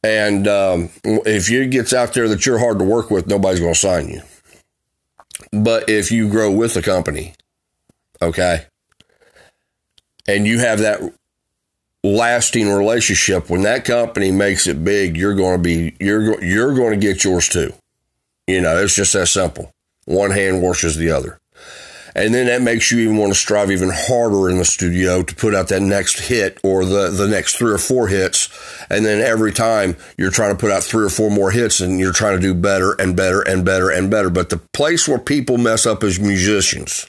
And 0.05 0.49
um, 0.49 0.91
if 1.05 1.49
you 1.49 1.67
gets 1.67 1.93
out 1.93 2.15
there 2.15 2.29
that 2.29 2.45
you're 2.45 2.59
hard 2.59 2.79
to 2.79 2.85
work 2.85 3.11
with, 3.11 3.27
nobody's 3.27 3.61
going 3.61 3.75
to 3.75 3.79
sign 3.79 4.09
you. 4.09 4.23
But 5.53 5.89
if 5.89 6.11
you 6.11 6.29
grow 6.29 6.51
with 6.51 6.75
the 6.75 6.83
company, 6.83 7.35
okay, 8.23 8.67
and 10.27 10.47
you 10.47 10.61
have 10.61 10.79
that 10.79 11.01
lasting 12.05 12.69
relationship, 12.69 13.49
when 13.49 13.63
that 13.63 13.85
company 13.85 14.31
makes 14.31 14.67
it 14.67 14.85
big, 14.85 15.17
you're 15.17 15.35
going 15.35 15.59
to 15.59 15.63
be 15.63 15.95
you're 16.01 16.43
you're 16.43 16.75
going 16.75 16.99
to 16.99 17.07
get 17.07 17.25
yours 17.25 17.49
too. 17.49 17.73
You 18.47 18.61
know, 18.61 18.77
it's 18.83 18.95
just 18.95 19.13
that 19.13 19.27
simple. 19.27 19.71
One 20.05 20.31
hand 20.31 20.63
washes 20.63 20.97
the 20.97 21.11
other. 21.11 21.39
And 22.15 22.35
then 22.35 22.47
that 22.47 22.61
makes 22.61 22.93
you 22.93 22.99
even 23.01 23.17
want 23.17 23.33
to 23.33 23.39
strive 23.39 23.71
even 23.71 23.91
harder 23.91 24.51
in 24.51 24.59
the 24.59 24.67
studio 24.67 25.23
to 25.23 25.35
put 25.35 25.55
out 25.55 25.69
that 25.69 25.81
next 25.81 26.21
hit 26.29 26.59
or 26.63 26.85
the, 26.85 27.09
the 27.09 27.27
next 27.27 27.57
three 27.57 27.73
or 27.73 27.79
four 27.79 28.09
hits. 28.09 28.51
And 28.91 29.07
then 29.07 29.23
every 29.23 29.51
time 29.51 29.97
you're 30.19 30.31
trying 30.31 30.55
to 30.55 30.61
put 30.61 30.71
out 30.71 30.83
three 30.83 31.07
or 31.07 31.09
four 31.09 31.31
more 31.31 31.53
hits 31.53 31.81
and 31.81 31.99
you're 31.99 32.13
trying 32.13 32.37
to 32.37 32.43
do 32.43 32.53
better 32.53 32.93
and 32.93 33.17
better 33.17 33.41
and 33.41 33.65
better 33.65 33.89
and 33.89 34.11
better. 34.11 34.29
But 34.29 34.51
the 34.51 34.61
place 34.75 35.09
where 35.09 35.19
people 35.19 35.57
mess 35.57 35.87
up 35.87 36.03
as 36.03 36.21
musicians 36.21 37.09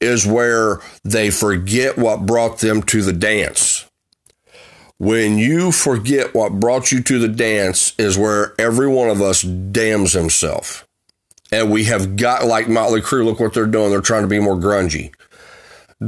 is 0.00 0.26
where 0.26 0.80
they 1.04 1.30
forget 1.30 1.98
what 1.98 2.26
brought 2.26 2.58
them 2.58 2.82
to 2.84 3.02
the 3.02 3.12
dance. 3.12 3.86
When 4.98 5.38
you 5.38 5.72
forget 5.72 6.34
what 6.34 6.60
brought 6.60 6.92
you 6.92 7.02
to 7.02 7.18
the 7.18 7.28
dance 7.28 7.94
is 7.98 8.18
where 8.18 8.54
every 8.58 8.86
one 8.86 9.08
of 9.08 9.22
us 9.22 9.42
damns 9.42 10.12
himself. 10.12 10.86
And 11.50 11.70
we 11.70 11.84
have 11.84 12.16
got, 12.16 12.44
like 12.44 12.68
Motley 12.68 13.00
Crue, 13.00 13.24
look 13.24 13.40
what 13.40 13.54
they're 13.54 13.66
doing. 13.66 13.90
They're 13.90 14.02
trying 14.02 14.22
to 14.22 14.28
be 14.28 14.38
more 14.38 14.56
grungy. 14.56 15.12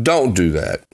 Don't 0.03 0.35
do 0.35 0.51
that. 0.53 0.85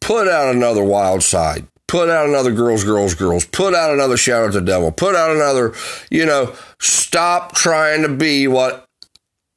Put 0.00 0.28
out 0.28 0.54
another 0.54 0.84
Wild 0.84 1.22
Side. 1.22 1.66
Put 1.86 2.10
out 2.10 2.28
another 2.28 2.52
Girls, 2.52 2.84
Girls, 2.84 3.14
Girls. 3.14 3.46
Put 3.46 3.74
out 3.74 3.92
another 3.92 4.18
Shout 4.18 4.44
at 4.44 4.52
the 4.52 4.60
Devil. 4.60 4.92
Put 4.92 5.14
out 5.14 5.34
another, 5.34 5.72
you 6.10 6.26
know, 6.26 6.54
stop 6.78 7.54
trying 7.54 8.02
to 8.02 8.08
be 8.08 8.46
what 8.46 8.87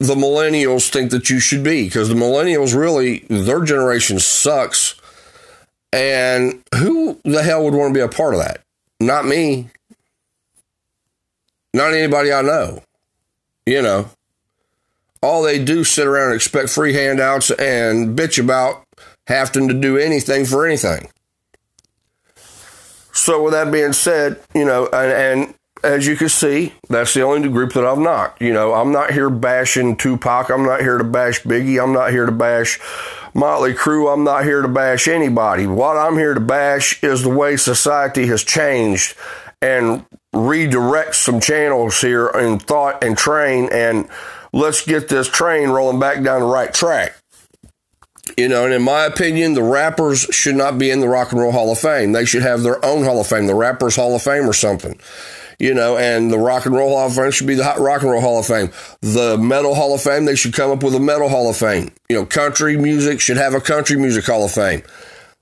the 0.06 0.14
millennials 0.14 0.88
think 0.88 1.10
that 1.10 1.30
you 1.30 1.40
should 1.40 1.62
be 1.62 1.84
because 1.84 2.08
the 2.08 2.14
millennials 2.14 2.78
really, 2.78 3.20
their 3.28 3.64
generation 3.64 4.18
sucks. 4.18 4.94
And 5.92 6.62
who 6.74 7.20
the 7.24 7.42
hell 7.42 7.64
would 7.64 7.74
want 7.74 7.92
to 7.92 7.98
be 7.98 8.02
a 8.02 8.08
part 8.08 8.34
of 8.34 8.40
that? 8.40 8.62
Not 8.98 9.26
me. 9.26 9.68
Not 11.74 11.92
anybody 11.92 12.32
I 12.32 12.42
know. 12.42 12.82
You 13.66 13.82
know, 13.82 14.10
all 15.22 15.42
they 15.42 15.62
do 15.62 15.84
sit 15.84 16.06
around 16.06 16.28
and 16.28 16.34
expect 16.34 16.68
free 16.68 16.92
handouts 16.92 17.50
and 17.52 18.18
bitch 18.18 18.42
about 18.42 18.84
having 19.26 19.68
to 19.68 19.74
do 19.74 19.96
anything 19.96 20.44
for 20.44 20.66
anything. 20.66 21.08
So, 23.12 23.42
with 23.42 23.52
that 23.52 23.70
being 23.70 23.92
said, 23.92 24.40
you 24.54 24.64
know, 24.64 24.88
and, 24.92 25.42
and 25.42 25.54
as 25.82 26.06
you 26.06 26.16
can 26.16 26.28
see, 26.28 26.74
that's 26.88 27.14
the 27.14 27.22
only 27.22 27.48
group 27.48 27.72
that 27.72 27.84
I've 27.84 27.98
knocked. 27.98 28.40
You 28.40 28.52
know, 28.52 28.74
I'm 28.74 28.92
not 28.92 29.12
here 29.12 29.30
bashing 29.30 29.96
Tupac. 29.96 30.50
I'm 30.50 30.64
not 30.64 30.80
here 30.80 30.98
to 30.98 31.04
bash 31.04 31.42
Biggie. 31.42 31.82
I'm 31.82 31.92
not 31.92 32.10
here 32.10 32.26
to 32.26 32.32
bash 32.32 32.78
Motley 33.34 33.74
Crue. 33.74 34.12
I'm 34.12 34.24
not 34.24 34.44
here 34.44 34.62
to 34.62 34.68
bash 34.68 35.08
anybody. 35.08 35.66
What 35.66 35.96
I'm 35.96 36.16
here 36.16 36.34
to 36.34 36.40
bash 36.40 37.02
is 37.02 37.22
the 37.22 37.28
way 37.28 37.56
society 37.56 38.26
has 38.26 38.44
changed 38.44 39.16
and 39.60 40.04
redirect 40.32 41.14
some 41.14 41.40
channels 41.40 42.00
here 42.00 42.28
in 42.28 42.58
thought 42.58 43.02
and 43.04 43.16
train 43.16 43.68
and 43.70 44.08
let's 44.52 44.84
get 44.84 45.08
this 45.08 45.28
train 45.28 45.68
rolling 45.68 46.00
back 46.00 46.22
down 46.22 46.40
the 46.40 46.46
right 46.46 46.72
track. 46.72 47.16
You 48.38 48.48
know, 48.48 48.64
and 48.64 48.72
in 48.72 48.82
my 48.82 49.04
opinion, 49.04 49.54
the 49.54 49.62
rappers 49.62 50.20
should 50.30 50.54
not 50.54 50.78
be 50.78 50.90
in 50.90 51.00
the 51.00 51.08
Rock 51.08 51.32
and 51.32 51.40
Roll 51.40 51.52
Hall 51.52 51.72
of 51.72 51.78
Fame. 51.78 52.12
They 52.12 52.24
should 52.24 52.42
have 52.42 52.62
their 52.62 52.82
own 52.84 53.04
Hall 53.04 53.20
of 53.20 53.26
Fame, 53.26 53.46
the 53.46 53.54
Rappers 53.54 53.96
Hall 53.96 54.14
of 54.14 54.22
Fame 54.22 54.48
or 54.48 54.52
something. 54.52 54.98
You 55.62 55.74
know, 55.74 55.96
and 55.96 56.32
the 56.32 56.40
Rock 56.40 56.66
and 56.66 56.74
Roll 56.74 56.90
Hall 56.90 57.06
of 57.06 57.14
Fame 57.14 57.30
should 57.30 57.46
be 57.46 57.54
the 57.54 57.62
Rock 57.78 58.02
and 58.02 58.10
Roll 58.10 58.20
Hall 58.20 58.40
of 58.40 58.46
Fame. 58.46 58.72
The 59.00 59.38
Metal 59.38 59.76
Hall 59.76 59.94
of 59.94 60.02
Fame, 60.02 60.24
they 60.24 60.34
should 60.34 60.54
come 60.54 60.72
up 60.72 60.82
with 60.82 60.92
a 60.92 60.98
Metal 60.98 61.28
Hall 61.28 61.48
of 61.48 61.56
Fame. 61.56 61.92
You 62.08 62.16
know, 62.16 62.26
country 62.26 62.76
music 62.76 63.20
should 63.20 63.36
have 63.36 63.54
a 63.54 63.60
Country 63.60 63.96
Music 63.96 64.24
Hall 64.24 64.44
of 64.44 64.50
Fame. 64.50 64.82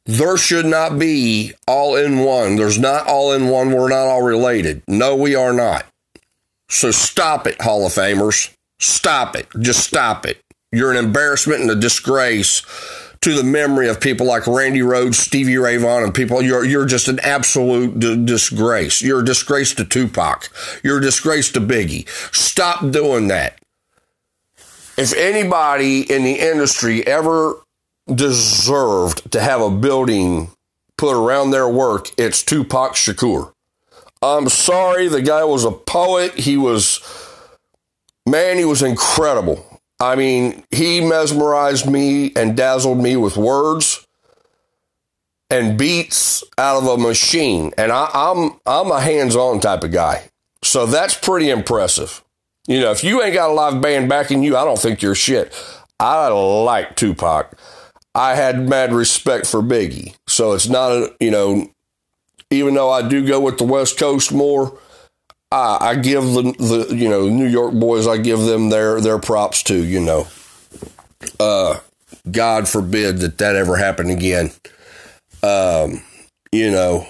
There 0.04 0.36
should 0.36 0.66
not 0.66 0.98
be 0.98 1.54
all 1.66 1.96
in 1.96 2.18
one. 2.18 2.56
There's 2.56 2.78
not 2.78 3.06
all 3.06 3.32
in 3.32 3.48
one. 3.48 3.72
We're 3.72 3.88
not 3.88 4.08
all 4.08 4.20
related. 4.20 4.82
No, 4.86 5.16
we 5.16 5.34
are 5.34 5.54
not. 5.54 5.86
So 6.68 6.90
stop 6.90 7.46
it, 7.46 7.58
Hall 7.62 7.86
of 7.86 7.92
Famers. 7.92 8.54
Stop 8.78 9.34
it. 9.36 9.48
Just 9.58 9.86
stop 9.86 10.26
it. 10.26 10.42
You're 10.70 10.90
an 10.90 11.02
embarrassment 11.02 11.62
and 11.62 11.70
a 11.70 11.74
disgrace 11.74 12.60
to 13.22 13.34
the 13.34 13.44
memory 13.44 13.88
of 13.88 14.00
people 14.00 14.26
like 14.26 14.46
Randy 14.46 14.80
Rhoads, 14.80 15.14
Stevie 15.16 15.58
Ray 15.58 15.76
Vaughan, 15.76 16.04
and 16.04 16.14
people. 16.14 16.40
You're 16.40 16.64
you're 16.64 16.86
just 16.86 17.08
an 17.08 17.20
absolute 17.20 17.98
d- 17.98 18.24
disgrace. 18.24 19.02
You're 19.02 19.20
a 19.20 19.24
disgrace 19.24 19.74
to 19.74 19.84
Tupac. 19.84 20.48
You're 20.82 20.98
a 20.98 21.02
disgrace 21.02 21.52
to 21.52 21.60
Biggie. 21.60 22.08
Stop 22.34 22.90
doing 22.90 23.28
that. 23.28 23.58
If 24.96 25.14
anybody 25.14 26.02
in 26.02 26.24
the 26.24 26.38
industry 26.40 27.06
ever 27.06 27.54
deserved 28.12 29.30
to 29.32 29.40
have 29.40 29.60
a 29.60 29.70
building 29.70 30.50
put 30.98 31.14
around 31.14 31.50
their 31.50 31.68
work, 31.68 32.08
it's 32.18 32.42
Tupac 32.42 32.94
Shakur. 32.94 33.52
I'm 34.22 34.48
sorry, 34.50 35.08
the 35.08 35.22
guy 35.22 35.44
was 35.44 35.64
a 35.64 35.70
poet. 35.70 36.34
He 36.34 36.56
was 36.56 37.00
Man, 38.26 38.58
he 38.58 38.64
was 38.64 38.82
incredible. 38.82 39.69
I 40.01 40.16
mean, 40.16 40.64
he 40.70 41.01
mesmerized 41.03 41.88
me 41.88 42.32
and 42.34 42.57
dazzled 42.57 42.98
me 42.98 43.16
with 43.16 43.36
words 43.36 44.07
and 45.51 45.76
beats 45.76 46.42
out 46.57 46.82
of 46.82 46.86
a 46.86 46.96
machine. 46.96 47.72
And 47.76 47.92
I, 47.92 48.09
am 48.14 48.38
I'm, 48.38 48.61
I'm 48.66 48.90
a 48.90 49.01
hands-on 49.01 49.61
type 49.61 49.84
of 49.84 49.92
guy. 49.92 50.30
So 50.62 50.86
that's 50.86 51.14
pretty 51.14 51.51
impressive. 51.51 52.22
You 52.66 52.80
know, 52.80 52.92
if 52.92 53.05
you 53.05 53.22
ain't 53.22 53.34
got 53.34 53.51
a 53.51 53.53
live 53.53 53.82
band 53.82 54.09
backing 54.09 54.42
you, 54.42 54.57
I 54.57 54.64
don't 54.64 54.78
think 54.78 55.03
you're 55.03 55.14
shit. 55.14 55.53
I 55.98 56.28
like 56.28 56.96
Tupac. 56.96 57.59
I 58.14 58.34
had 58.34 58.68
mad 58.68 58.92
respect 58.92 59.46
for 59.46 59.61
Biggie. 59.61 60.14
So 60.26 60.53
it's 60.53 60.68
not 60.68 60.92
a, 60.92 61.14
you 61.20 61.30
know, 61.30 61.70
even 62.51 62.74
though 62.74 62.90
I 62.90 63.07
do 63.07 63.26
go 63.26 63.40
with 63.40 63.59
the 63.59 63.64
West 63.64 63.98
Coast 63.98 64.32
more, 64.32 64.78
I, 65.53 65.78
I 65.80 65.94
give 65.96 66.24
the, 66.24 66.42
the, 66.59 66.94
you 66.94 67.09
know, 67.09 67.28
New 67.28 67.46
York 67.46 67.74
boys, 67.74 68.07
I 68.07 68.18
give 68.18 68.40
them 68.40 68.70
their, 68.70 69.01
their 69.01 69.18
props 69.18 69.62
too, 69.62 69.84
you 69.84 70.01
know. 70.01 70.28
Uh, 71.38 71.80
God 72.30 72.68
forbid 72.68 73.18
that 73.18 73.38
that 73.38 73.57
ever 73.57 73.76
happened 73.76 74.11
again. 74.11 74.53
Um, 75.42 76.03
you 76.53 76.70
know, 76.70 77.07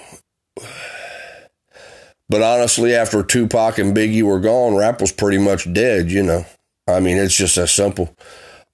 but 2.29 2.41
honestly, 2.41 2.95
after 2.95 3.23
Tupac 3.23 3.77
and 3.77 3.95
Biggie 3.95 4.23
were 4.23 4.39
gone, 4.39 4.75
rap 4.75 5.01
was 5.01 5.11
pretty 5.11 5.37
much 5.37 5.71
dead, 5.73 6.09
you 6.09 6.23
know. 6.23 6.45
I 6.87 7.01
mean, 7.01 7.17
it's 7.17 7.35
just 7.35 7.57
that 7.57 7.67
simple. 7.67 8.15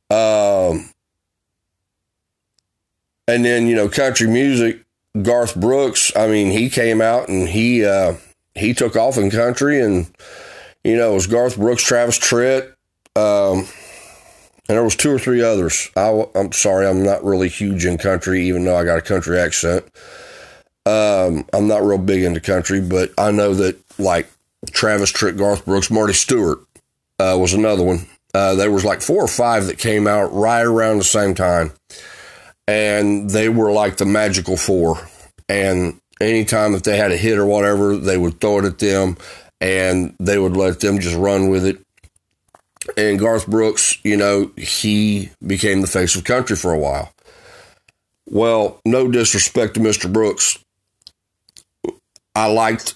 Um, 0.09 0.91
and 3.28 3.43
then, 3.43 3.68
you 3.68 3.76
know, 3.76 3.89
country 3.89 4.28
music, 4.28 4.86
Garth 5.22 5.55
Brooks, 5.55 6.11
I 6.15 6.28
mean, 6.28 6.51
he 6.51 6.70
came 6.70 7.01
out 7.01 7.30
and 7.30 7.49
he 7.49 7.84
uh, 7.84 8.13
he 8.58 8.74
took 8.74 8.95
off 8.95 9.18
in 9.18 9.30
country 9.32 9.82
and 9.82 10.10
you 10.84 10.95
know, 10.95 11.12
it 11.12 11.16
was 11.16 11.28
Garth 11.28 11.58
Brooks, 11.58 11.84
Travis 11.84 12.18
Tritt, 12.18 12.74
um, 13.16 13.68
and 14.70 14.78
there 14.78 14.84
was 14.84 14.95
two 14.95 15.12
or 15.12 15.20
three 15.20 15.41
others. 15.41 15.89
I, 15.97 16.26
am 16.34 16.53
sorry, 16.53 16.88
I'm 16.88 17.03
not 17.03 17.26
really 17.26 17.49
huge 17.49 17.86
in 17.86 17.97
country, 17.97 18.47
even 18.47 18.64
though 18.64 18.78
I 18.78 18.86
got 18.86 18.97
a 18.97 19.01
country 19.01 19.38
accent. 19.38 19.84
Um, 20.86 21.45
I'm 21.51 21.68
not 21.68 21.84
real 21.84 21.97
big 21.97 22.24
into 22.24 22.39
country, 22.39 22.80
but 22.80 23.12
I 23.18 23.32
know 23.32 23.53
that 23.55 23.78
like 23.99 24.30
Travis 24.72 25.12
Tritt, 25.12 25.38
Garth 25.38 25.66
Brooks, 25.66 25.91
Marty 25.91 26.14
Stuart 26.14 26.60
uh, 27.20 27.38
was 27.38 27.53
another 27.53 27.84
one. 27.84 28.08
Uh, 28.34 28.55
there 28.55 28.72
was 28.72 28.86
like 28.86 29.01
four 29.01 29.24
or 29.24 29.28
five 29.28 29.66
that 29.66 29.80
came 29.80 30.08
out 30.08 30.34
right 30.34 30.66
around 30.66 30.99
the 30.99 31.03
same 31.03 31.36
time, 31.36 31.74
and 32.68 33.30
they 33.30 33.49
were 33.49 33.72
like 33.72 33.97
the 33.97 34.05
magical 34.05 34.55
four. 34.55 35.05
And 35.49 35.99
anytime 36.20 36.74
that 36.74 36.84
they 36.84 36.97
had 36.97 37.11
a 37.11 37.18
hit 37.18 37.38
or 37.38 37.45
whatever, 37.45 37.95
they 37.95 38.18
would 38.18 38.39
throw 38.39 38.59
it 38.59 38.65
at 38.65 38.80
them, 38.80 39.18
and 39.61 40.15
they 40.20 40.38
would 40.38 40.55
let 40.55 40.80
them 40.80 40.99
just 40.99 41.15
run 41.15 41.49
with 41.49 41.65
it. 41.65 41.80
And 42.95 43.20
Garth 43.20 43.47
Brooks, 43.47 43.97
you 44.03 44.15
know, 44.15 44.51
he 44.55 45.30
became 45.45 45.82
the 45.82 45.88
face 45.88 46.15
of 46.15 46.24
country 46.24 46.55
for 46.55 46.72
a 46.72 46.80
while. 46.80 47.11
Well, 48.30 48.80
no 48.86 49.09
disrespect 49.09 49.76
to 49.76 49.80
Mr. 49.80 50.11
Brooks. 50.11 50.59
I 52.36 52.47
liked 52.47 52.95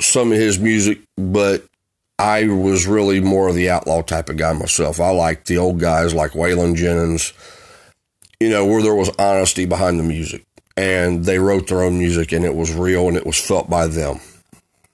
some 0.00 0.32
of 0.32 0.38
his 0.38 0.58
music, 0.58 1.00
but 1.16 1.64
I 2.18 2.46
was 2.48 2.86
really 2.86 3.20
more 3.20 3.48
of 3.48 3.54
the 3.54 3.70
outlaw 3.70 4.02
type 4.02 4.28
of 4.28 4.36
guy 4.36 4.52
myself. 4.52 5.00
I 5.00 5.10
liked 5.10 5.46
the 5.46 5.58
old 5.58 5.80
guys 5.80 6.14
like 6.14 6.32
Waylon 6.32 6.76
Jennings, 6.76 7.32
you 8.38 8.50
know, 8.50 8.66
where 8.66 8.82
there 8.82 8.94
was 8.94 9.10
honesty 9.18 9.64
behind 9.64 9.98
the 9.98 10.04
music 10.04 10.44
and 10.80 11.26
they 11.26 11.38
wrote 11.38 11.68
their 11.68 11.82
own 11.82 11.98
music 11.98 12.32
and 12.32 12.44
it 12.44 12.54
was 12.54 12.72
real 12.72 13.06
and 13.06 13.16
it 13.16 13.26
was 13.26 13.38
felt 13.38 13.68
by 13.68 13.86
them. 13.86 14.18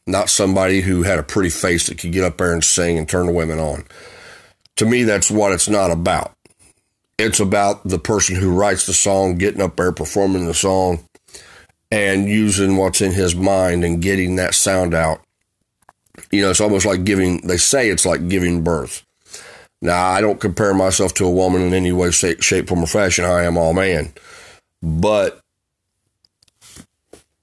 Not 0.07 0.31
somebody 0.31 0.81
who 0.81 1.05
had 1.05 1.21
a 1.21 1.23
pretty 1.23 1.51
face 1.51 1.87
that 1.87 1.99
could 1.99 2.13
get 2.13 2.25
up 2.25 2.39
there 2.39 2.53
and 2.53 2.65
sing 2.65 2.99
and 2.99 3.09
turn 3.09 3.27
the 3.27 3.33
women 3.33 3.61
on. 3.61 3.85
To 4.77 4.87
me, 4.87 5.05
that's 5.05 5.31
what 5.31 5.53
it's 5.53 5.69
not 5.69 5.91
about. 5.91 6.33
It's 7.19 7.41
about 7.41 7.85
the 7.85 7.99
person 7.99 8.35
who 8.35 8.53
writes 8.53 8.87
the 8.87 8.93
song, 8.93 9.39
getting 9.39 9.63
up 9.63 9.77
there, 9.77 9.93
performing 9.93 10.47
the 10.47 10.55
song, 10.55 11.05
and 11.91 12.29
using 12.29 12.77
what's 12.77 13.01
in 13.01 13.13
his 13.13 13.35
mind 13.35 13.85
and 13.85 14.03
getting 14.03 14.37
that 14.37 14.55
sound 14.55 14.93
out 14.93 15.21
you 16.31 16.43
know, 16.43 16.51
it's 16.51 16.61
almost 16.61 16.87
like 16.87 17.05
giving, 17.05 17.47
they 17.47 17.57
say 17.57 17.89
it's 17.89 18.07
like 18.07 18.29
giving 18.29 18.65
birth. 18.65 19.05
Now, 19.83 20.09
I 20.09 20.21
don't 20.21 20.41
compare 20.41 20.75
myself 20.75 21.15
to 21.15 21.27
a 21.27 21.31
woman 21.31 21.63
in 21.63 21.75
any 21.75 21.93
way, 21.93 22.11
shape, 22.11 22.69
form, 22.69 22.83
or 22.83 22.87
fashion. 22.87 23.25
I 23.25 23.45
am 23.45 23.57
all 23.57 23.75
man. 23.75 24.13
But 24.83 25.41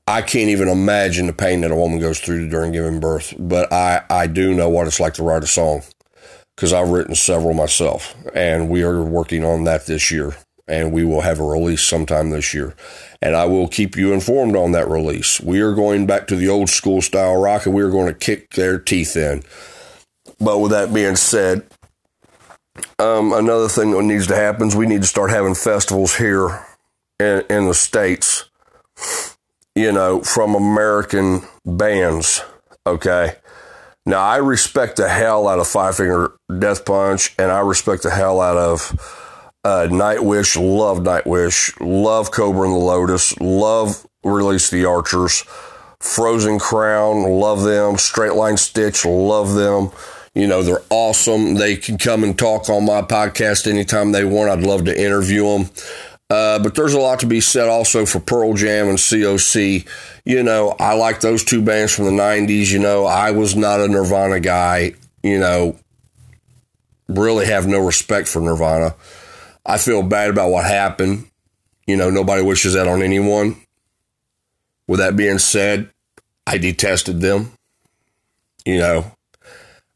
I 0.08 0.22
can't 0.22 0.50
even 0.50 0.68
imagine 0.68 1.28
the 1.28 1.34
pain 1.34 1.62
that 1.62 1.72
a 1.72 1.76
woman 1.76 2.00
goes 2.00 2.20
through 2.20 2.50
during 2.50 2.74
giving 2.74 3.00
birth. 3.00 3.34
But 3.40 3.72
I, 3.72 4.04
I 4.10 4.28
do 4.28 4.54
know 4.54 4.70
what 4.70 4.88
it's 4.88 5.00
like 5.00 5.14
to 5.16 5.24
write 5.24 5.44
a 5.44 5.48
song 5.48 5.84
because 6.56 6.74
I've 6.74 6.90
written 6.90 7.16
several 7.16 7.54
myself. 7.54 8.16
And 8.36 8.70
we 8.70 8.84
are 8.84 9.02
working 9.02 9.44
on 9.44 9.64
that 9.64 9.86
this 9.86 10.12
year. 10.12 10.36
And 10.68 10.94
we 10.94 11.04
will 11.04 11.22
have 11.22 11.40
a 11.40 11.46
release 11.46 11.84
sometime 11.84 12.30
this 12.30 12.54
year 12.54 12.74
and 13.24 13.38
I 13.38 13.46
will 13.46 13.70
keep 13.70 13.96
you 13.96 14.12
informed 14.12 14.58
on 14.58 14.74
that 14.74 14.90
release. 14.90 15.40
We 15.40 15.62
are 15.62 15.74
going 15.74 16.06
back 16.06 16.28
to 16.28 16.36
the 16.36 16.50
old 16.50 16.70
school 16.70 17.02
style 17.02 17.38
rock 17.38 17.66
and 17.66 17.74
we 17.74 17.82
are 17.82 17.90
going 17.90 18.08
to 18.08 18.14
kick 18.14 18.50
their 18.52 18.78
teeth 18.78 19.16
in. 19.16 19.44
But 20.42 20.60
with 20.60 20.72
that 20.72 20.94
being 20.94 21.16
said, 21.16 21.66
um, 23.00 23.32
another 23.32 23.70
thing 23.70 23.92
that 23.92 24.04
needs 24.04 24.28
to 24.28 24.36
happen 24.36 24.68
is 24.68 24.76
we 24.76 24.88
need 24.88 25.04
to 25.04 25.08
start 25.08 25.32
having 25.32 25.56
festivals 25.56 26.18
here 26.18 26.66
in, 27.18 27.46
in 27.50 27.68
the 27.68 27.74
States, 27.74 28.50
you 29.76 29.92
know, 29.92 30.22
from 30.22 30.56
American 30.56 31.42
bands. 31.66 32.42
Okay. 32.86 33.36
Now, 34.06 34.20
I 34.20 34.38
respect 34.38 34.98
the 34.98 35.08
hell 35.08 35.48
out 35.48 35.60
of 35.60 35.68
Five 35.68 35.96
Finger 35.96 36.34
Death 36.60 36.84
Punch 36.86 37.34
and 37.40 37.52
I 37.52 37.60
respect 37.60 38.04
the 38.04 38.12
hell 38.12 38.42
out 38.42 38.58
of 38.58 39.32
uh, 39.64 39.88
Nightwish, 39.90 40.58
love 40.58 41.00
Nightwish, 41.00 41.74
love 41.80 42.32
Cobra 42.32 42.64
and 42.64 42.74
the 42.74 42.80
Lotus, 42.80 43.40
love 43.40 44.06
Release 44.26 44.70
the 44.70 44.86
Archers, 44.86 45.44
Frozen 46.00 46.60
Crown, 46.60 47.24
love 47.24 47.64
them, 47.64 47.98
Straight 47.98 48.34
Line 48.34 48.58
Stitch, 48.58 49.06
love 49.06 49.54
them. 49.54 49.92
You 50.34 50.48
know, 50.48 50.64
they're 50.64 50.82
awesome. 50.90 51.56
They 51.56 51.76
can 51.76 51.98
come 51.98 52.24
and 52.24 52.38
talk 52.38 52.68
on 52.70 52.86
my 52.86 53.02
podcast 53.02 53.68
anytime 53.68 54.12
they 54.12 54.26
want. 54.26 54.50
I'd 54.50 54.66
love 54.66 54.86
to 54.86 55.00
interview 55.00 55.44
them. 55.44 55.70
Uh, 56.34 56.58
but 56.58 56.74
there's 56.74 56.96
a 56.96 57.00
lot 57.00 57.20
to 57.20 57.28
be 57.28 57.40
said 57.40 57.68
also 57.68 58.08
for 58.08 58.20
Pearl 58.20 58.56
Jam 58.56 58.90
and 58.90 58.98
COC. 58.98 59.88
You 60.26 60.42
know, 60.42 60.76
I 60.80 60.96
like 60.96 61.22
those 61.22 61.44
two 61.44 61.62
bands 61.62 61.94
from 61.94 62.06
the 62.06 62.12
90s. 62.12 62.72
You 62.72 62.80
know, 62.80 63.06
I 63.06 63.30
was 63.30 63.56
not 63.56 63.80
a 63.80 63.88
Nirvana 63.88 64.40
guy. 64.40 64.96
You 65.22 65.38
know, 65.38 65.78
really 67.08 67.46
have 67.46 67.68
no 67.68 67.78
respect 67.78 68.28
for 68.28 68.42
Nirvana. 68.42 68.96
I 69.64 69.78
feel 69.78 70.02
bad 70.02 70.32
about 70.32 70.50
what 70.50 70.66
happened. 70.66 71.28
You 71.86 71.98
know, 71.98 72.10
nobody 72.10 72.42
wishes 72.42 72.74
that 72.74 72.88
on 72.88 73.04
anyone. 73.04 73.56
With 74.88 75.02
that 75.02 75.16
being 75.16 75.38
said, 75.38 75.92
I 76.48 76.58
detested 76.58 77.22
them. 77.22 77.52
You 78.66 78.80
know, 78.80 79.12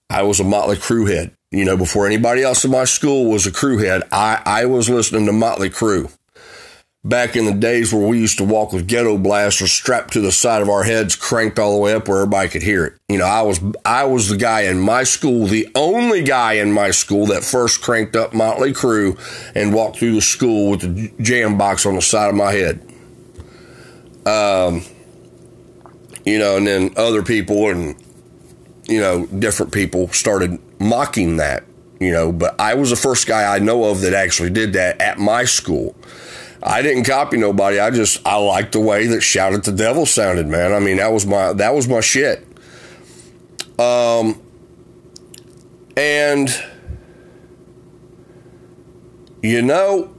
I 0.08 0.22
was 0.22 0.40
a 0.40 0.44
Motley 0.44 0.76
Crue 0.76 1.12
head. 1.12 1.36
You 1.50 1.66
know, 1.66 1.78
before 1.78 2.06
anybody 2.06 2.44
else 2.44 2.64
in 2.64 2.70
my 2.70 2.84
school 2.84 3.32
was 3.32 3.48
a 3.48 3.52
crew 3.52 3.80
head, 3.80 4.04
I, 4.12 4.40
I 4.46 4.66
was 4.66 4.88
listening 4.88 5.26
to 5.26 5.32
Motley 5.32 5.72
Crue 5.72 6.14
back 7.08 7.38
in 7.38 7.45
the 7.45 7.53
days 7.53 7.93
where 7.93 8.05
we 8.05 8.20
used 8.20 8.38
to 8.38 8.43
walk 8.43 8.74
with 8.74 8.88
ghetto 8.88 9.18
blasters 9.18 9.72
strapped 9.72 10.12
to 10.14 10.20
the 10.20 10.32
side 10.32 10.62
of 10.62 10.70
our 10.70 10.84
heads, 10.84 11.16
cranked 11.16 11.58
all 11.58 11.74
the 11.74 11.80
way 11.80 11.93
up 11.93 12.08
where 12.08 12.18
everybody 12.18 12.49
could 12.49 12.62
hear 12.62 12.86
it. 12.86 12.93
You 13.08 13.18
know, 13.18 13.26
I 13.26 13.41
was 13.43 13.62
I 13.86 14.03
was 14.03 14.30
the 14.30 14.38
guy 14.38 14.62
in 14.62 14.80
my 14.80 15.03
school, 15.03 15.47
the 15.47 15.70
only 15.74 16.22
guy 16.24 16.53
in 16.53 16.72
my 16.72 16.91
school 16.91 17.28
that 17.28 17.43
first 17.43 17.82
cranked 17.82 18.16
up 18.16 18.34
Motley 18.34 18.74
Crue 18.74 19.18
and 19.55 19.74
walked 19.74 19.99
through 19.99 20.16
the 20.16 20.22
school 20.22 20.72
with 20.72 20.82
the 20.82 21.24
jam 21.24 21.58
box 21.58 21.86
on 21.86 21.95
the 21.95 22.01
side 22.01 22.30
of 22.30 22.36
my 22.36 22.51
head. 22.51 22.82
Um, 24.26 24.84
you 26.26 26.38
know, 26.38 26.58
and 26.58 26.68
then 26.68 26.93
other 26.97 27.24
people 27.24 27.70
and 27.70 27.95
you 28.86 28.99
know 28.99 29.26
different 29.28 29.72
people 29.72 30.10
started 30.10 30.60
mocking 30.80 31.38
that. 31.38 31.64
You 31.99 32.12
know, 32.12 32.32
but 32.32 32.60
I 32.60 32.76
was 32.76 32.91
the 32.91 32.95
first 32.95 33.26
guy 33.26 33.55
I 33.55 33.58
know 33.58 33.86
of 33.86 34.01
that 34.01 34.14
actually 34.14 34.51
did 34.51 34.74
that 34.74 35.01
at 35.01 35.18
my 35.18 35.45
school. 35.45 35.95
I 36.68 36.82
didn't 36.82 37.05
copy 37.05 37.38
nobody. 37.38 37.80
I 37.80 37.91
just 37.91 38.28
I 38.28 38.36
liked 38.36 38.74
the 38.74 38.82
way 38.82 39.07
that 39.07 39.22
"Shout 39.22 39.53
at 39.53 39.63
the 39.63 39.72
Devil" 39.72 40.05
sounded, 40.05 40.47
man. 40.47 40.74
I 40.74 40.80
mean, 40.80 40.97
that 40.97 41.13
was 41.13 41.26
my 41.26 41.53
that 41.53 41.74
was 41.74 41.88
my 41.88 42.01
shit. 42.01 42.45
Um, 43.80 44.41
and 45.95 46.49
you 49.41 49.61
know, 49.61 50.13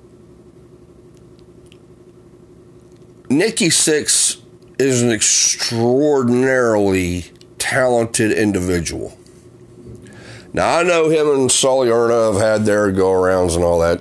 Nikki 3.28 3.68
Sixx 3.68 4.40
is 4.78 5.02
an 5.02 5.10
extraordinarily 5.10 7.26
talented 7.58 8.32
individual. 8.32 9.18
Now 10.54 10.78
I 10.78 10.82
know 10.82 11.10
him 11.10 11.28
and 11.28 11.52
Sully 11.52 11.90
Erna 11.90 12.32
have 12.32 12.40
had 12.40 12.64
their 12.64 12.90
go 12.90 13.12
arounds 13.12 13.54
and 13.54 13.62
all 13.62 13.80
that, 13.80 14.00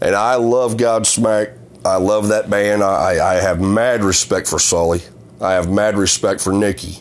and 0.00 0.14
I 0.14 0.36
love 0.36 0.76
Godsmack 0.76 1.56
I 1.84 1.96
love 1.96 2.28
that 2.28 2.50
band. 2.50 2.82
I, 2.82 3.36
I 3.36 3.40
have 3.40 3.60
mad 3.60 4.04
respect 4.04 4.48
for 4.48 4.58
Sully. 4.58 5.00
I 5.40 5.52
have 5.52 5.70
mad 5.70 5.96
respect 5.96 6.40
for 6.40 6.52
Nikki. 6.52 6.98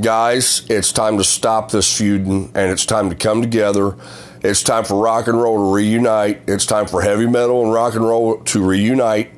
Guys, 0.00 0.64
it's 0.70 0.92
time 0.92 1.18
to 1.18 1.24
stop 1.24 1.72
this 1.72 1.96
feuding 1.96 2.52
and 2.54 2.70
it's 2.70 2.86
time 2.86 3.10
to 3.10 3.16
come 3.16 3.42
together. 3.42 3.96
It's 4.42 4.62
time 4.62 4.84
for 4.84 5.02
rock 5.02 5.26
and 5.26 5.40
roll 5.40 5.56
to 5.56 5.74
reunite. 5.74 6.42
It's 6.46 6.64
time 6.64 6.86
for 6.86 7.02
heavy 7.02 7.26
metal 7.26 7.64
and 7.64 7.72
rock 7.72 7.94
and 7.94 8.04
roll 8.04 8.38
to 8.38 8.64
reunite. 8.64 9.32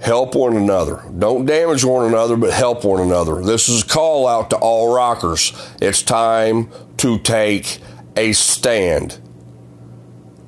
Help 0.00 0.34
one 0.34 0.56
another. 0.56 1.02
Don't 1.18 1.44
damage 1.44 1.84
one 1.84 2.06
another, 2.06 2.36
but 2.36 2.52
help 2.52 2.84
one 2.84 3.00
another. 3.00 3.42
This 3.42 3.68
is 3.68 3.82
a 3.82 3.86
call 3.86 4.28
out 4.28 4.50
to 4.50 4.56
all 4.56 4.94
rockers. 4.94 5.52
It's 5.80 6.02
time 6.02 6.70
to 6.98 7.18
take 7.18 7.78
a 8.16 8.32
stand. 8.32 9.18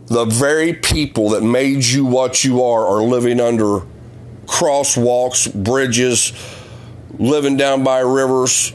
The 0.08 0.24
very 0.24 0.72
people 0.72 1.30
that 1.30 1.42
made 1.42 1.84
you 1.84 2.04
what 2.04 2.44
you 2.44 2.62
are 2.62 2.86
are 2.86 3.02
living 3.02 3.40
under 3.40 3.82
crosswalks, 4.46 5.52
bridges, 5.52 6.32
living 7.18 7.56
down 7.56 7.84
by 7.84 8.00
rivers, 8.00 8.72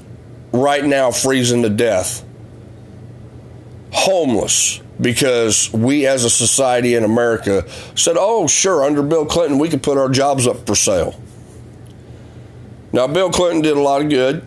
right 0.51 0.85
now 0.85 1.11
freezing 1.11 1.63
to 1.63 1.69
death. 1.69 2.23
Homeless 3.91 4.79
because 5.01 5.71
we 5.73 6.05
as 6.05 6.23
a 6.23 6.29
society 6.29 6.95
in 6.95 7.03
America 7.03 7.67
said, 7.95 8.15
oh, 8.17 8.47
sure, 8.47 8.83
under 8.83 9.01
Bill 9.01 9.25
Clinton, 9.25 9.57
we 9.57 9.69
could 9.69 9.81
put 9.81 9.97
our 9.97 10.09
jobs 10.09 10.47
up 10.47 10.65
for 10.65 10.75
sale. 10.75 11.19
Now, 12.91 13.07
Bill 13.07 13.31
Clinton 13.31 13.61
did 13.61 13.75
a 13.75 13.81
lot 13.81 14.01
of 14.01 14.09
good. 14.09 14.45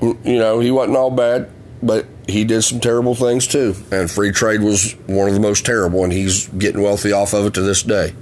You 0.00 0.38
know, 0.38 0.58
he 0.58 0.70
wasn't 0.70 0.96
all 0.96 1.10
bad, 1.10 1.50
but 1.82 2.06
he 2.26 2.44
did 2.44 2.62
some 2.62 2.80
terrible 2.80 3.14
things 3.14 3.46
too. 3.46 3.74
And 3.90 4.10
free 4.10 4.32
trade 4.32 4.60
was 4.62 4.92
one 5.06 5.28
of 5.28 5.34
the 5.34 5.40
most 5.40 5.64
terrible, 5.64 6.04
and 6.04 6.12
he's 6.12 6.48
getting 6.48 6.82
wealthy 6.82 7.12
off 7.12 7.32
of 7.32 7.46
it 7.46 7.54
to 7.54 7.62
this 7.62 7.82
day. 7.82 8.14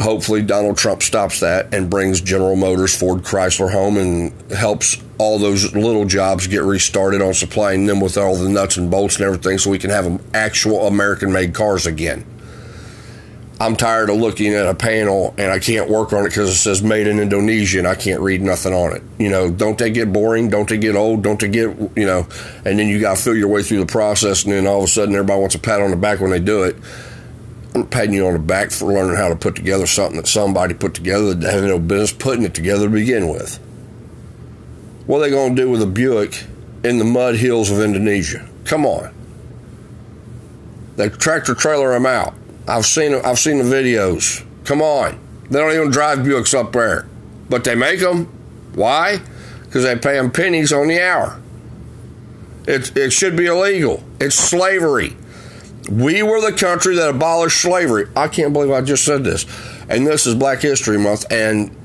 Hopefully, 0.00 0.42
Donald 0.42 0.76
Trump 0.76 1.02
stops 1.02 1.40
that 1.40 1.72
and 1.72 1.88
brings 1.88 2.20
General 2.20 2.56
Motors, 2.56 2.96
Ford, 2.96 3.22
Chrysler 3.22 3.70
home 3.70 3.96
and 3.96 4.32
helps 4.50 5.00
all 5.18 5.38
those 5.38 5.72
little 5.76 6.04
jobs 6.04 6.48
get 6.48 6.62
restarted 6.62 7.22
on 7.22 7.32
supplying 7.32 7.86
them 7.86 8.00
with 8.00 8.18
all 8.18 8.34
the 8.34 8.48
nuts 8.48 8.76
and 8.76 8.90
bolts 8.90 9.16
and 9.16 9.24
everything 9.24 9.56
so 9.56 9.70
we 9.70 9.78
can 9.78 9.90
have 9.90 10.20
actual 10.34 10.88
American 10.88 11.32
made 11.32 11.54
cars 11.54 11.86
again. 11.86 12.26
I'm 13.60 13.76
tired 13.76 14.10
of 14.10 14.16
looking 14.16 14.52
at 14.52 14.66
a 14.66 14.74
panel 14.74 15.32
and 15.38 15.52
I 15.52 15.60
can't 15.60 15.88
work 15.88 16.12
on 16.12 16.26
it 16.26 16.30
because 16.30 16.50
it 16.50 16.56
says 16.56 16.82
made 16.82 17.06
in 17.06 17.20
Indonesia 17.20 17.78
and 17.78 17.86
I 17.86 17.94
can't 17.94 18.20
read 18.20 18.42
nothing 18.42 18.72
on 18.74 18.96
it. 18.96 19.02
You 19.18 19.30
know, 19.30 19.48
don't 19.48 19.78
they 19.78 19.90
get 19.90 20.12
boring? 20.12 20.48
Don't 20.48 20.68
they 20.68 20.76
get 20.76 20.96
old? 20.96 21.22
Don't 21.22 21.40
they 21.40 21.48
get, 21.48 21.78
you 21.96 22.04
know, 22.04 22.26
and 22.64 22.78
then 22.78 22.88
you 22.88 23.00
got 23.00 23.16
to 23.16 23.22
feel 23.22 23.36
your 23.36 23.48
way 23.48 23.62
through 23.62 23.78
the 23.78 23.86
process 23.86 24.42
and 24.42 24.52
then 24.52 24.66
all 24.66 24.78
of 24.78 24.84
a 24.84 24.88
sudden 24.88 25.14
everybody 25.14 25.40
wants 25.40 25.54
a 25.54 25.60
pat 25.60 25.80
on 25.80 25.92
the 25.92 25.96
back 25.96 26.18
when 26.20 26.30
they 26.30 26.40
do 26.40 26.64
it. 26.64 26.76
I'm 27.76 27.86
patting 27.86 28.14
you 28.14 28.26
on 28.26 28.32
the 28.32 28.40
back 28.40 28.70
for 28.72 28.92
learning 28.92 29.16
how 29.16 29.28
to 29.28 29.36
put 29.36 29.54
together 29.54 29.86
something 29.86 30.16
that 30.16 30.26
somebody 30.26 30.74
put 30.74 30.94
together 30.94 31.34
that 31.34 31.54
had 31.54 31.64
no 31.64 31.78
business 31.78 32.12
putting 32.12 32.44
it 32.44 32.54
together 32.54 32.86
to 32.86 32.90
begin 32.90 33.28
with. 33.28 33.56
What 35.06 35.18
are 35.18 35.20
they 35.22 35.30
going 35.30 35.54
to 35.54 35.62
do 35.62 35.70
with 35.70 35.82
a 35.82 35.86
Buick 35.86 36.44
in 36.82 36.98
the 36.98 37.04
mud 37.04 37.36
hills 37.36 37.70
of 37.70 37.78
Indonesia? 37.78 38.48
Come 38.64 38.84
on. 38.84 39.14
They 40.96 41.08
tractor 41.08 41.54
trailer 41.54 41.92
them 41.92 42.06
out. 42.06 42.34
I've 42.66 42.86
seen 42.86 43.14
I've 43.14 43.38
seen 43.38 43.58
the 43.58 43.64
videos. 43.64 44.44
Come 44.64 44.80
on, 44.80 45.18
they 45.50 45.58
don't 45.58 45.72
even 45.72 45.90
drive 45.90 46.18
Buicks 46.18 46.58
up 46.58 46.72
there, 46.72 47.06
but 47.48 47.64
they 47.64 47.74
make 47.74 48.00
them. 48.00 48.26
Why? 48.74 49.20
Because 49.64 49.84
they 49.84 49.96
pay 49.96 50.14
them 50.14 50.30
pennies 50.30 50.72
on 50.72 50.88
the 50.88 51.00
hour. 51.00 51.40
It 52.66 52.96
it 52.96 53.12
should 53.12 53.36
be 53.36 53.46
illegal. 53.46 54.02
It's 54.20 54.36
slavery. 54.36 55.16
We 55.90 56.22
were 56.22 56.40
the 56.40 56.56
country 56.56 56.96
that 56.96 57.10
abolished 57.10 57.60
slavery. 57.60 58.08
I 58.16 58.28
can't 58.28 58.54
believe 58.54 58.70
I 58.70 58.80
just 58.80 59.04
said 59.04 59.22
this. 59.22 59.44
And 59.90 60.06
this 60.06 60.26
is 60.26 60.34
Black 60.34 60.62
History 60.62 60.98
Month, 60.98 61.30
and 61.30 61.76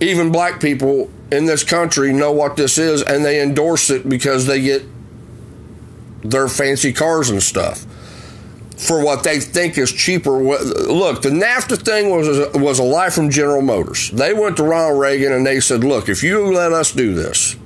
even 0.00 0.32
black 0.32 0.58
people 0.58 1.10
in 1.30 1.44
this 1.44 1.62
country 1.62 2.14
know 2.14 2.32
what 2.32 2.56
this 2.56 2.78
is, 2.78 3.02
and 3.02 3.22
they 3.22 3.42
endorse 3.42 3.90
it 3.90 4.08
because 4.08 4.46
they 4.46 4.62
get 4.62 4.82
their 6.22 6.48
fancy 6.48 6.94
cars 6.94 7.28
and 7.28 7.42
stuff 7.42 7.84
for 8.80 9.04
what 9.04 9.22
they 9.24 9.40
think 9.40 9.76
is 9.76 9.92
cheaper. 9.92 10.30
Look, 10.30 11.20
the 11.20 11.28
NAFTA 11.28 11.84
thing 11.84 12.08
was 12.10 12.26
a, 12.26 12.58
was 12.58 12.78
a 12.78 12.82
lie 12.82 13.10
from 13.10 13.28
General 13.28 13.60
Motors. 13.60 14.10
They 14.10 14.32
went 14.32 14.56
to 14.56 14.62
Ronald 14.62 14.98
Reagan 14.98 15.32
and 15.32 15.46
they 15.46 15.60
said, 15.60 15.84
"Look, 15.84 16.08
if 16.08 16.22
you 16.22 16.46
let 16.52 16.72
us 16.72 16.90
do 16.90 17.12
this, 17.12 17.56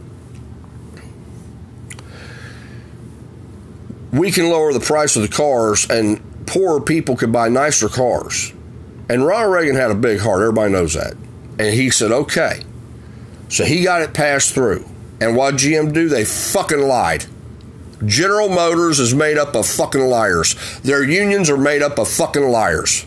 we 4.13 4.33
can 4.33 4.51
lower 4.51 4.73
the 4.73 4.81
price 4.81 5.15
of 5.15 5.23
the 5.23 5.29
cars, 5.29 5.89
and 5.89 6.21
poorer 6.47 6.81
people 6.81 7.17
could 7.17 7.33
buy 7.33 7.49
nicer 7.49 7.89
cars." 7.89 8.53
And 9.09 9.25
Ronald 9.25 9.55
Reagan 9.55 9.77
had 9.77 9.93
a 9.93 9.95
big 9.95 10.19
heart. 10.19 10.41
Everybody 10.41 10.73
knows 10.73 10.95
that. 10.95 11.13
And 11.59 11.75
he 11.75 11.91
said, 11.91 12.11
"Okay." 12.11 12.63
So 13.51 13.65
he 13.65 13.85
got 13.85 14.03
it 14.03 14.13
passed 14.15 14.53
through. 14.53 14.85
And 15.21 15.37
what 15.37 15.55
GM 15.55 15.93
do? 15.93 16.09
They 16.09 16.25
fucking 16.25 16.81
lied. 16.81 17.27
General 18.05 18.49
Motors 18.49 18.99
is 19.01 19.15
made 19.15 19.39
up 19.39 19.55
of 19.55 19.67
fucking 19.67 20.01
liars. 20.01 20.57
Their 20.81 21.03
unions 21.03 21.51
are 21.51 21.57
made 21.57 21.83
up 21.83 21.99
of 21.99 22.09
fucking 22.09 22.49
liars. 22.49 23.07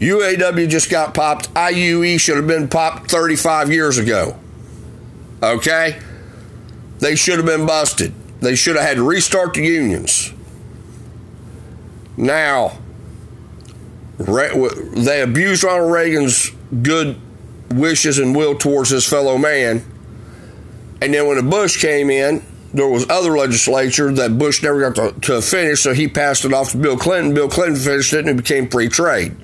UAW 0.00 0.68
just 0.68 0.90
got 0.90 1.14
popped. 1.14 1.52
IUE 1.54 2.20
should 2.20 2.36
have 2.36 2.46
been 2.46 2.68
popped 2.68 3.10
35 3.10 3.72
years 3.72 3.98
ago. 3.98 4.36
Okay? 5.42 6.00
They 7.00 7.16
should 7.16 7.36
have 7.36 7.46
been 7.46 7.66
busted. 7.66 8.14
They 8.40 8.54
should 8.54 8.76
have 8.76 8.84
had 8.84 8.96
to 8.96 9.02
restart 9.02 9.54
the 9.54 9.62
unions. 9.62 10.32
Now, 12.16 12.78
they 14.18 15.22
abused 15.22 15.64
Ronald 15.64 15.92
Reagan's 15.92 16.50
good 16.82 17.20
wishes 17.70 18.18
and 18.18 18.34
will 18.34 18.56
towards 18.56 18.90
his 18.90 19.06
fellow 19.06 19.38
man. 19.38 19.84
And 21.00 21.14
then 21.14 21.26
when 21.28 21.36
the 21.36 21.42
Bush 21.42 21.80
came 21.80 22.10
in, 22.10 22.42
there 22.72 22.88
was 22.88 23.08
other 23.08 23.36
legislature 23.36 24.12
that 24.12 24.38
Bush 24.38 24.62
never 24.62 24.90
got 24.90 24.94
to, 24.96 25.20
to, 25.20 25.42
finish, 25.42 25.80
so 25.80 25.94
he 25.94 26.06
passed 26.08 26.44
it 26.44 26.52
off 26.52 26.72
to 26.72 26.76
Bill 26.76 26.98
Clinton. 26.98 27.34
Bill 27.34 27.48
Clinton 27.48 27.76
finished 27.76 28.12
it, 28.12 28.20
and 28.20 28.28
it 28.28 28.36
became 28.36 28.68
free 28.68 28.88
trade. 28.88 29.34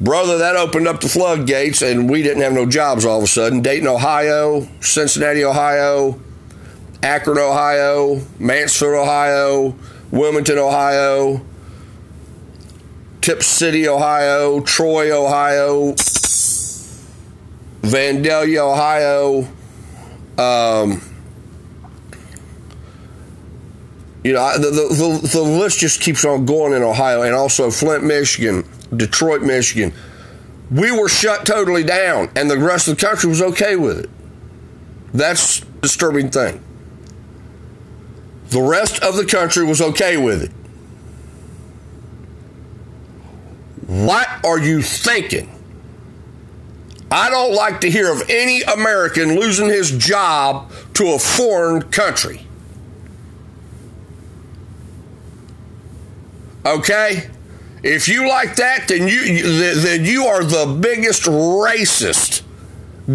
Brother, 0.00 0.38
that 0.38 0.56
opened 0.56 0.88
up 0.88 1.00
the 1.00 1.08
floodgates, 1.08 1.82
and 1.82 2.10
we 2.10 2.22
didn't 2.22 2.42
have 2.42 2.52
no 2.52 2.66
jobs 2.66 3.04
all 3.04 3.18
of 3.18 3.24
a 3.24 3.28
sudden. 3.28 3.62
Dayton, 3.62 3.86
Ohio, 3.86 4.66
Cincinnati, 4.80 5.44
Ohio, 5.44 6.20
Akron, 7.02 7.38
Ohio, 7.38 8.20
Mansfield, 8.40 8.94
Ohio, 8.94 9.76
Wilmington, 10.10 10.58
Ohio, 10.58 11.40
Tipp 13.20 13.44
City, 13.44 13.86
Ohio, 13.86 14.60
Troy, 14.60 15.16
Ohio, 15.16 15.92
Vandalia, 17.82 18.72
Ohio. 18.72 19.48
Um, 20.38 21.11
you 24.24 24.32
know, 24.32 24.56
the, 24.56 24.70
the, 24.70 25.28
the, 25.32 25.42
list 25.42 25.80
just 25.80 26.00
keeps 26.00 26.24
on 26.24 26.46
going 26.46 26.72
in 26.74 26.82
Ohio 26.82 27.22
and 27.22 27.34
also 27.34 27.70
Flint, 27.70 28.04
Michigan, 28.04 28.64
Detroit, 28.94 29.42
Michigan. 29.42 29.92
We 30.70 30.92
were 30.92 31.08
shut 31.08 31.44
totally 31.44 31.82
down, 31.82 32.30
and 32.36 32.48
the 32.48 32.56
rest 32.56 32.86
of 32.86 32.96
the 32.96 33.04
country 33.04 33.28
was 33.28 33.42
okay 33.42 33.74
with 33.76 33.98
it. 33.98 34.10
That's 35.12 35.60
disturbing 35.80 36.30
thing. 36.30 36.62
The 38.50 38.62
rest 38.62 39.02
of 39.02 39.16
the 39.16 39.26
country 39.26 39.64
was 39.64 39.80
okay 39.80 40.16
with 40.16 40.42
it. 40.42 40.50
What 43.86 44.28
are 44.44 44.58
you 44.58 44.82
thinking? 44.82 45.50
I 47.10 47.28
don't 47.28 47.54
like 47.54 47.82
to 47.82 47.90
hear 47.90 48.10
of 48.10 48.22
any 48.30 48.62
American 48.62 49.38
losing 49.38 49.66
his 49.66 49.90
job 49.90 50.70
to 50.94 51.08
a 51.08 51.18
foreign 51.18 51.82
country. 51.82 52.46
Okay? 56.64 57.28
If 57.82 58.08
you 58.08 58.28
like 58.28 58.56
that, 58.56 58.88
then 58.88 59.08
you 59.08 59.42
then 59.74 60.04
you 60.04 60.26
are 60.26 60.44
the 60.44 60.78
biggest 60.80 61.24
racist 61.24 62.42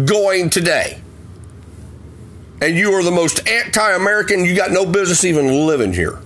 going 0.04 0.50
today. 0.50 1.00
And 2.60 2.76
you 2.76 2.92
are 2.92 3.02
the 3.02 3.10
most 3.10 3.48
anti-American. 3.48 4.44
You 4.44 4.54
got 4.54 4.72
no 4.72 4.84
business 4.84 5.24
even 5.24 5.66
living 5.66 5.92
here. 5.92 6.20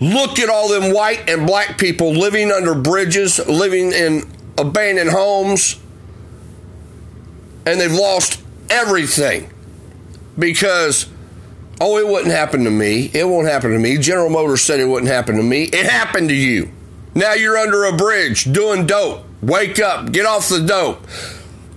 Look 0.00 0.38
at 0.38 0.48
all 0.48 0.68
them 0.68 0.94
white 0.94 1.28
and 1.28 1.46
black 1.46 1.76
people 1.76 2.12
living 2.12 2.50
under 2.50 2.74
bridges, 2.74 3.38
living 3.46 3.92
in 3.92 4.22
abandoned 4.56 5.10
homes, 5.10 5.78
and 7.66 7.78
they've 7.78 7.92
lost 7.92 8.42
everything 8.70 9.50
because 10.38 11.06
Oh, 11.80 11.96
it 11.96 12.06
wouldn't 12.06 12.32
happen 12.32 12.64
to 12.64 12.70
me. 12.70 13.10
It 13.14 13.26
won't 13.26 13.48
happen 13.48 13.70
to 13.72 13.78
me. 13.78 13.96
General 13.96 14.28
Motors 14.28 14.60
said 14.60 14.80
it 14.80 14.84
wouldn't 14.84 15.10
happen 15.10 15.36
to 15.36 15.42
me. 15.42 15.62
It 15.64 15.86
happened 15.86 16.28
to 16.28 16.34
you. 16.34 16.70
Now 17.14 17.32
you're 17.32 17.56
under 17.56 17.84
a 17.84 17.96
bridge 17.96 18.44
doing 18.52 18.86
dope. 18.86 19.24
Wake 19.40 19.80
up. 19.80 20.12
Get 20.12 20.26
off 20.26 20.48
the 20.50 20.60
dope. 20.60 21.06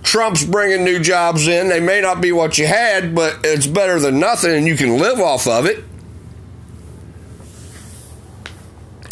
Trump's 0.02 0.44
bringing 0.44 0.84
new 0.84 1.00
jobs 1.00 1.48
in. 1.48 1.70
They 1.70 1.80
may 1.80 2.02
not 2.02 2.20
be 2.20 2.32
what 2.32 2.58
you 2.58 2.66
had, 2.66 3.14
but 3.14 3.38
it's 3.42 3.66
better 3.66 3.98
than 3.98 4.20
nothing 4.20 4.54
and 4.54 4.66
you 4.66 4.76
can 4.76 4.98
live 4.98 5.18
off 5.18 5.46
of 5.46 5.64
it. 5.64 5.82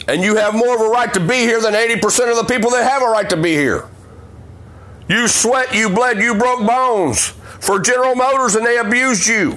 And 0.06 0.22
you 0.22 0.36
have 0.36 0.54
more 0.54 0.74
of 0.74 0.80
a 0.82 0.88
right 0.90 1.12
to 1.14 1.20
be 1.20 1.36
here 1.36 1.60
than 1.60 1.72
80% 1.72 2.30
of 2.30 2.36
the 2.36 2.44
people 2.52 2.70
that 2.72 2.88
have 2.88 3.02
a 3.02 3.06
right 3.06 3.28
to 3.30 3.36
be 3.36 3.52
here. 3.52 3.88
You 5.08 5.26
sweat, 5.26 5.74
you 5.74 5.88
bled, 5.88 6.18
you 6.18 6.34
broke 6.34 6.66
bones 6.66 7.28
for 7.60 7.80
General 7.80 8.14
Motors 8.14 8.54
and 8.54 8.66
they 8.66 8.76
abused 8.76 9.26
you. 9.26 9.56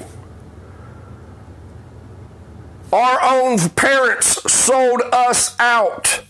Our 2.95 3.19
own 3.21 3.57
parents 3.71 4.49
sold 4.49 5.01
us 5.11 5.59
out. 5.59 6.23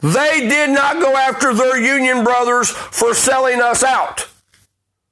They 0.00 0.48
did 0.48 0.70
not 0.70 1.00
go 1.00 1.14
after 1.16 1.54
their 1.54 1.78
union 1.78 2.24
brothers 2.24 2.68
for 2.70 3.14
selling 3.14 3.60
us 3.60 3.84
out. 3.84 4.28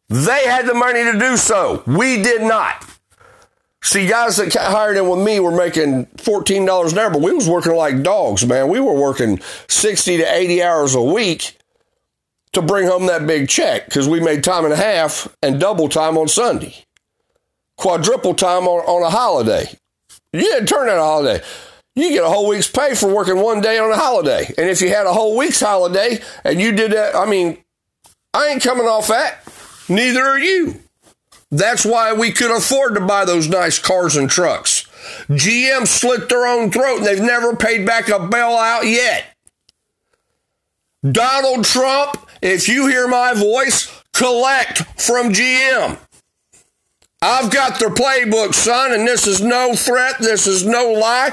They 0.09 0.47
had 0.49 0.67
the 0.67 0.75
money 0.75 1.05
to 1.05 1.17
do 1.17 1.37
so. 1.37 1.85
We 1.87 2.23
did 2.23 2.43
not. 2.43 2.85
See, 3.85 4.09
guys 4.09 4.37
that 4.39 4.53
hired 4.53 4.97
in 4.97 5.09
with 5.09 5.25
me 5.25 5.39
were 5.39 5.55
making 5.55 6.07
fourteen 6.17 6.65
dollars 6.65 6.93
an 6.93 6.99
hour, 6.99 7.11
but 7.11 7.23
we 7.23 7.33
was 7.33 7.49
working 7.49 7.77
like 7.77 8.03
dogs, 8.03 8.45
man. 8.45 8.69
We 8.69 8.81
were 8.81 8.95
working 8.95 9.41
sixty 9.69 10.17
to 10.17 10.25
eighty 10.25 10.61
hours 10.61 10.97
a 10.97 11.03
week 11.03 11.57
to 12.53 12.63
bring 12.63 12.89
home 12.89 13.07
that 13.07 13.27
big 13.29 13.49
check 13.49 13.85
because 13.85 14.09
we 14.09 14.19
made 14.21 14.43
time 14.43 14.65
and 14.65 14.73
a 14.73 14.77
half 14.77 15.29
and 15.41 15.61
double 15.61 15.89
time 15.89 16.19
on 16.19 16.29
Sunday, 16.29 16.85
quadruple 17.77 18.35
time 18.35 18.67
on, 18.67 18.85
on 18.87 19.03
a 19.03 19.11
holiday. 19.11 19.69
You 20.33 20.41
didn't 20.41 20.67
turn 20.67 20.89
out 20.89 20.99
a 20.99 21.03
holiday. 21.03 21.45
You 21.95 22.11
get 22.11 22.25
a 22.25 22.29
whole 22.29 22.49
week's 22.49 22.69
pay 22.69 22.95
for 22.95 23.13
working 23.13 23.39
one 23.39 23.61
day 23.61 23.79
on 23.79 23.93
a 23.93 23.97
holiday. 23.97 24.47
And 24.59 24.69
if 24.69 24.81
you 24.81 24.89
had 24.89 25.07
a 25.07 25.13
whole 25.13 25.37
week's 25.37 25.61
holiday 25.61 26.21
and 26.43 26.61
you 26.61 26.73
did 26.73 26.93
that, 26.93 27.15
I 27.15 27.27
mean, 27.27 27.59
I 28.33 28.49
ain't 28.49 28.63
coming 28.63 28.87
off 28.87 29.09
that. 29.09 29.39
Neither 29.89 30.23
are 30.23 30.39
you. 30.39 30.81
That's 31.53 31.85
why 31.85 32.13
we 32.13 32.33
could 32.33 32.51
afford 32.51 32.95
to 32.97 33.01
buy 33.01 33.25
those 33.25 33.49
nice 33.49 33.79
cars 33.79 34.17
and 34.17 34.29
trucks. 34.29 34.89
GM 35.29 35.87
slit 35.87 36.29
their 36.29 36.47
own 36.47 36.73
throat 36.73 36.99
and 36.99 37.07
they've 37.07 37.21
never 37.21 37.55
paid 37.55 37.87
back 37.87 38.09
a 38.09 38.19
bailout 38.19 38.91
yet. 38.91 39.27
Donald 41.09 41.65
Trump, 41.65 42.29
if 42.43 42.69
you 42.69 42.89
hear 42.89 43.07
my 43.07 43.35
voice, 43.35 44.03
collect 44.13 44.79
from 45.01 45.33
GM. 45.33 45.99
I've 47.25 47.51
got 47.51 47.79
their 47.79 47.89
playbook, 47.89 48.53
son, 48.53 48.93
and 48.93 49.09
this 49.09 49.27
is 49.27 49.41
no 49.41 49.75
threat. 49.75 50.17
This 50.19 50.47
is 50.47 50.67
no 50.67 50.93
lie. 50.93 51.31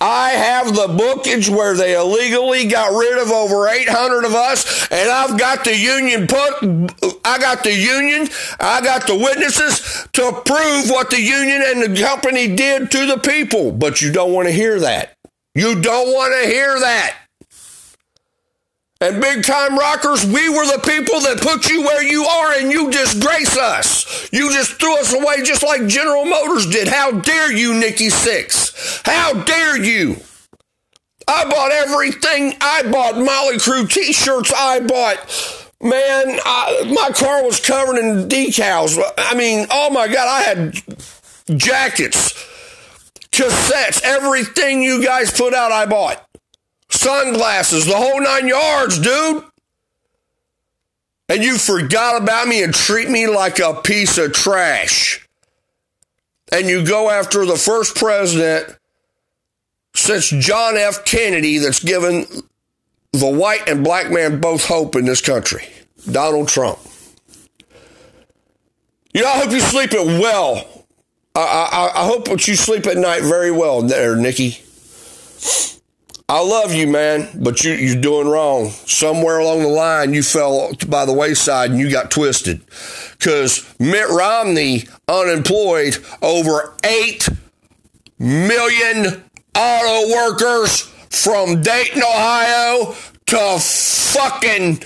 I 0.00 0.30
have 0.30 0.74
the 0.74 0.88
bookage 0.88 1.48
where 1.48 1.76
they 1.76 1.94
illegally 1.94 2.66
got 2.66 2.90
rid 2.90 3.22
of 3.22 3.30
over 3.30 3.68
800 3.68 4.24
of 4.24 4.34
us, 4.34 4.90
and 4.90 5.08
I've 5.08 5.38
got 5.38 5.64
the 5.64 5.76
union 5.76 6.26
put, 6.26 7.20
I 7.24 7.38
got 7.38 7.62
the 7.62 7.72
union, 7.72 8.28
I 8.58 8.80
got 8.80 9.06
the 9.06 9.14
witnesses 9.14 10.08
to 10.14 10.42
prove 10.44 10.90
what 10.90 11.10
the 11.10 11.20
union 11.20 11.62
and 11.64 11.82
the 11.82 12.02
company 12.02 12.56
did 12.56 12.90
to 12.90 13.06
the 13.06 13.18
people. 13.18 13.70
But 13.70 14.02
you 14.02 14.10
don't 14.10 14.32
want 14.32 14.48
to 14.48 14.52
hear 14.52 14.80
that. 14.80 15.14
You 15.54 15.80
don't 15.80 16.12
want 16.12 16.34
to 16.42 16.50
hear 16.50 16.80
that. 16.80 17.16
And 19.00 19.20
big 19.20 19.44
time 19.44 19.78
rockers, 19.78 20.26
we 20.26 20.48
were 20.48 20.66
the 20.66 20.80
people 20.84 21.20
that 21.20 21.40
put 21.40 21.70
you 21.70 21.82
where 21.82 22.02
you 22.02 22.24
are 22.24 22.54
and 22.54 22.72
you 22.72 22.90
disgrace 22.90 23.56
us. 23.56 24.28
You 24.32 24.52
just 24.52 24.80
threw 24.80 24.98
us 24.98 25.14
away 25.14 25.44
just 25.44 25.62
like 25.62 25.86
General 25.86 26.24
Motors 26.24 26.66
did. 26.66 26.88
How 26.88 27.12
dare 27.12 27.52
you, 27.52 27.74
Nikki 27.74 28.08
Sixx? 28.08 29.06
How 29.06 29.34
dare 29.44 29.80
you? 29.80 30.16
I 31.28 31.48
bought 31.48 31.70
everything. 31.70 32.56
I 32.60 32.90
bought 32.90 33.14
Mötley 33.14 33.62
Crüe 33.62 33.88
t-shirts. 33.88 34.52
I 34.56 34.80
bought, 34.80 35.76
man, 35.80 36.40
I, 36.44 36.92
my 36.92 37.10
car 37.14 37.44
was 37.44 37.60
covered 37.60 37.98
in 37.98 38.28
decals. 38.28 39.00
I 39.16 39.34
mean, 39.36 39.68
oh 39.70 39.90
my 39.90 40.08
God, 40.08 40.26
I 40.26 40.42
had 40.42 40.74
jackets, 41.56 42.32
cassettes, 43.30 44.02
everything 44.02 44.82
you 44.82 45.04
guys 45.04 45.30
put 45.30 45.54
out, 45.54 45.70
I 45.70 45.86
bought 45.86 46.27
sunglasses, 47.08 47.86
the 47.86 47.96
whole 47.96 48.20
nine 48.20 48.48
yards, 48.48 48.98
dude. 48.98 49.44
And 51.30 51.42
you 51.42 51.56
forgot 51.58 52.22
about 52.22 52.48
me 52.48 52.62
and 52.62 52.74
treat 52.74 53.08
me 53.08 53.26
like 53.26 53.58
a 53.58 53.74
piece 53.74 54.18
of 54.18 54.32
trash. 54.32 55.26
And 56.52 56.66
you 56.66 56.84
go 56.84 57.10
after 57.10 57.44
the 57.44 57.56
first 57.56 57.96
president 57.96 58.76
since 59.94 60.28
John 60.28 60.76
F. 60.76 61.04
Kennedy 61.04 61.58
that's 61.58 61.82
given 61.82 62.26
the 63.12 63.28
white 63.28 63.68
and 63.68 63.84
black 63.84 64.10
man 64.10 64.40
both 64.40 64.66
hope 64.66 64.94
in 64.94 65.04
this 65.04 65.20
country 65.20 65.64
Donald 66.10 66.48
Trump. 66.48 66.78
You 69.12 69.22
know, 69.22 69.28
I 69.28 69.38
hope 69.38 69.50
you 69.50 69.60
sleep 69.60 69.92
it 69.92 70.06
well. 70.06 70.86
I, 71.34 71.40
I, 71.40 72.02
I 72.02 72.06
hope 72.06 72.26
that 72.26 72.46
you 72.46 72.54
sleep 72.54 72.86
at 72.86 72.96
night 72.96 73.22
very 73.22 73.50
well 73.50 73.82
there, 73.82 74.14
Nikki. 74.16 74.62
I 76.30 76.40
love 76.40 76.74
you, 76.74 76.86
man, 76.86 77.26
but 77.42 77.64
you, 77.64 77.72
you're 77.72 78.00
doing 78.00 78.28
wrong. 78.28 78.68
Somewhere 78.68 79.38
along 79.38 79.62
the 79.62 79.68
line, 79.68 80.12
you 80.12 80.22
fell 80.22 80.72
by 80.86 81.06
the 81.06 81.12
wayside 81.12 81.70
and 81.70 81.80
you 81.80 81.90
got 81.90 82.10
twisted. 82.10 82.60
Because 83.12 83.64
Mitt 83.80 84.10
Romney 84.10 84.84
unemployed 85.08 85.96
over 86.20 86.74
8 86.84 87.30
million 88.18 89.24
auto 89.54 90.14
workers 90.14 90.82
from 91.08 91.62
Dayton, 91.62 92.02
Ohio 92.02 92.94
to 93.26 93.58
fucking 93.58 94.82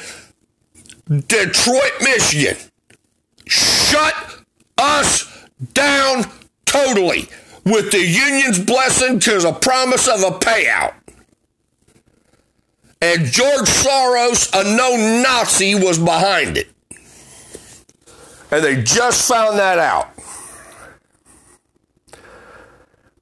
Detroit, 1.27 1.93
Michigan. 2.03 2.57
Shut 3.47 4.15
us 4.79 5.47
down 5.75 6.25
totally 6.67 7.29
with 7.65 7.91
the 7.91 7.99
union's 7.99 8.61
blessing 8.61 9.19
because 9.19 9.45
a 9.45 9.53
promise 9.53 10.07
of 10.07 10.23
a 10.23 10.39
payout. 10.39 10.95
And 13.03 13.25
George 13.27 13.67
Soros, 13.67 14.49
a 14.55 14.77
known 14.77 15.25
Nazi, 15.25 15.75
was 15.75 15.99
behind 15.99 16.57
it. 16.57 16.69
And 18.53 18.65
they 18.65 18.81
just 18.81 19.29
found 19.29 19.59
that 19.59 19.81
out. 19.81 20.11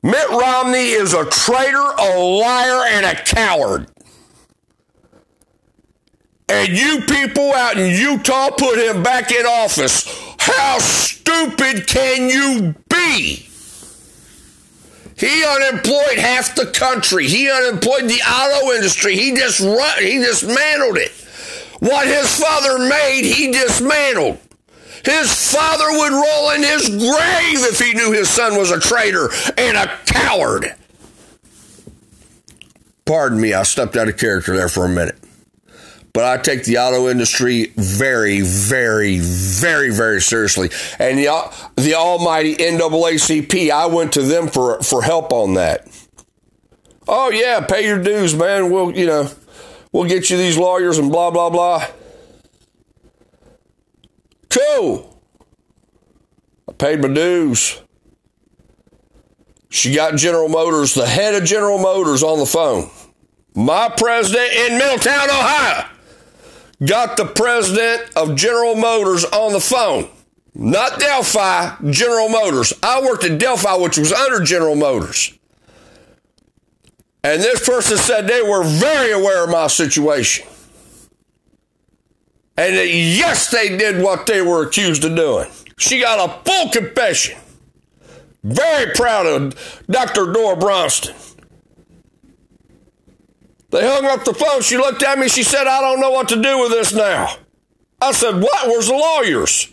Mitt 0.03 0.28
Romney 0.28 0.91
is 0.91 1.14
a 1.14 1.24
traitor, 1.24 1.78
a 1.99 2.18
liar, 2.18 2.85
and 2.91 3.07
a 3.07 3.24
coward. 3.24 3.91
And 6.51 6.68
you 6.76 7.01
people 7.01 7.51
out 7.55 7.78
in 7.78 7.99
Utah 7.99 8.51
put 8.51 8.78
him 8.78 9.03
back 9.03 9.33
in 9.33 9.47
office. 9.47 10.05
How 10.39 10.78
stupid 10.78 11.87
can 11.87 12.28
you 12.28 12.74
be? 12.91 13.49
He 15.21 15.45
unemployed 15.45 16.16
half 16.16 16.55
the 16.55 16.64
country. 16.64 17.27
He 17.27 17.51
unemployed 17.51 18.05
the 18.05 18.23
auto 18.27 18.73
industry. 18.73 19.16
He 19.16 19.37
just 19.37 19.59
he 19.59 20.18
dismantled 20.18 20.97
it. 20.97 21.12
What 21.81 22.07
his 22.07 22.35
father 22.39 22.79
made, 22.89 23.25
he 23.25 23.53
dismantled. 23.53 24.39
His 25.05 25.53
father 25.53 25.91
would 25.91 26.12
roll 26.12 26.51
in 26.53 26.62
his 26.62 26.89
grave 26.89 27.68
if 27.68 27.79
he 27.79 27.93
knew 27.93 28.12
his 28.12 28.31
son 28.31 28.57
was 28.57 28.71
a 28.71 28.81
traitor 28.81 29.29
and 29.59 29.77
a 29.77 29.87
coward. 30.07 30.75
Pardon 33.05 33.41
me, 33.41 33.53
I 33.53 33.64
stepped 33.64 33.97
out 33.97 34.09
of 34.09 34.16
character 34.16 34.57
there 34.57 34.71
for 34.71 34.87
a 34.87 34.89
minute. 34.89 35.20
But 36.12 36.24
I 36.24 36.42
take 36.42 36.64
the 36.64 36.78
auto 36.78 37.08
industry 37.08 37.72
very, 37.76 38.40
very, 38.40 39.20
very, 39.20 39.90
very 39.90 40.20
seriously. 40.20 40.70
And 40.98 41.18
the, 41.18 41.70
the 41.76 41.94
almighty 41.94 42.56
NAACP, 42.56 43.70
I 43.70 43.86
went 43.86 44.12
to 44.14 44.22
them 44.22 44.48
for, 44.48 44.82
for 44.82 45.02
help 45.02 45.32
on 45.32 45.54
that. 45.54 45.86
Oh, 47.06 47.30
yeah, 47.30 47.61
pay 47.61 47.86
your 47.86 48.02
dues, 48.02 48.34
man. 48.34 48.70
We'll, 48.70 48.90
you 48.96 49.06
know, 49.06 49.30
we'll 49.92 50.08
get 50.08 50.30
you 50.30 50.36
these 50.36 50.58
lawyers 50.58 50.98
and 50.98 51.12
blah, 51.12 51.30
blah, 51.30 51.50
blah. 51.50 51.86
Cool. 54.48 55.16
I 56.68 56.72
paid 56.72 57.02
my 57.02 57.08
dues. 57.08 57.80
She 59.68 59.94
got 59.94 60.16
General 60.16 60.48
Motors, 60.48 60.94
the 60.94 61.06
head 61.06 61.40
of 61.40 61.44
General 61.44 61.78
Motors, 61.78 62.24
on 62.24 62.40
the 62.40 62.46
phone. 62.46 62.90
My 63.54 63.88
president 63.96 64.52
in 64.52 64.78
Middletown, 64.78 65.30
Ohio 65.30 65.86
got 66.85 67.16
the 67.16 67.26
president 67.26 68.11
of 68.16 68.37
General 68.37 68.74
Motors 68.74 69.24
on 69.24 69.53
the 69.53 69.61
phone. 69.61 70.09
Not 70.55 70.99
Delphi, 70.99 71.76
General 71.91 72.28
Motors. 72.28 72.72
I 72.83 73.01
worked 73.03 73.24
at 73.24 73.39
Delphi, 73.39 73.74
which 73.76 73.97
was 73.99 74.12
under 74.12 74.45
General 74.45 74.74
Motors. 74.74 75.33
And 77.22 77.41
this 77.41 77.66
person 77.66 77.99
said 77.99 78.26
they 78.26 78.43
were 78.43 78.64
very 78.64 79.12
aware 79.12 79.45
of 79.45 79.51
my 79.51 79.66
situation. 79.66 80.47
And 82.57 82.76
that 82.76 82.89
yes, 82.89 83.51
they 83.51 83.76
did 83.76 84.03
what 84.03 84.26
they 84.26 84.43
were 84.43 84.66
accused 84.66 85.05
of 85.05 85.14
doing. 85.16 85.49
She 85.78 86.01
got 86.01 86.18
a 86.18 86.51
full 86.51 86.70
confession. 86.70 87.39
Very 88.43 88.93
proud 88.95 89.26
of 89.26 89.83
Dr. 89.89 90.33
Dora 90.33 90.57
Bronston. 90.57 91.14
They 93.71 93.87
hung 93.87 94.05
up 94.07 94.25
the 94.25 94.35
phone. 94.35 94.62
She 94.62 94.77
looked 94.77 95.03
at 95.03 95.18
me. 95.18 95.29
She 95.29 95.43
said, 95.43 95.66
I 95.66 95.81
don't 95.81 96.01
know 96.01 96.11
what 96.11 96.29
to 96.31 96.43
do 96.43 96.61
with 96.61 96.71
this 96.71 96.93
now. 96.93 97.37
I 98.01 98.12
said, 98.12 98.41
What? 98.41 98.66
Where's 98.66 98.89
the 98.89 98.95
lawyers? 98.95 99.68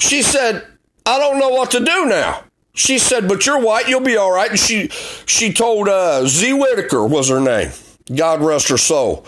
She 0.00 0.22
said, 0.22 0.66
I 1.06 1.18
don't 1.18 1.38
know 1.38 1.50
what 1.50 1.70
to 1.72 1.80
do 1.80 2.06
now. 2.06 2.44
She 2.74 2.98
said, 2.98 3.28
But 3.28 3.46
you're 3.46 3.60
white. 3.60 3.88
You'll 3.88 4.00
be 4.00 4.16
all 4.16 4.32
right. 4.32 4.50
And 4.50 4.58
she, 4.58 4.88
she 5.26 5.52
told 5.52 5.88
uh, 5.88 6.26
Z. 6.26 6.52
Whitaker 6.52 7.06
was 7.06 7.28
her 7.28 7.40
name. 7.40 7.70
God 8.14 8.42
rest 8.42 8.68
her 8.68 8.78
soul. 8.78 9.24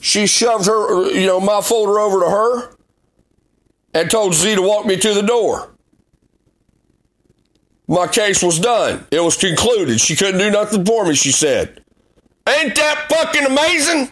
She 0.00 0.26
shoved 0.26 0.66
her, 0.66 1.10
you 1.10 1.26
know, 1.26 1.40
my 1.40 1.62
folder 1.62 1.98
over 1.98 2.20
to 2.20 2.30
her 2.30 2.76
and 3.94 4.10
told 4.10 4.34
Z 4.34 4.56
to 4.56 4.62
walk 4.62 4.84
me 4.84 4.98
to 4.98 5.14
the 5.14 5.22
door 5.22 5.73
my 7.86 8.06
case 8.06 8.42
was 8.42 8.58
done. 8.58 9.06
It 9.10 9.20
was 9.20 9.36
concluded. 9.36 10.00
She 10.00 10.16
couldn't 10.16 10.38
do 10.38 10.50
nothing 10.50 10.84
for 10.84 11.04
me, 11.04 11.14
she 11.14 11.32
said. 11.32 11.84
Ain't 12.48 12.74
that 12.76 13.06
fucking 13.10 13.46
amazing? 13.46 14.10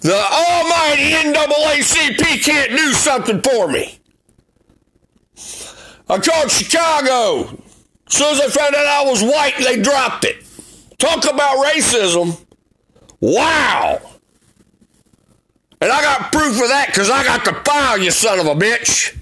The 0.00 0.14
almighty 0.14 1.10
NAACP 1.10 2.44
can't 2.44 2.70
do 2.70 2.92
something 2.92 3.42
for 3.42 3.68
me. 3.68 3.98
I 6.08 6.18
called 6.18 6.50
Chicago. 6.50 7.58
As 8.06 8.14
soon 8.14 8.32
as 8.34 8.40
they 8.40 8.48
found 8.48 8.74
out 8.74 8.86
I 8.86 9.04
was 9.04 9.22
white, 9.22 9.54
they 9.58 9.82
dropped 9.82 10.24
it. 10.24 10.44
Talk 10.98 11.24
about 11.30 11.64
racism. 11.66 12.38
Wow. 13.20 14.00
And 15.80 15.92
I 15.92 16.02
got 16.02 16.32
proof 16.32 16.60
of 16.62 16.68
that 16.68 16.86
because 16.88 17.10
I 17.10 17.24
got 17.24 17.44
the 17.44 17.52
file, 17.64 17.98
you 17.98 18.10
son 18.10 18.40
of 18.40 18.46
a 18.46 18.54
bitch. 18.54 19.17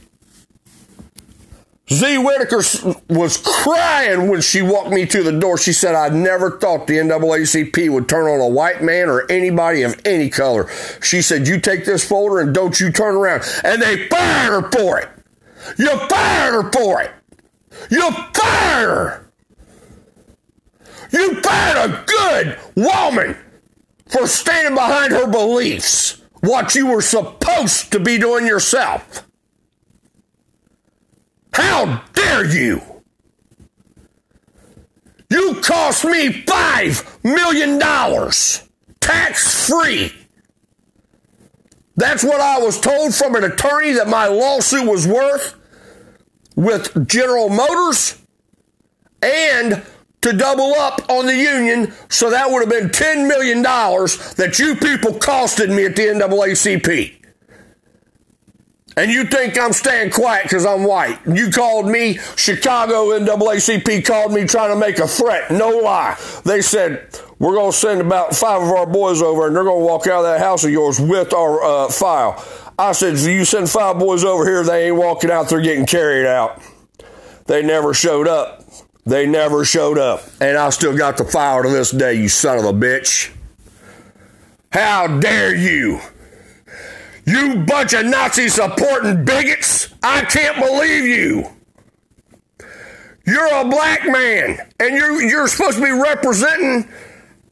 Z 1.88 2.18
Whitaker 2.18 2.62
was 3.08 3.36
crying 3.36 4.28
when 4.28 4.40
she 4.40 4.60
walked 4.60 4.90
me 4.90 5.06
to 5.06 5.22
the 5.22 5.38
door. 5.38 5.56
She 5.56 5.72
said, 5.72 5.94
I 5.94 6.08
never 6.08 6.58
thought 6.58 6.88
the 6.88 6.96
NAACP 6.96 7.90
would 7.90 8.08
turn 8.08 8.26
on 8.26 8.40
a 8.40 8.48
white 8.48 8.82
man 8.82 9.08
or 9.08 9.30
anybody 9.30 9.82
of 9.82 10.00
any 10.04 10.28
color. 10.28 10.68
She 11.00 11.22
said, 11.22 11.46
You 11.46 11.60
take 11.60 11.84
this 11.84 12.06
folder 12.06 12.40
and 12.40 12.52
don't 12.52 12.80
you 12.80 12.90
turn 12.90 13.14
around. 13.14 13.44
And 13.62 13.80
they 13.80 14.08
fired 14.08 14.62
her 14.62 14.70
for 14.72 14.98
it. 14.98 15.08
You 15.78 15.96
fired 16.08 16.64
her 16.64 16.72
for 16.72 17.02
it. 17.02 17.12
You 17.88 18.10
fired 18.10 18.88
her. 18.88 19.30
You 21.12 21.40
fired 21.40 21.90
a 21.90 22.04
good 22.04 22.58
woman 22.74 23.36
for 24.08 24.26
standing 24.26 24.74
behind 24.74 25.12
her 25.12 25.30
beliefs, 25.30 26.20
what 26.40 26.74
you 26.74 26.86
were 26.86 27.02
supposed 27.02 27.92
to 27.92 28.00
be 28.00 28.18
doing 28.18 28.44
yourself. 28.44 29.25
How 31.56 32.02
dare 32.12 32.44
you? 32.44 32.82
You 35.30 35.54
cost 35.62 36.04
me 36.04 36.42
$5 36.42 37.24
million 37.24 37.80
tax 39.00 39.66
free. 39.66 40.12
That's 41.96 42.22
what 42.22 42.42
I 42.42 42.58
was 42.58 42.78
told 42.78 43.14
from 43.14 43.36
an 43.36 43.44
attorney 43.44 43.92
that 43.92 44.06
my 44.06 44.26
lawsuit 44.26 44.86
was 44.86 45.06
worth 45.06 45.54
with 46.56 47.08
General 47.08 47.48
Motors 47.48 48.20
and 49.22 49.82
to 50.20 50.32
double 50.34 50.74
up 50.74 51.08
on 51.08 51.24
the 51.24 51.34
union. 51.34 51.94
So 52.10 52.28
that 52.28 52.50
would 52.50 52.60
have 52.60 52.68
been 52.68 52.90
$10 52.90 53.26
million 53.26 53.62
that 53.62 54.58
you 54.58 54.76
people 54.76 55.12
costed 55.12 55.74
me 55.74 55.86
at 55.86 55.96
the 55.96 56.02
NAACP. 56.02 57.25
And 58.98 59.10
you 59.10 59.24
think 59.24 59.58
I'm 59.58 59.74
staying 59.74 60.10
quiet 60.10 60.44
because 60.44 60.64
I'm 60.64 60.84
white. 60.84 61.18
You 61.26 61.50
called 61.50 61.86
me, 61.86 62.18
Chicago 62.34 63.08
NAACP 63.18 64.06
called 64.06 64.32
me 64.32 64.46
trying 64.46 64.70
to 64.72 64.76
make 64.76 64.98
a 64.98 65.06
threat. 65.06 65.50
No 65.50 65.68
lie. 65.68 66.16
They 66.46 66.62
said, 66.62 67.06
we're 67.38 67.52
going 67.52 67.72
to 67.72 67.76
send 67.76 68.00
about 68.00 68.34
five 68.34 68.62
of 68.62 68.68
our 68.68 68.86
boys 68.86 69.20
over 69.20 69.46
and 69.46 69.54
they're 69.54 69.64
going 69.64 69.82
to 69.82 69.84
walk 69.84 70.06
out 70.06 70.20
of 70.20 70.24
that 70.24 70.40
house 70.40 70.64
of 70.64 70.70
yours 70.70 70.98
with 70.98 71.34
our 71.34 71.62
uh, 71.62 71.88
file. 71.90 72.42
I 72.78 72.92
said, 72.92 73.14
if 73.14 73.26
you 73.26 73.44
send 73.44 73.68
five 73.68 73.98
boys 73.98 74.24
over 74.24 74.46
here, 74.46 74.64
they 74.64 74.88
ain't 74.88 74.96
walking 74.96 75.30
out, 75.30 75.50
they're 75.50 75.60
getting 75.60 75.84
carried 75.84 76.26
out. 76.26 76.62
They 77.44 77.62
never 77.62 77.92
showed 77.92 78.26
up. 78.26 78.64
They 79.04 79.26
never 79.26 79.66
showed 79.66 79.98
up. 79.98 80.22
And 80.40 80.56
I 80.56 80.70
still 80.70 80.96
got 80.96 81.18
the 81.18 81.24
file 81.24 81.62
to 81.62 81.68
this 81.68 81.90
day, 81.90 82.14
you 82.14 82.28
son 82.28 82.58
of 82.58 82.64
a 82.64 82.72
bitch. 82.72 83.30
How 84.72 85.06
dare 85.06 85.54
you? 85.54 86.00
You 87.26 87.64
bunch 87.66 87.92
of 87.92 88.06
Nazi 88.06 88.48
supporting 88.48 89.24
bigots! 89.24 89.92
I 90.00 90.22
can't 90.22 90.56
believe 90.58 91.04
you! 91.04 91.50
You're 93.26 93.52
a 93.52 93.68
black 93.68 94.06
man 94.06 94.60
and 94.78 94.94
you're, 94.94 95.20
you're 95.22 95.48
supposed 95.48 95.78
to 95.78 95.84
be 95.84 95.90
representing, 95.90 96.88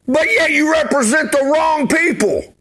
but 0.07 0.25
yet 0.31 0.51
you 0.51 0.71
represent 0.71 1.33
the 1.33 1.51
wrong 1.53 1.89
people. 1.89 2.55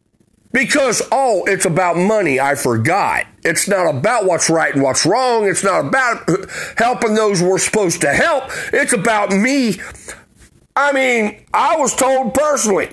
Because, 0.51 1.03
oh, 1.11 1.45
it's 1.47 1.65
about 1.65 1.97
money. 1.97 2.39
I 2.39 2.55
forgot. 2.55 3.27
It's 3.45 3.67
not 3.69 3.93
about 3.93 4.25
what's 4.25 4.49
right 4.49 4.73
and 4.73 4.83
what's 4.83 5.05
wrong. 5.05 5.49
It's 5.49 5.65
not 5.65 5.85
about 5.87 6.29
helping 6.77 7.15
those 7.15 7.43
we're 7.43 7.59
supposed 7.59 8.01
to 8.03 8.13
help. 8.13 8.45
It's 8.73 8.93
about 8.93 9.31
me. 9.31 9.81
I 10.77 10.93
mean, 10.93 11.45
I 11.53 11.77
was 11.77 11.95
told 11.95 12.35
personally 12.35 12.89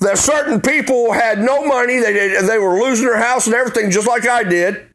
that 0.00 0.18
certain 0.18 0.60
people 0.60 1.12
had 1.12 1.38
no 1.38 1.64
money. 1.64 2.00
They, 2.00 2.40
they 2.40 2.58
were 2.58 2.80
losing 2.80 3.06
their 3.06 3.18
house 3.18 3.46
and 3.46 3.54
everything, 3.54 3.90
just 3.90 4.08
like 4.08 4.26
I 4.26 4.42
did. 4.42 4.86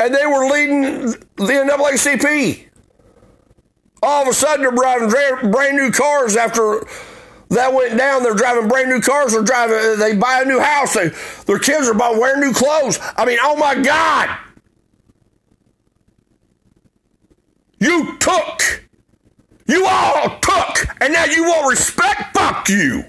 And 0.00 0.14
they 0.14 0.26
were 0.26 0.46
leading 0.46 1.10
the 1.10 1.26
NAACP. 1.36 2.68
All 4.02 4.22
of 4.22 4.28
a 4.28 4.32
sudden, 4.32 4.62
they're 4.62 4.72
driving 4.72 5.50
brand 5.50 5.76
new 5.76 5.90
cars 5.92 6.36
after 6.36 6.84
that 7.50 7.72
went 7.72 7.98
down. 7.98 8.22
They're 8.22 8.34
driving 8.34 8.68
brand 8.68 8.88
new 8.88 9.00
cars. 9.00 9.32
They're 9.32 9.42
driving. 9.42 9.98
They 9.98 10.16
buy 10.16 10.42
a 10.42 10.44
new 10.44 10.58
house. 10.58 10.94
They, 10.94 11.08
their 11.46 11.58
kids 11.58 11.86
are 11.88 11.94
buying 11.94 12.18
wearing 12.18 12.40
new 12.40 12.52
clothes. 12.52 12.98
I 13.16 13.24
mean, 13.24 13.38
oh 13.42 13.56
my 13.56 13.74
God! 13.80 14.36
You 17.78 18.16
took. 18.18 18.88
You 19.66 19.86
all 19.86 20.40
took, 20.40 20.88
and 21.00 21.12
now 21.12 21.24
you 21.24 21.44
want 21.44 21.70
respect? 21.70 22.34
Fuck 22.34 22.68
you. 22.68 23.04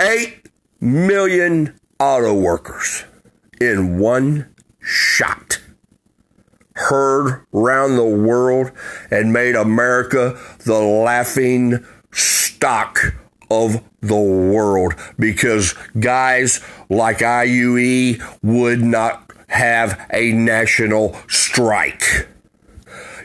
8 0.00 0.48
million 0.80 1.78
auto 2.00 2.34
workers 2.34 3.04
in 3.60 3.98
one 3.98 4.54
shot 4.80 5.60
heard 6.74 7.46
around 7.54 7.96
the 7.96 8.04
world 8.04 8.72
and 9.10 9.32
made 9.32 9.54
America 9.54 10.38
the 10.64 10.80
laughing 10.80 11.84
stock 12.12 13.14
of 13.50 13.82
the 14.00 14.16
world 14.16 14.94
because 15.18 15.74
guys 15.98 16.60
like 16.90 17.18
IUE 17.18 18.20
would 18.42 18.82
not 18.82 19.32
have 19.48 20.04
a 20.12 20.32
national 20.32 21.16
strike. 21.28 22.28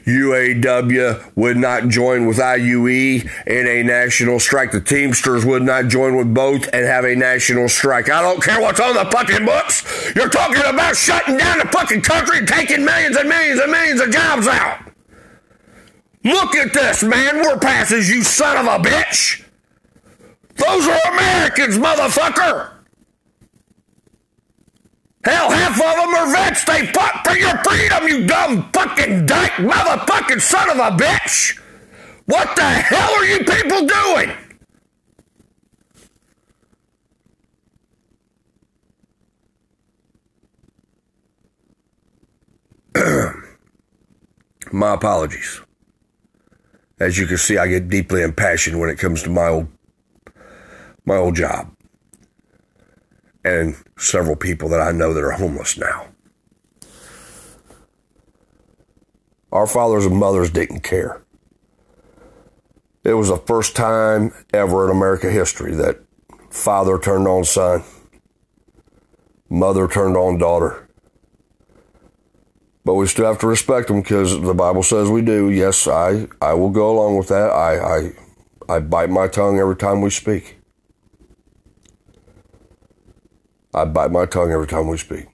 UAW 0.10 1.32
would 1.36 1.57
not 1.57 1.88
join 1.88 2.26
with 2.26 2.38
IUE 2.38 3.30
in 3.47 3.68
a 3.68 3.84
national 3.84 4.39
strike. 4.39 4.72
The 4.72 4.82
Teamsters 4.82 5.45
would 5.45 5.64
not 5.64 5.88
join 5.88 6.18
with 6.18 6.34
both 6.34 6.68
and 6.74 6.86
have 6.86 7.05
a 7.05 7.16
national 7.16 7.70
strike. 7.70 8.10
I 8.10 8.22
don't 8.22 8.43
care 8.43 8.60
what's 8.60 8.80
on 8.80 8.95
the 8.95 9.05
fucking 9.12 9.45
books. 9.45 10.14
You're 10.16 10.30
talking 10.30 10.64
about 10.66 10.95
shutting 10.95 11.38
down 11.38 11.60
the 11.60 11.68
fucking 11.68 12.01
country 12.01 12.45
taking 12.45 12.84
millions 12.84 13.16
and 13.16 13.30
millions 13.30 13.60
and 13.60 13.72
millions 13.72 14.01
of 14.01 14.12
jobs 14.12 14.47
out. 14.47 14.80
Look 16.24 16.55
at 16.55 16.74
this, 16.74 17.03
man. 17.03 17.38
We're 17.38 17.57
passes, 17.57 18.10
you 18.10 18.24
son 18.24 18.57
of 18.57 18.66
a 18.66 18.84
bitch. 18.84 19.45
Those 20.55 20.88
are 20.88 21.14
Americans, 21.14 21.78
motherfucker. 21.78 22.79
Hell, 25.30 25.52
half 25.52 25.74
of 25.74 25.96
them 25.96 26.16
are 26.16 26.32
vets. 26.34 26.64
They 26.64 26.88
fought 26.88 27.22
for 27.24 27.38
your 27.38 27.56
freedom, 27.64 28.08
you 28.08 28.26
dumb 28.26 28.68
fucking 28.74 29.28
dyke 29.28 29.52
motherfucking 29.52 30.42
son 30.42 30.72
of 30.72 30.78
a 30.78 30.90
bitch. 30.98 31.60
What 32.26 32.56
the 32.56 32.64
hell 32.64 33.14
are 33.14 33.26
you 33.26 33.38
people 33.44 33.86
doing? 33.86 34.32
my 44.72 44.96
apologies. 44.96 45.62
As 47.00 47.20
you 47.20 47.28
can 47.28 47.38
see, 47.38 47.60
I 47.60 47.68
get 47.68 47.88
deeply 47.88 48.24
impassioned 48.24 48.80
when 48.80 48.89
it 48.89 48.97
comes 48.97 49.22
to 49.24 49.30
my 49.30 49.47
old 49.47 49.68
my 51.06 51.18
old 51.18 51.36
job 51.36 51.72
and 53.43 53.75
several 53.97 54.36
people 54.36 54.70
that 54.70 54.82
I 54.82 54.91
know 54.91 55.13
that 55.13 55.24
are 55.24 55.32
homeless 55.32 55.78
now. 55.78 56.07
Our 59.51 59.66
fathers 59.66 60.05
and 60.05 60.16
mothers 60.16 60.51
didn't 60.51 60.82
care. 60.82 61.24
It 63.03 63.13
was 63.13 63.29
the 63.29 63.37
first 63.37 63.75
time 63.75 64.33
ever 64.53 64.86
in 64.86 64.95
America 64.95 65.32
history 65.32 65.74
that 65.75 65.99
father 66.49 66.99
turned 66.99 67.28
on 67.28 67.45
son, 67.45 67.83
mother 69.49 69.87
turned 69.87 70.17
on 70.17 70.37
daughter. 70.37 70.87
But 72.86 72.95
we 72.95 73.07
still 73.07 73.25
have 73.25 73.39
to 73.39 73.47
respect 73.47 73.87
them 73.87 74.01
because 74.01 74.39
the 74.39 74.53
Bible 74.53 74.83
says 74.83 75.09
we 75.09 75.21
do. 75.21 75.49
Yes, 75.49 75.87
I, 75.87 76.28
I 76.41 76.53
will 76.53 76.70
go 76.70 76.91
along 76.91 77.17
with 77.17 77.28
that. 77.29 77.51
I, 77.51 77.97
I, 77.97 78.75
I 78.75 78.79
bite 78.79 79.09
my 79.09 79.28
tongue 79.28 79.59
every 79.59 79.75
time 79.75 80.01
we 80.01 80.09
speak. 80.09 80.59
I 83.74 83.86
bite 83.86 84.12
my 84.12 84.25
tongue 84.25 84.51
every 84.51 84.67
time 84.67 84.87
we 84.87 84.97
speak. 84.97 85.28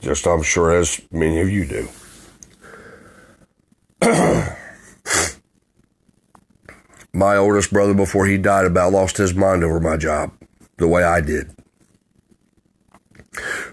Just 0.00 0.26
I'm 0.26 0.42
sure 0.42 0.72
as 0.72 1.00
many 1.12 1.40
of 1.40 1.48
you 1.48 1.64
do. 1.64 1.88
my 7.12 7.36
oldest 7.36 7.72
brother, 7.72 7.94
before 7.94 8.26
he 8.26 8.36
died, 8.36 8.64
about 8.64 8.92
lost 8.92 9.16
his 9.16 9.32
mind 9.34 9.62
over 9.62 9.78
my 9.78 9.96
job 9.96 10.32
the 10.78 10.88
way 10.88 11.04
I 11.04 11.20
did. 11.20 11.54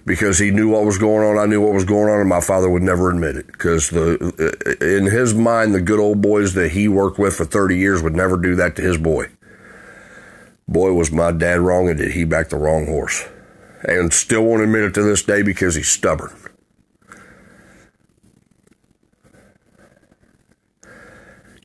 Because 0.06 0.38
he 0.38 0.52
knew 0.52 0.70
what 0.70 0.86
was 0.86 1.00
going 1.00 1.28
on, 1.28 1.38
I 1.38 1.48
knew 1.48 1.62
what 1.62 1.74
was 1.74 1.84
going 1.84 2.10
on, 2.10 2.20
and 2.20 2.30
my 2.30 2.42
father 2.42 2.70
would 2.70 2.84
never 2.84 3.10
admit 3.10 3.36
it. 3.36 3.48
Because 3.48 3.90
the 3.90 4.16
uh, 4.40 4.86
in 4.86 5.06
his 5.06 5.34
mind, 5.34 5.74
the 5.74 5.82
good 5.82 6.00
old 6.00 6.22
boys 6.22 6.54
that 6.54 6.72
he 6.72 6.88
worked 6.88 7.18
with 7.18 7.36
for 7.36 7.46
30 7.46 7.76
years 7.78 8.04
would 8.04 8.16
never 8.16 8.38
do 8.38 8.56
that 8.56 8.76
to 8.76 8.84
his 8.84 8.98
boy. 8.98 9.30
Boy, 10.70 10.94
was 10.94 11.12
my 11.12 11.32
dad 11.32 11.62
wrong 11.62 11.90
and 11.90 11.98
did 11.98 12.12
he 12.12 12.26
back 12.26 12.50
the 12.50 12.58
wrong 12.58 12.86
horse. 12.86 13.28
And 13.84 14.14
still 14.14 14.44
won't 14.44 14.62
admit 14.62 14.84
it 14.84 14.94
to 14.94 15.02
this 15.02 15.24
day 15.24 15.42
because 15.42 15.74
he's 15.74 15.90
stubborn. 15.90 16.32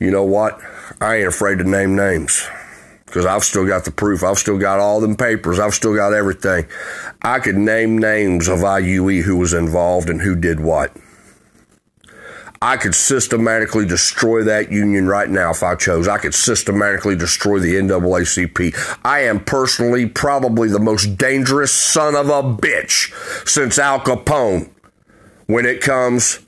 You 0.01 0.11
know 0.11 0.25
what? 0.25 0.59
I 1.03 1.17
ain't 1.17 1.29
afraid 1.29 1.59
to 1.59 1.65
name 1.65 1.95
names 1.95 2.49
because 3.05 3.27
I've 3.27 3.45
still 3.45 3.67
got 3.67 3.85
the 3.85 3.91
proof. 3.91 4.23
I've 4.23 4.39
still 4.39 4.59
got 4.59 4.81
all 4.81 5.03
them 5.03 5.17
papers. 5.17 5.59
I've 5.59 5.75
still 5.75 5.95
got 5.95 6.15
everything. 6.15 6.65
I 7.21 7.41
could 7.41 7.57
name 7.57 7.99
names 7.99 8.49
of 8.49 8.61
IUE 8.61 9.23
who 9.23 9.37
was 9.37 9.53
involved 9.53 10.09
and 10.09 10.23
who 10.23 10.35
did 10.35 10.61
what. 10.61 10.97
I 12.65 12.79
could 12.79 12.95
systematically 12.95 13.85
destroy 13.85 14.43
that 14.45 14.73
union 14.73 15.07
right 15.07 15.29
now 15.29 15.51
if 15.51 15.63
I 15.63 15.75
chose. 15.75 16.09
I 16.09 16.17
could 16.17 16.33
systematically 16.33 17.15
destroy 17.15 17.59
the 17.59 17.75
NAACP. 17.75 18.99
I 19.05 19.25
am 19.25 19.45
personally 19.45 20.07
probably 20.07 20.71
the 20.71 20.79
most 20.79 21.19
dangerous 21.19 21.71
son 21.71 22.17
of 22.17 22.31
a 22.31 22.43
bitch 22.43 23.13
since 23.47 23.79
Al 23.79 24.01
Capone 24.01 24.71
when 25.45 25.67
it 25.67 25.83
comes 25.83 26.41